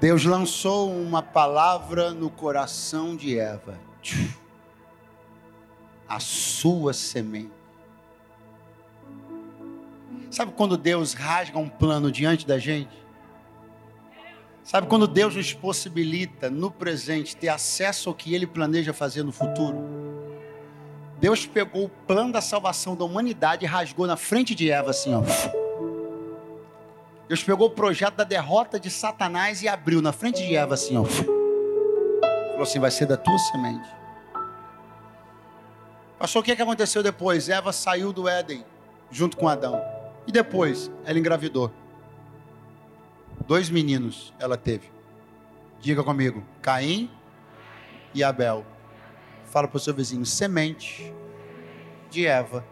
Deus 0.00 0.24
lançou 0.24 0.90
uma 0.90 1.22
palavra 1.22 2.10
no 2.10 2.28
coração 2.28 3.14
de 3.14 3.38
Eva. 3.38 3.78
A 6.10 6.18
sua 6.18 6.92
semente. 6.92 7.52
Sabe 10.30 10.52
quando 10.52 10.76
Deus 10.76 11.14
rasga 11.14 11.58
um 11.58 11.68
plano 11.68 12.10
diante 12.10 12.46
da 12.46 12.58
gente? 12.58 13.00
Sabe 14.64 14.88
quando 14.88 15.06
Deus 15.06 15.34
nos 15.34 15.52
possibilita 15.52 16.50
no 16.50 16.70
presente 16.70 17.36
ter 17.36 17.48
acesso 17.48 18.08
ao 18.08 18.14
que 18.14 18.34
Ele 18.34 18.46
planeja 18.46 18.92
fazer 18.92 19.22
no 19.22 19.32
futuro? 19.32 19.78
Deus 21.20 21.46
pegou 21.46 21.84
o 21.84 21.88
plano 21.88 22.32
da 22.32 22.40
salvação 22.40 22.96
da 22.96 23.04
humanidade 23.04 23.64
e 23.64 23.68
rasgou 23.68 24.06
na 24.06 24.16
frente 24.16 24.54
de 24.54 24.70
Eva 24.70 24.90
assim, 24.90 25.14
ó. 25.14 25.22
Deus 27.28 27.44
pegou 27.44 27.68
o 27.68 27.70
projeto 27.70 28.16
da 28.16 28.24
derrota 28.24 28.80
de 28.80 28.90
Satanás 28.90 29.62
e 29.62 29.68
abriu 29.68 30.02
na 30.02 30.12
frente 30.12 30.44
de 30.44 30.56
Eva 30.56 30.74
assim, 30.74 30.96
ó. 30.96 31.04
Falou 31.04 32.62
assim: 32.62 32.80
vai 32.80 32.90
ser 32.90 33.06
da 33.06 33.16
tua 33.16 33.38
semente. 33.38 33.99
Pastor, 36.20 36.42
o 36.42 36.44
que, 36.44 36.54
que 36.54 36.60
aconteceu 36.60 37.02
depois? 37.02 37.48
Eva 37.48 37.72
saiu 37.72 38.12
do 38.12 38.28
Éden 38.28 38.62
junto 39.10 39.38
com 39.38 39.48
Adão. 39.48 39.82
E 40.26 40.30
depois, 40.30 40.90
ela 41.06 41.18
engravidou. 41.18 41.72
Dois 43.46 43.70
meninos 43.70 44.30
ela 44.38 44.58
teve. 44.58 44.92
Diga 45.80 46.04
comigo: 46.04 46.44
Caim 46.60 47.10
e 48.12 48.22
Abel. 48.22 48.66
Fala 49.46 49.66
para 49.66 49.78
o 49.78 49.80
seu 49.80 49.94
vizinho: 49.94 50.26
semente 50.26 51.10
de 52.10 52.26
Eva. 52.26 52.66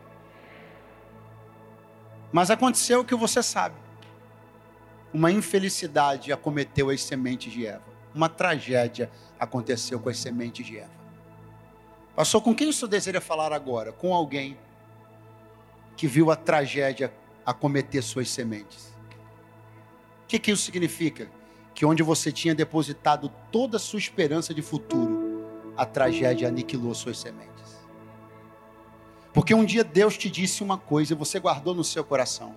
Mas 2.31 2.51
aconteceu 2.51 3.01
o 3.01 3.05
que 3.05 3.15
você 3.15 3.43
sabe. 3.43 3.77
Uma 5.11 5.33
infelicidade 5.33 6.31
acometeu 6.35 6.91
as 6.91 7.03
sementes 7.03 7.51
de 7.51 7.67
Eva. 7.67 7.83
Uma 8.15 8.29
tragédia 8.29 9.11
aconteceu 9.41 9.99
com 9.99 10.11
as 10.11 10.19
sementes 10.19 10.67
de 10.67 10.77
Eva. 10.77 10.98
Passou 12.19 12.43
com 12.43 12.53
quem 12.53 12.67
o 12.67 12.73
senhor 12.73 12.89
deseja 12.89 13.21
falar 13.21 13.53
agora? 13.53 13.93
Com 13.93 14.13
alguém 14.13 14.59
que 15.97 16.09
viu 16.09 16.33
a 16.33 16.35
tragédia 16.35 17.15
acometer 17.47 18.03
suas 18.03 18.29
sementes. 18.29 18.93
O 20.25 20.27
que, 20.27 20.41
que 20.41 20.51
isso 20.51 20.65
significa? 20.65 21.31
Que 21.73 21.87
onde 21.87 22.03
você 22.03 22.33
tinha 22.33 22.57
depositado 22.57 23.31
toda 23.53 23.77
a 23.77 23.79
sua 23.79 24.01
esperança 24.01 24.53
de 24.53 24.63
futuro, 24.63 25.47
a 25.77 25.87
tragédia 25.87 26.49
aniquilou 26.49 26.93
suas 26.93 27.21
sementes. 27.21 27.87
Porque 29.33 29.55
um 29.55 29.65
dia 29.65 29.85
Deus 29.85 30.19
te 30.19 30.29
disse 30.29 30.61
uma 30.61 30.77
coisa 30.77 31.13
e 31.13 31.17
você 31.17 31.39
guardou 31.39 31.73
no 31.73 31.85
seu 31.85 32.03
coração. 32.03 32.57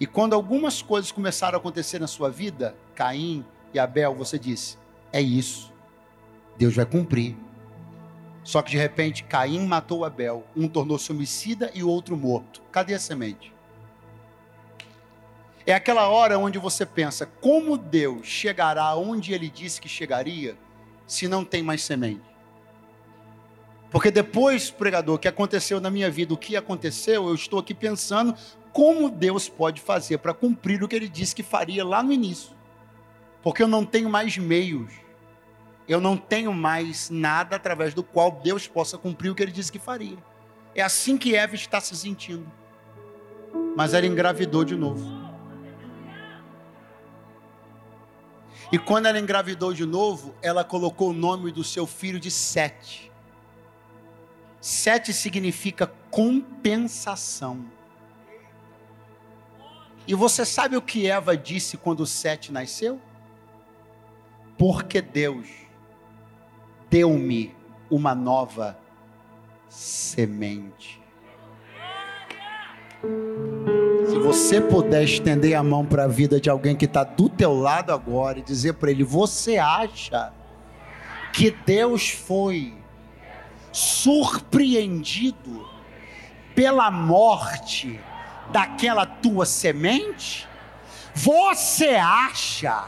E 0.00 0.04
quando 0.04 0.32
algumas 0.32 0.82
coisas 0.82 1.12
começaram 1.12 1.58
a 1.58 1.60
acontecer 1.60 2.00
na 2.00 2.08
sua 2.08 2.28
vida, 2.28 2.74
Caim 2.96 3.46
e 3.72 3.78
Abel, 3.78 4.16
você 4.16 4.36
disse: 4.36 4.78
é 5.12 5.22
isso, 5.22 5.72
Deus 6.58 6.74
vai 6.74 6.84
cumprir. 6.84 7.36
Só 8.44 8.60
que 8.60 8.72
de 8.72 8.76
repente 8.76 9.24
Caim 9.24 9.66
matou 9.66 10.04
Abel, 10.04 10.44
um 10.56 10.68
tornou-se 10.68 11.10
homicida 11.10 11.70
e 11.74 11.82
o 11.82 11.88
outro 11.88 12.16
morto. 12.16 12.62
Cadê 12.72 12.94
a 12.94 12.98
semente? 12.98 13.52
É 15.64 15.72
aquela 15.72 16.08
hora 16.08 16.38
onde 16.38 16.58
você 16.58 16.84
pensa: 16.84 17.26
como 17.40 17.78
Deus 17.78 18.26
chegará 18.26 18.94
onde 18.96 19.32
ele 19.32 19.48
disse 19.48 19.80
que 19.80 19.88
chegaria, 19.88 20.56
se 21.06 21.28
não 21.28 21.44
tem 21.44 21.62
mais 21.62 21.82
semente? 21.82 22.32
Porque 23.90 24.10
depois, 24.10 24.70
pregador, 24.70 25.18
que 25.18 25.28
aconteceu 25.28 25.78
na 25.78 25.90
minha 25.90 26.10
vida, 26.10 26.32
o 26.32 26.36
que 26.36 26.56
aconteceu, 26.56 27.28
eu 27.28 27.34
estou 27.34 27.58
aqui 27.60 27.74
pensando 27.74 28.34
como 28.72 29.10
Deus 29.10 29.50
pode 29.50 29.82
fazer 29.82 30.18
para 30.18 30.32
cumprir 30.32 30.82
o 30.82 30.88
que 30.88 30.96
ele 30.96 31.08
disse 31.08 31.34
que 31.34 31.42
faria 31.42 31.84
lá 31.84 32.02
no 32.02 32.10
início. 32.10 32.56
Porque 33.42 33.62
eu 33.62 33.68
não 33.68 33.84
tenho 33.84 34.08
mais 34.08 34.38
meios, 34.38 34.90
eu 35.92 36.00
não 36.00 36.16
tenho 36.16 36.52
mais 36.52 37.10
nada 37.10 37.56
através 37.56 37.92
do 37.92 38.02
qual 38.02 38.30
Deus 38.30 38.66
possa 38.66 38.96
cumprir 38.96 39.30
o 39.30 39.34
que 39.34 39.42
ele 39.42 39.52
disse 39.52 39.70
que 39.70 39.78
faria. 39.78 40.16
É 40.74 40.82
assim 40.82 41.18
que 41.18 41.34
Eva 41.34 41.54
está 41.54 41.80
se 41.80 41.96
sentindo. 41.96 42.50
Mas 43.76 43.92
ela 43.92 44.06
engravidou 44.06 44.64
de 44.64 44.74
novo. 44.74 45.22
E 48.70 48.78
quando 48.78 49.04
ela 49.04 49.18
engravidou 49.18 49.74
de 49.74 49.84
novo, 49.84 50.34
ela 50.40 50.64
colocou 50.64 51.10
o 51.10 51.12
nome 51.12 51.52
do 51.52 51.62
seu 51.62 51.86
filho 51.86 52.18
de 52.18 52.30
Sete. 52.30 53.12
Sete 54.60 55.12
significa 55.12 55.86
compensação. 56.10 57.66
E 60.06 60.14
você 60.14 60.46
sabe 60.46 60.76
o 60.76 60.82
que 60.82 61.06
Eva 61.06 61.36
disse 61.36 61.76
quando 61.76 62.06
Sete 62.06 62.50
nasceu? 62.50 62.98
Porque 64.56 65.02
Deus 65.02 65.48
deu-me 66.92 67.56
uma 67.90 68.14
nova 68.14 68.78
semente. 69.66 71.00
Se 74.06 74.18
você 74.18 74.60
puder 74.60 75.02
estender 75.02 75.54
a 75.54 75.62
mão 75.62 75.86
para 75.86 76.04
a 76.04 76.08
vida 76.08 76.38
de 76.38 76.50
alguém 76.50 76.76
que 76.76 76.84
está 76.84 77.02
do 77.02 77.30
teu 77.30 77.54
lado 77.54 77.94
agora 77.94 78.38
e 78.38 78.42
dizer 78.42 78.74
para 78.74 78.90
ele: 78.90 79.02
Você 79.02 79.56
acha 79.56 80.34
que 81.32 81.50
Deus 81.50 82.10
foi 82.10 82.74
surpreendido 83.72 85.66
pela 86.54 86.90
morte 86.90 87.98
daquela 88.52 89.06
tua 89.06 89.46
semente? 89.46 90.46
Você 91.14 91.94
acha 91.94 92.86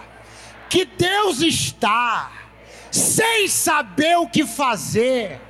que 0.69 0.85
Deus 0.85 1.41
está 1.41 2.44
sem 2.95 3.49
saber 3.49 4.17
o 4.19 4.29
que 4.29 4.47
fazer 4.47 5.41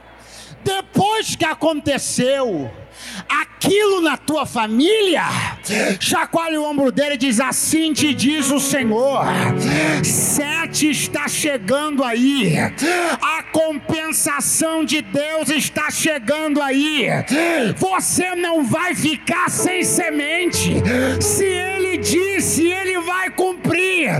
depois 0.65 1.37
que 1.37 1.45
aconteceu? 1.45 2.71
aquilo 3.29 4.01
na 4.01 4.17
tua 4.17 4.45
família, 4.45 5.25
chacoalha 6.01 6.61
o 6.61 6.65
ombro 6.65 6.93
dele 6.93 7.15
e 7.15 7.19
diz: 7.19 7.41
Assim 7.41 7.93
te 7.93 8.13
diz 8.13 8.51
o 8.51 8.61
Senhor. 8.61 9.25
Sete 10.03 10.91
está 10.91 11.29
chegando 11.29 12.05
aí, 12.05 12.57
a 13.23 13.43
compensação 13.53 14.85
de 14.85 15.01
Deus 15.01 15.49
está 15.49 15.91
chegando 15.91 16.61
aí. 16.61 17.07
Você 17.77 18.35
não 18.35 18.65
vai 18.65 18.95
ficar 18.95 19.49
sem 19.49 19.83
semente. 19.83 20.75
Se 21.21 21.45
ele 21.45 21.99
disse, 21.99 22.67
ele 22.67 23.01
vai 23.01 23.31
cumprir. 23.31 24.11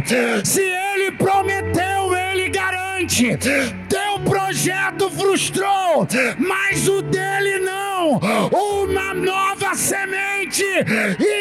Se 0.45 0.63
ele 0.63 1.13
prometeu, 1.13 2.15
ele 2.15 2.49
garante. 2.49 2.84
Teu 3.07 4.19
projeto 4.25 5.11
frustrou, 5.11 6.09
mas 6.39 6.89
o 6.89 7.03
dele 7.03 7.59
não. 7.59 8.19
Uma 8.51 9.13
nova 9.13 9.75
semente 9.75 10.65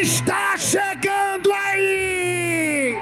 está 0.01 0.57
chegando 0.57 1.51
aí. 1.53 2.97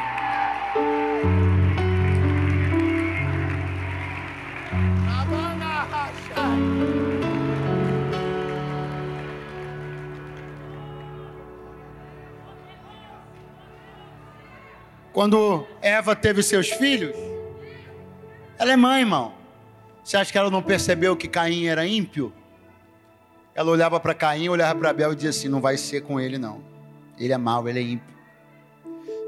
Quando 15.12 15.68
Eva 15.82 16.16
teve 16.16 16.42
seus 16.42 16.70
filhos, 16.70 17.31
ela 18.62 18.74
é 18.74 18.76
mãe, 18.76 19.02
irmão. 19.02 19.34
Você 20.04 20.16
acha 20.16 20.32
que 20.32 20.38
ela 20.38 20.52
não 20.52 20.62
percebeu 20.62 21.18
que 21.18 21.28
Caim 21.28 21.66
era 21.66 21.86
ímpio? 21.86 22.32
Ela 23.56 23.72
olhava 23.72 24.00
para 24.00 24.14
Caim, 24.14 24.50
olhava 24.50 24.78
para 24.78 24.92
Abel 24.92 25.12
e 25.12 25.16
dizia 25.16 25.32
assim: 25.32 25.48
não 25.48 25.60
vai 25.60 25.78
ser 25.78 26.02
com 26.02 26.20
ele, 26.20 26.38
não. 26.38 26.62
Ele 27.18 27.34
é 27.34 27.38
mau, 27.38 27.68
ele 27.68 27.80
é 27.80 27.82
ímpio. 27.82 28.16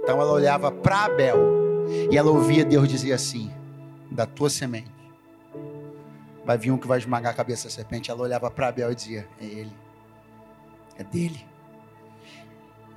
Então 0.03 0.21
ela 0.21 0.31
olhava 0.31 0.71
para 0.71 1.05
Abel 1.05 1.38
e 2.11 2.15
ela 2.15 2.29
ouvia 2.29 2.63
Deus 2.63 2.88
dizer 2.88 3.11
assim: 3.11 3.51
da 4.11 4.27
tua 4.27 4.51
semente 4.51 4.93
vai 6.45 6.57
vir 6.57 6.69
um 6.69 6.77
que 6.77 6.88
vai 6.88 6.99
esmagar 6.99 7.31
a 7.31 7.36
cabeça 7.36 7.67
da 7.67 7.73
serpente. 7.73 8.11
Ela 8.11 8.21
olhava 8.21 8.51
para 8.51 8.67
Abel 8.67 8.91
e 8.91 8.95
dizia: 8.95 9.27
é 9.41 9.45
ele, 9.45 9.73
é 10.95 11.03
dele. 11.03 11.43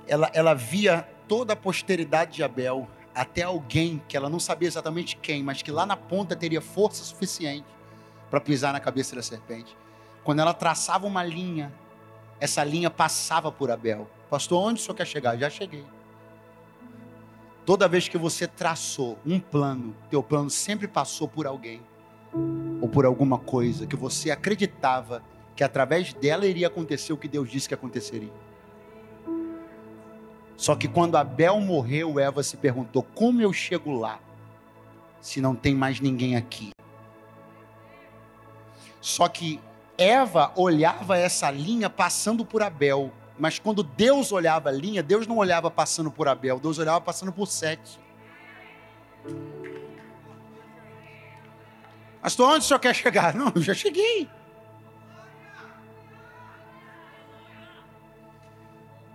Ela, 0.07 0.29
ela 0.35 0.53
via 0.53 1.07
toda 1.27 1.53
a 1.53 1.55
posteridade 1.55 2.33
de 2.33 2.43
Abel 2.43 2.87
até 3.17 3.41
alguém 3.41 3.99
que 4.07 4.15
ela 4.15 4.29
não 4.29 4.39
sabia 4.39 4.67
exatamente 4.67 5.17
quem, 5.17 5.41
mas 5.41 5.63
que 5.63 5.71
lá 5.71 5.87
na 5.87 5.97
ponta 5.97 6.35
teria 6.35 6.61
força 6.61 7.03
suficiente 7.03 7.65
para 8.29 8.39
pisar 8.39 8.71
na 8.71 8.79
cabeça 8.79 9.15
da 9.15 9.23
serpente. 9.23 9.75
Quando 10.23 10.39
ela 10.39 10.53
traçava 10.53 11.07
uma 11.07 11.23
linha, 11.23 11.73
essa 12.39 12.63
linha 12.63 12.91
passava 12.91 13.51
por 13.51 13.71
Abel. 13.71 14.07
Pastor, 14.29 14.61
onde 14.63 14.79
o 14.79 14.83
senhor 14.83 14.93
quer 14.93 15.07
chegar? 15.07 15.35
Já 15.35 15.49
cheguei. 15.49 15.83
Toda 17.65 17.87
vez 17.87 18.07
que 18.07 18.19
você 18.19 18.45
traçou 18.45 19.17
um 19.25 19.39
plano, 19.39 19.95
teu 20.11 20.21
plano 20.21 20.51
sempre 20.51 20.87
passou 20.87 21.27
por 21.27 21.47
alguém 21.47 21.81
ou 22.79 22.87
por 22.87 23.03
alguma 23.03 23.39
coisa 23.39 23.87
que 23.87 23.95
você 23.95 24.29
acreditava 24.29 25.23
que 25.55 25.63
através 25.63 26.13
dela 26.13 26.45
iria 26.45 26.67
acontecer 26.67 27.13
o 27.13 27.17
que 27.17 27.27
Deus 27.27 27.49
disse 27.49 27.67
que 27.67 27.73
aconteceria. 27.73 28.31
Só 30.57 30.75
que 30.75 30.87
quando 30.87 31.15
Abel 31.15 31.61
morreu, 31.61 32.19
Eva 32.19 32.41
se 32.41 32.57
perguntou: 32.57 33.03
como 33.15 33.39
eu 33.41 33.53
chego 33.53 33.91
lá 33.91 34.19
se 35.21 35.39
não 35.39 35.55
tem 35.55 35.75
mais 35.75 35.99
ninguém 35.99 36.35
aqui? 36.35 36.71
Só 38.99 39.27
que 39.29 39.61
Eva 39.97 40.51
olhava 40.55 41.15
essa 41.15 41.49
linha 41.51 41.89
passando 41.89 42.43
por 42.43 42.63
Abel, 42.63 43.11
mas 43.37 43.59
quando 43.59 43.83
Deus 43.83 44.31
olhava 44.31 44.69
a 44.69 44.71
linha, 44.71 45.03
Deus 45.03 45.27
não 45.27 45.37
olhava 45.37 45.69
passando 45.69 46.09
por 46.11 46.27
Abel, 46.27 46.59
Deus 46.59 46.79
olhava 46.79 46.99
passando 46.99 47.31
por 47.31 47.45
Sete. 47.47 47.99
Mas 52.21 52.37
onde 52.39 52.59
o 52.59 52.61
senhor 52.67 52.79
quer 52.79 52.95
chegar? 52.95 53.33
Não, 53.35 53.51
eu 53.55 53.61
já 53.61 53.73
cheguei. 53.73 54.27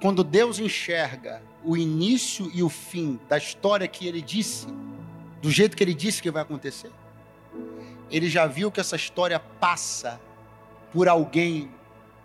Quando 0.02 0.24
Deus 0.24 0.58
enxerga 0.58 1.40
o 1.64 1.76
início 1.76 2.50
e 2.52 2.60
o 2.60 2.68
fim 2.68 3.20
da 3.28 3.38
história 3.38 3.86
que 3.86 4.04
ele 4.08 4.20
disse, 4.20 4.66
do 5.40 5.48
jeito 5.48 5.76
que 5.76 5.84
ele 5.84 5.94
disse 5.94 6.20
que 6.20 6.28
vai 6.28 6.42
acontecer, 6.42 6.90
ele 8.10 8.28
já 8.28 8.48
viu 8.48 8.68
que 8.72 8.80
essa 8.80 8.96
história 8.96 9.38
passa 9.38 10.20
por 10.92 11.08
alguém, 11.08 11.70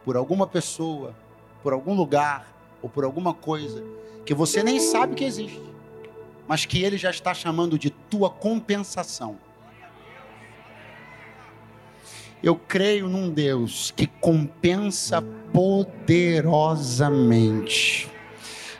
por 0.03 0.17
alguma 0.17 0.47
pessoa, 0.47 1.15
por 1.61 1.71
algum 1.71 1.93
lugar 1.93 2.51
ou 2.81 2.89
por 2.89 3.03
alguma 3.03 3.31
coisa 3.31 3.83
que 4.25 4.33
você 4.33 4.63
nem 4.63 4.79
sabe 4.79 5.13
que 5.13 5.23
existe, 5.23 5.61
mas 6.47 6.65
que 6.65 6.83
ele 6.83 6.97
já 6.97 7.11
está 7.11 7.31
chamando 7.31 7.77
de 7.77 7.91
tua 7.91 8.31
compensação. 8.31 9.37
Eu 12.43 12.55
creio 12.55 13.07
num 13.07 13.29
Deus 13.29 13.93
que 13.95 14.05
compensa 14.05 15.21
poderosamente. 15.51 18.16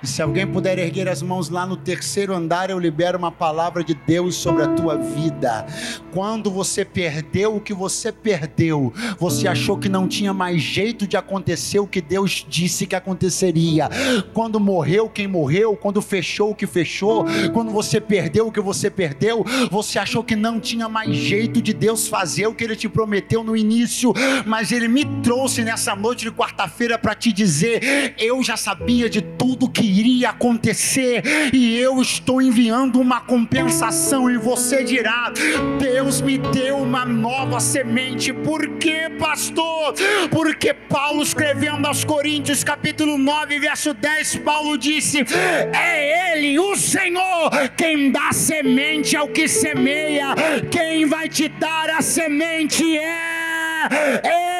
Se 0.08 0.22
alguém 0.22 0.48
puder 0.48 0.80
erguer 0.80 1.10
as 1.10 1.22
mãos 1.22 1.50
lá 1.50 1.68
no 1.68 1.76
terceiro 1.76 2.34
andar, 2.34 2.70
eu 2.70 2.80
libero 2.80 3.18
uma 3.18 3.32
palavra 3.32 3.84
de 3.84 3.94
Deus 3.94 4.36
sobre 4.36 4.64
a 4.64 4.68
tua 4.70 4.96
vida. 4.96 5.68
Quando 6.14 6.50
você 6.50 6.86
perdeu 6.86 7.58
o 7.58 7.62
que 7.62 7.74
você 7.74 8.12
perdeu, 8.12 8.94
você 9.20 9.50
achou 9.50 9.78
que 9.78 9.90
não 9.90 10.08
tinha 10.08 10.34
mais 10.34 10.62
jeito 10.62 11.06
de 11.06 11.18
acontecer 11.18 11.80
o 11.80 11.86
que 11.86 12.02
Deus 12.02 12.46
disse 12.48 12.88
que 12.88 12.96
aconteceria. 12.96 13.90
Quando 14.34 14.62
morreu 14.62 15.10
quem 15.10 15.28
morreu, 15.28 15.76
quando 15.76 16.02
fechou 16.02 16.52
o 16.52 16.56
que 16.56 16.66
fechou, 16.66 17.26
quando 17.54 17.70
você 17.70 18.00
perdeu 18.00 18.48
o 18.48 18.52
que 18.52 18.62
você 18.62 18.90
perdeu, 18.90 19.46
você 19.70 20.00
achou 20.00 20.24
que 20.24 20.38
não 20.38 20.58
tinha 20.60 20.88
mais 20.88 21.16
jeito 21.16 21.62
de 21.62 21.74
Deus 21.74 22.08
fazer 22.08 22.48
o 22.48 22.56
que 22.56 22.64
ele 22.64 22.78
te 22.78 22.88
prometeu 22.88 23.44
no 23.44 23.58
início, 23.58 24.14
mas 24.46 24.72
ele 24.72 24.88
me 24.88 25.04
trouxe 25.22 25.64
nessa 25.64 25.96
noite 25.96 26.24
de 26.24 26.32
quarta-feira 26.32 26.98
para 26.98 27.14
te 27.14 27.34
dizer: 27.34 28.16
eu 28.18 28.42
já 28.42 28.56
sabia 28.56 29.10
de 29.10 29.22
tudo 29.22 29.70
que 29.70 29.97
iria 30.00 30.30
acontecer, 30.30 31.24
e 31.54 31.78
eu 31.78 32.02
estou 32.02 32.42
enviando 32.42 33.00
uma 33.00 33.22
compensação, 33.22 34.30
e 34.30 34.38
você 34.38 34.84
dirá: 34.84 35.32
Deus 35.80 36.22
me 36.22 36.38
deu 36.38 36.78
uma 36.78 37.06
nova 37.06 37.60
semente, 37.60 38.32
por 38.32 38.68
quê, 38.78 39.10
pastor? 39.20 39.94
Porque 40.30 40.74
Paulo 40.74 41.22
escrevendo 41.22 41.86
aos 41.86 42.04
Coríntios, 42.04 42.64
capítulo 42.64 43.18
9, 43.18 43.60
verso 43.60 43.94
10, 43.94 44.38
Paulo 44.38 44.78
disse: 44.78 45.26
É 45.74 46.34
Ele, 46.38 46.60
o 46.60 46.76
Senhor, 46.76 47.50
quem 47.76 48.12
dá 48.12 48.32
semente 48.32 49.16
ao 49.16 49.28
que 49.28 49.48
semeia, 49.48 50.36
quem 50.72 51.06
vai 51.06 51.28
te 51.28 51.48
dar 51.48 51.90
a 51.90 52.02
semente 52.02 52.98
é 52.98 53.88
Ele. 54.24 54.57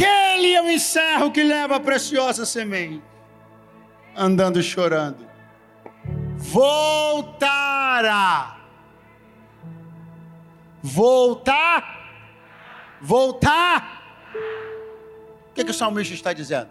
Aquele 0.00 0.54
eu 0.54 0.70
encerro 0.70 1.30
que 1.30 1.42
leva 1.42 1.76
a 1.76 1.80
preciosa 1.80 2.46
semente, 2.46 3.04
andando 4.16 4.62
chorando. 4.62 5.28
Voltará. 6.38 7.36
Voltar. 10.82 11.98
Voltar. 12.98 14.02
O 15.50 15.52
que, 15.52 15.64
que 15.64 15.70
o 15.70 15.74
salmista 15.74 16.14
está 16.14 16.32
dizendo? 16.32 16.70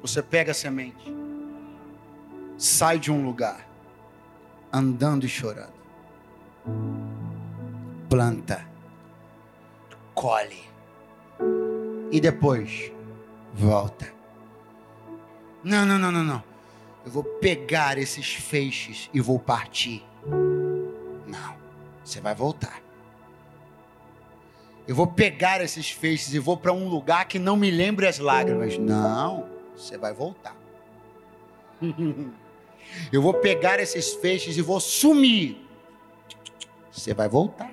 Você 0.00 0.22
pega 0.22 0.52
a 0.52 0.54
semente, 0.54 1.14
sai 2.56 2.98
de 2.98 3.12
um 3.12 3.22
lugar, 3.22 3.68
andando 4.72 5.26
e 5.26 5.28
chorando, 5.28 5.74
planta, 8.08 8.66
colhe 10.14 10.71
e 12.10 12.20
depois 12.20 12.92
volta. 13.54 14.12
Não, 15.64 15.86
não, 15.86 15.98
não, 15.98 16.12
não, 16.12 16.24
não. 16.24 16.44
Eu 17.04 17.10
vou 17.10 17.24
pegar 17.24 17.98
esses 17.98 18.34
feixes 18.34 19.08
e 19.12 19.20
vou 19.20 19.38
partir. 19.38 20.04
Não, 21.26 21.56
você 22.04 22.20
vai 22.20 22.34
voltar. 22.34 22.80
Eu 24.86 24.94
vou 24.94 25.06
pegar 25.06 25.60
esses 25.60 25.90
feixes 25.90 26.34
e 26.34 26.38
vou 26.38 26.56
para 26.56 26.72
um 26.72 26.88
lugar 26.88 27.26
que 27.26 27.38
não 27.38 27.56
me 27.56 27.70
lembre 27.70 28.06
as 28.06 28.18
lágrimas. 28.18 28.76
Não, 28.78 29.48
você 29.76 29.96
vai 29.96 30.12
voltar. 30.12 30.56
Eu 33.12 33.22
vou 33.22 33.34
pegar 33.34 33.80
esses 33.80 34.12
feixes 34.14 34.56
e 34.56 34.62
vou 34.62 34.80
sumir. 34.80 35.56
Você 36.90 37.14
vai 37.14 37.28
voltar. 37.28 37.72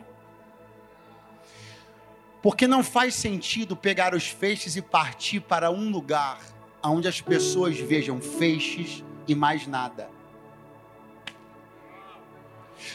Porque 2.41 2.67
não 2.67 2.83
faz 2.83 3.15
sentido 3.15 3.75
pegar 3.75 4.13
os 4.13 4.27
feixes 4.27 4.75
e 4.77 4.81
partir 4.81 5.41
para 5.41 5.69
um 5.69 5.89
lugar 5.89 6.39
onde 6.83 7.07
as 7.07 7.19
pessoas 7.19 7.77
vejam 7.77 8.21
feixes 8.21 9.03
e 9.27 9.35
mais 9.35 9.67
nada. 9.67 10.09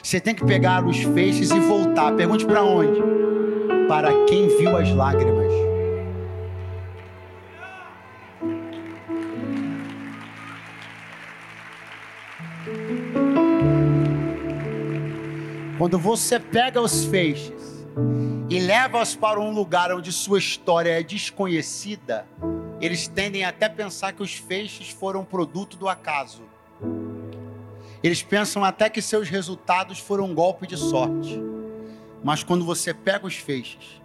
Você 0.02 0.18
tem 0.18 0.34
que 0.34 0.44
pegar 0.44 0.84
os 0.86 0.96
feixes 0.96 1.50
e 1.50 1.60
voltar. 1.60 2.12
Pergunte 2.16 2.46
para 2.46 2.62
onde? 2.62 3.00
Para 3.86 4.24
quem 4.24 4.48
viu 4.56 4.74
as 4.76 4.90
lágrimas. 4.90 5.52
Quando 15.76 15.98
você 15.98 16.40
pega 16.40 16.80
os 16.80 17.04
feixes 17.04 17.63
e 18.54 18.60
leva-os 18.60 19.16
para 19.16 19.40
um 19.40 19.50
lugar 19.50 19.92
onde 19.92 20.12
sua 20.12 20.38
história 20.38 21.00
é 21.00 21.02
desconhecida, 21.02 22.24
eles 22.80 23.08
tendem 23.08 23.44
até 23.44 23.66
a 23.66 23.70
pensar 23.70 24.12
que 24.12 24.22
os 24.22 24.34
feixes 24.34 24.90
foram 24.90 25.24
produto 25.24 25.76
do 25.76 25.88
acaso. 25.88 26.42
Eles 28.00 28.22
pensam 28.22 28.62
até 28.62 28.88
que 28.88 29.02
seus 29.02 29.28
resultados 29.28 29.98
foram 29.98 30.26
um 30.26 30.34
golpe 30.36 30.68
de 30.68 30.76
sorte. 30.76 31.42
Mas 32.22 32.44
quando 32.44 32.64
você 32.64 32.94
pega 32.94 33.26
os 33.26 33.34
feixes 33.34 34.00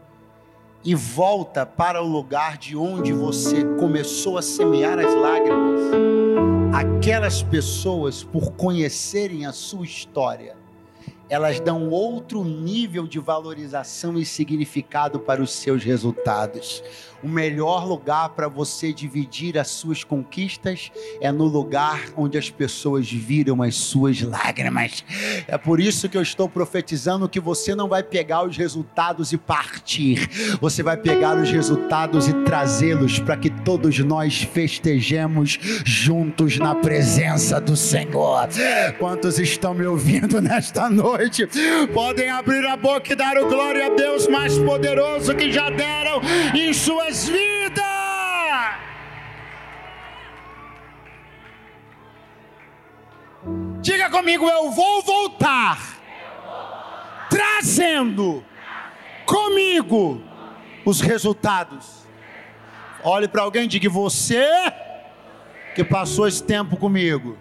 e 0.84 0.95
volta 0.95 1.64
para 1.64 2.02
o 2.02 2.08
lugar 2.08 2.58
de 2.58 2.76
onde 2.76 3.14
você 3.14 3.64
começou 3.80 4.36
a 4.36 4.41
semear 4.41 4.97
as 4.97 5.14
lágrimas, 5.14 5.80
aquelas 6.74 7.43
pessoas, 7.43 8.24
por 8.24 8.54
conhecerem 8.54 9.45
a 9.45 9.52
sua 9.54 9.86
história, 9.86 10.58
elas 11.30 11.59
dão 11.59 11.89
outro 11.89 12.43
nível 12.43 13.05
de 13.05 13.19
valorização 13.19 14.17
e 14.17 14.25
significado 14.25 15.19
para 15.19 15.41
os 15.41 15.51
seus 15.51 15.84
resultados. 15.84 16.84
O 17.24 17.28
melhor 17.28 17.86
lugar 17.86 18.30
para 18.30 18.47
você 18.47 18.93
dividir 18.93 19.57
as 19.57 19.67
suas 19.67 20.03
conquistas 20.03 20.91
é 21.20 21.32
no 21.32 21.45
lugar 21.45 22.01
onde 22.15 22.38
as 22.38 22.49
pessoas 22.49 23.11
viram 23.11 23.61
as 23.61 23.76
suas 23.76 24.22
lágrimas. 24.22 25.03
É 25.47 25.57
por 25.57 25.80
isso 25.80 26.07
que 26.07 26.17
eu 26.17 26.22
estou 26.22 26.47
profetizando 26.47 27.28
que 27.28 27.39
você 27.39 27.76
não 27.76 27.88
vai 27.88 28.03
pegar 28.03 28.43
os 28.43 28.55
resultados 28.55 29.34
e 29.34 29.38
partir, 29.38 30.30
você 30.61 30.82
vai 30.82 30.95
pegar 30.95 31.38
os 31.38 31.49
resultados 31.51 32.28
e 32.28 32.34
trazê-los 32.43 33.20
para 33.20 33.38
que 33.38 33.49
todos 33.49 33.99
nós 33.99 34.41
festejemos 34.41 35.57
juntos 35.86 36.57
na 36.57 36.76
presença 36.76 37.59
do 37.59 37.76
Senhor. 37.76 38.47
Quantos 38.97 39.39
estão 39.39 39.74
me 39.74 39.86
ouvindo 39.86 40.41
nesta 40.41 40.89
noite? 40.89 41.47
Podem 41.93 42.30
abrir 42.30 42.65
a 42.65 42.78
boca 42.78 43.13
e 43.13 43.15
dar 43.15 43.38
o 43.38 43.47
glória 43.47 43.88
a 43.88 43.89
Deus 43.89 44.28
mais 44.28 44.57
poderoso 44.57 45.36
que 45.36 45.51
já 45.51 45.70
deram 45.70 46.22
em 46.53 46.74
suas 46.74 47.09
suas. 47.14 47.49
Diga 53.82 54.10
comigo, 54.10 54.47
eu 54.47 54.72
vou 54.72 55.01
voltar, 55.01 55.80
trazendo 57.30 58.43
comigo 59.26 60.22
os 60.86 61.01
resultados. 61.01 62.05
Olhe 63.03 63.28
para 63.28 63.43
alguém 63.43 63.64
e 63.64 63.68
diga: 63.68 63.89
Você 63.89 64.45
que 65.74 65.84
passou 65.84 66.28
esse 66.28 66.43
tempo 66.43 66.76
comigo, 66.76 67.38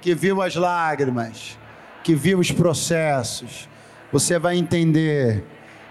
que 0.00 0.14
viu 0.14 0.40
as 0.40 0.54
lágrimas, 0.54 1.58
que 2.02 2.14
viu 2.14 2.38
os 2.38 2.52
processos, 2.52 3.68
você 4.12 4.38
vai 4.38 4.56
entender 4.56 5.44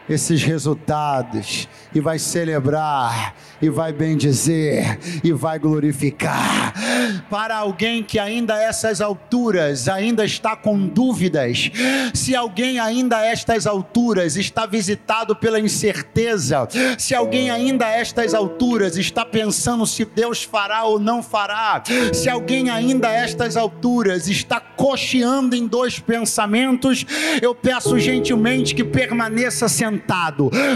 esses 0.10 0.44
resultados 0.44 1.68
e 1.94 2.00
vai 2.00 2.20
celebrar 2.20 3.36
e 3.62 3.70
vai 3.70 3.94
bendizer 3.94 5.00
e 5.24 5.32
vai 5.32 5.58
glorificar. 5.58 6.74
Para 7.30 7.56
alguém 7.56 8.04
que 8.04 8.20
ainda 8.20 8.56
a 8.56 8.62
essas 8.62 9.00
alturas 9.00 9.88
ainda 9.88 10.26
está 10.26 10.56
com 10.56 10.78
dúvidas, 10.86 11.72
se 12.14 12.36
alguém 12.36 12.80
ainda 12.80 13.18
a 13.18 13.26
estas 13.26 13.66
alturas 13.66 14.36
está 14.36 14.66
visitado 14.66 15.36
pela 15.36 15.60
incerteza, 15.60 16.68
se 16.98 17.16
alguém 17.16 17.50
ainda 17.50 17.86
a 17.86 17.92
estas 17.92 18.34
alturas 18.34 18.98
está 18.98 19.26
pensando 19.26 19.86
se 19.86 20.04
Deus 20.04 20.44
fará 20.44 20.84
ou 20.84 21.00
não 21.00 21.24
fará, 21.24 21.82
se 22.12 22.30
alguém 22.30 22.70
ainda 22.70 23.08
a 23.08 23.14
estas 23.14 23.56
alturas 23.56 24.28
está 24.28 24.60
cocheando 24.60 25.56
em 25.56 25.68
dois 25.68 26.00
pensamentos, 26.00 27.06
eu 27.42 27.56
peço 27.56 27.98
gentilmente 28.00 28.76
que 28.76 28.84
permaneça 28.84 29.70
sentado, 29.70 29.93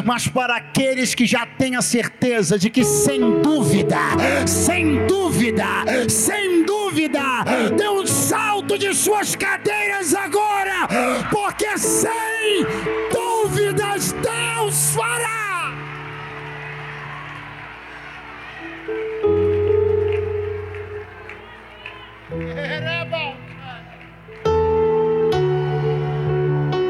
mas 0.05 0.27
para 0.27 0.55
aqueles 0.55 1.13
que 1.13 1.25
já 1.25 1.45
têm 1.45 1.75
a 1.75 1.81
certeza 1.81 2.57
de 2.57 2.69
que 2.69 2.83
sem 2.83 3.41
dúvida, 3.41 3.97
sem 4.45 5.05
dúvida, 5.07 5.65
sem 6.09 6.63
dúvida, 6.63 7.43
dê 7.75 7.89
um 7.89 8.05
salto 8.05 8.77
de 8.77 8.93
suas 8.93 9.35
cadeiras 9.35 10.13
agora, 10.13 10.87
porque 11.29 11.77
sem 11.77 12.65
dúvidas 13.11 14.13
Deus 14.13 14.93
fará. 14.93 15.37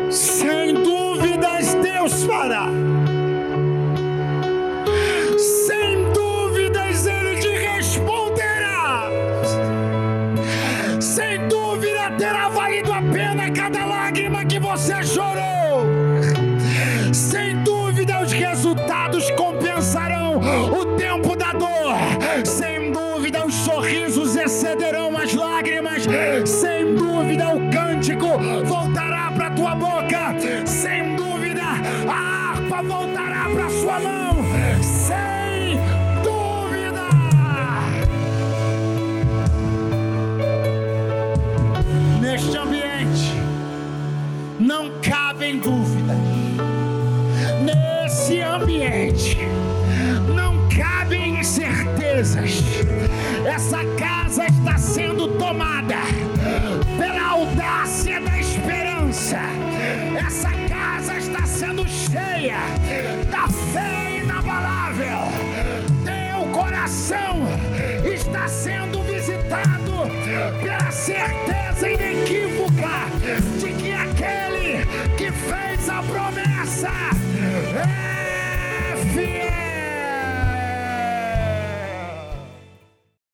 Sem 0.09 0.73
dúvidas 0.73 1.06
Deus 2.07 3.06
Essa 53.47 53.77
casa 53.97 54.45
está 54.45 54.77
sendo 54.77 55.29
tomada 55.37 55.95
pela 56.97 57.29
audácia 57.29 58.19
da 58.19 58.37
esperança. 58.37 59.39
Essa 60.19 60.49
casa 60.67 61.15
está 61.15 61.45
sendo 61.45 61.87
cheia 61.87 62.57
da 63.31 63.47
fé 63.47 64.19
inabalável. 64.21 65.19
Teu 66.03 66.45
coração 66.51 67.47
está 68.03 68.49
sendo 68.49 69.01
visitado 69.03 70.11
pela 70.61 70.91
certeza 70.91 71.89
inequívoca 71.89 73.07
de 73.59 73.73
que 73.73 73.93
aquele 73.93 74.85
que 75.15 75.31
fez 75.31 75.89
a 75.89 76.03
promessa 76.03 76.91
é 77.81 78.97
fiel. 79.13 79.66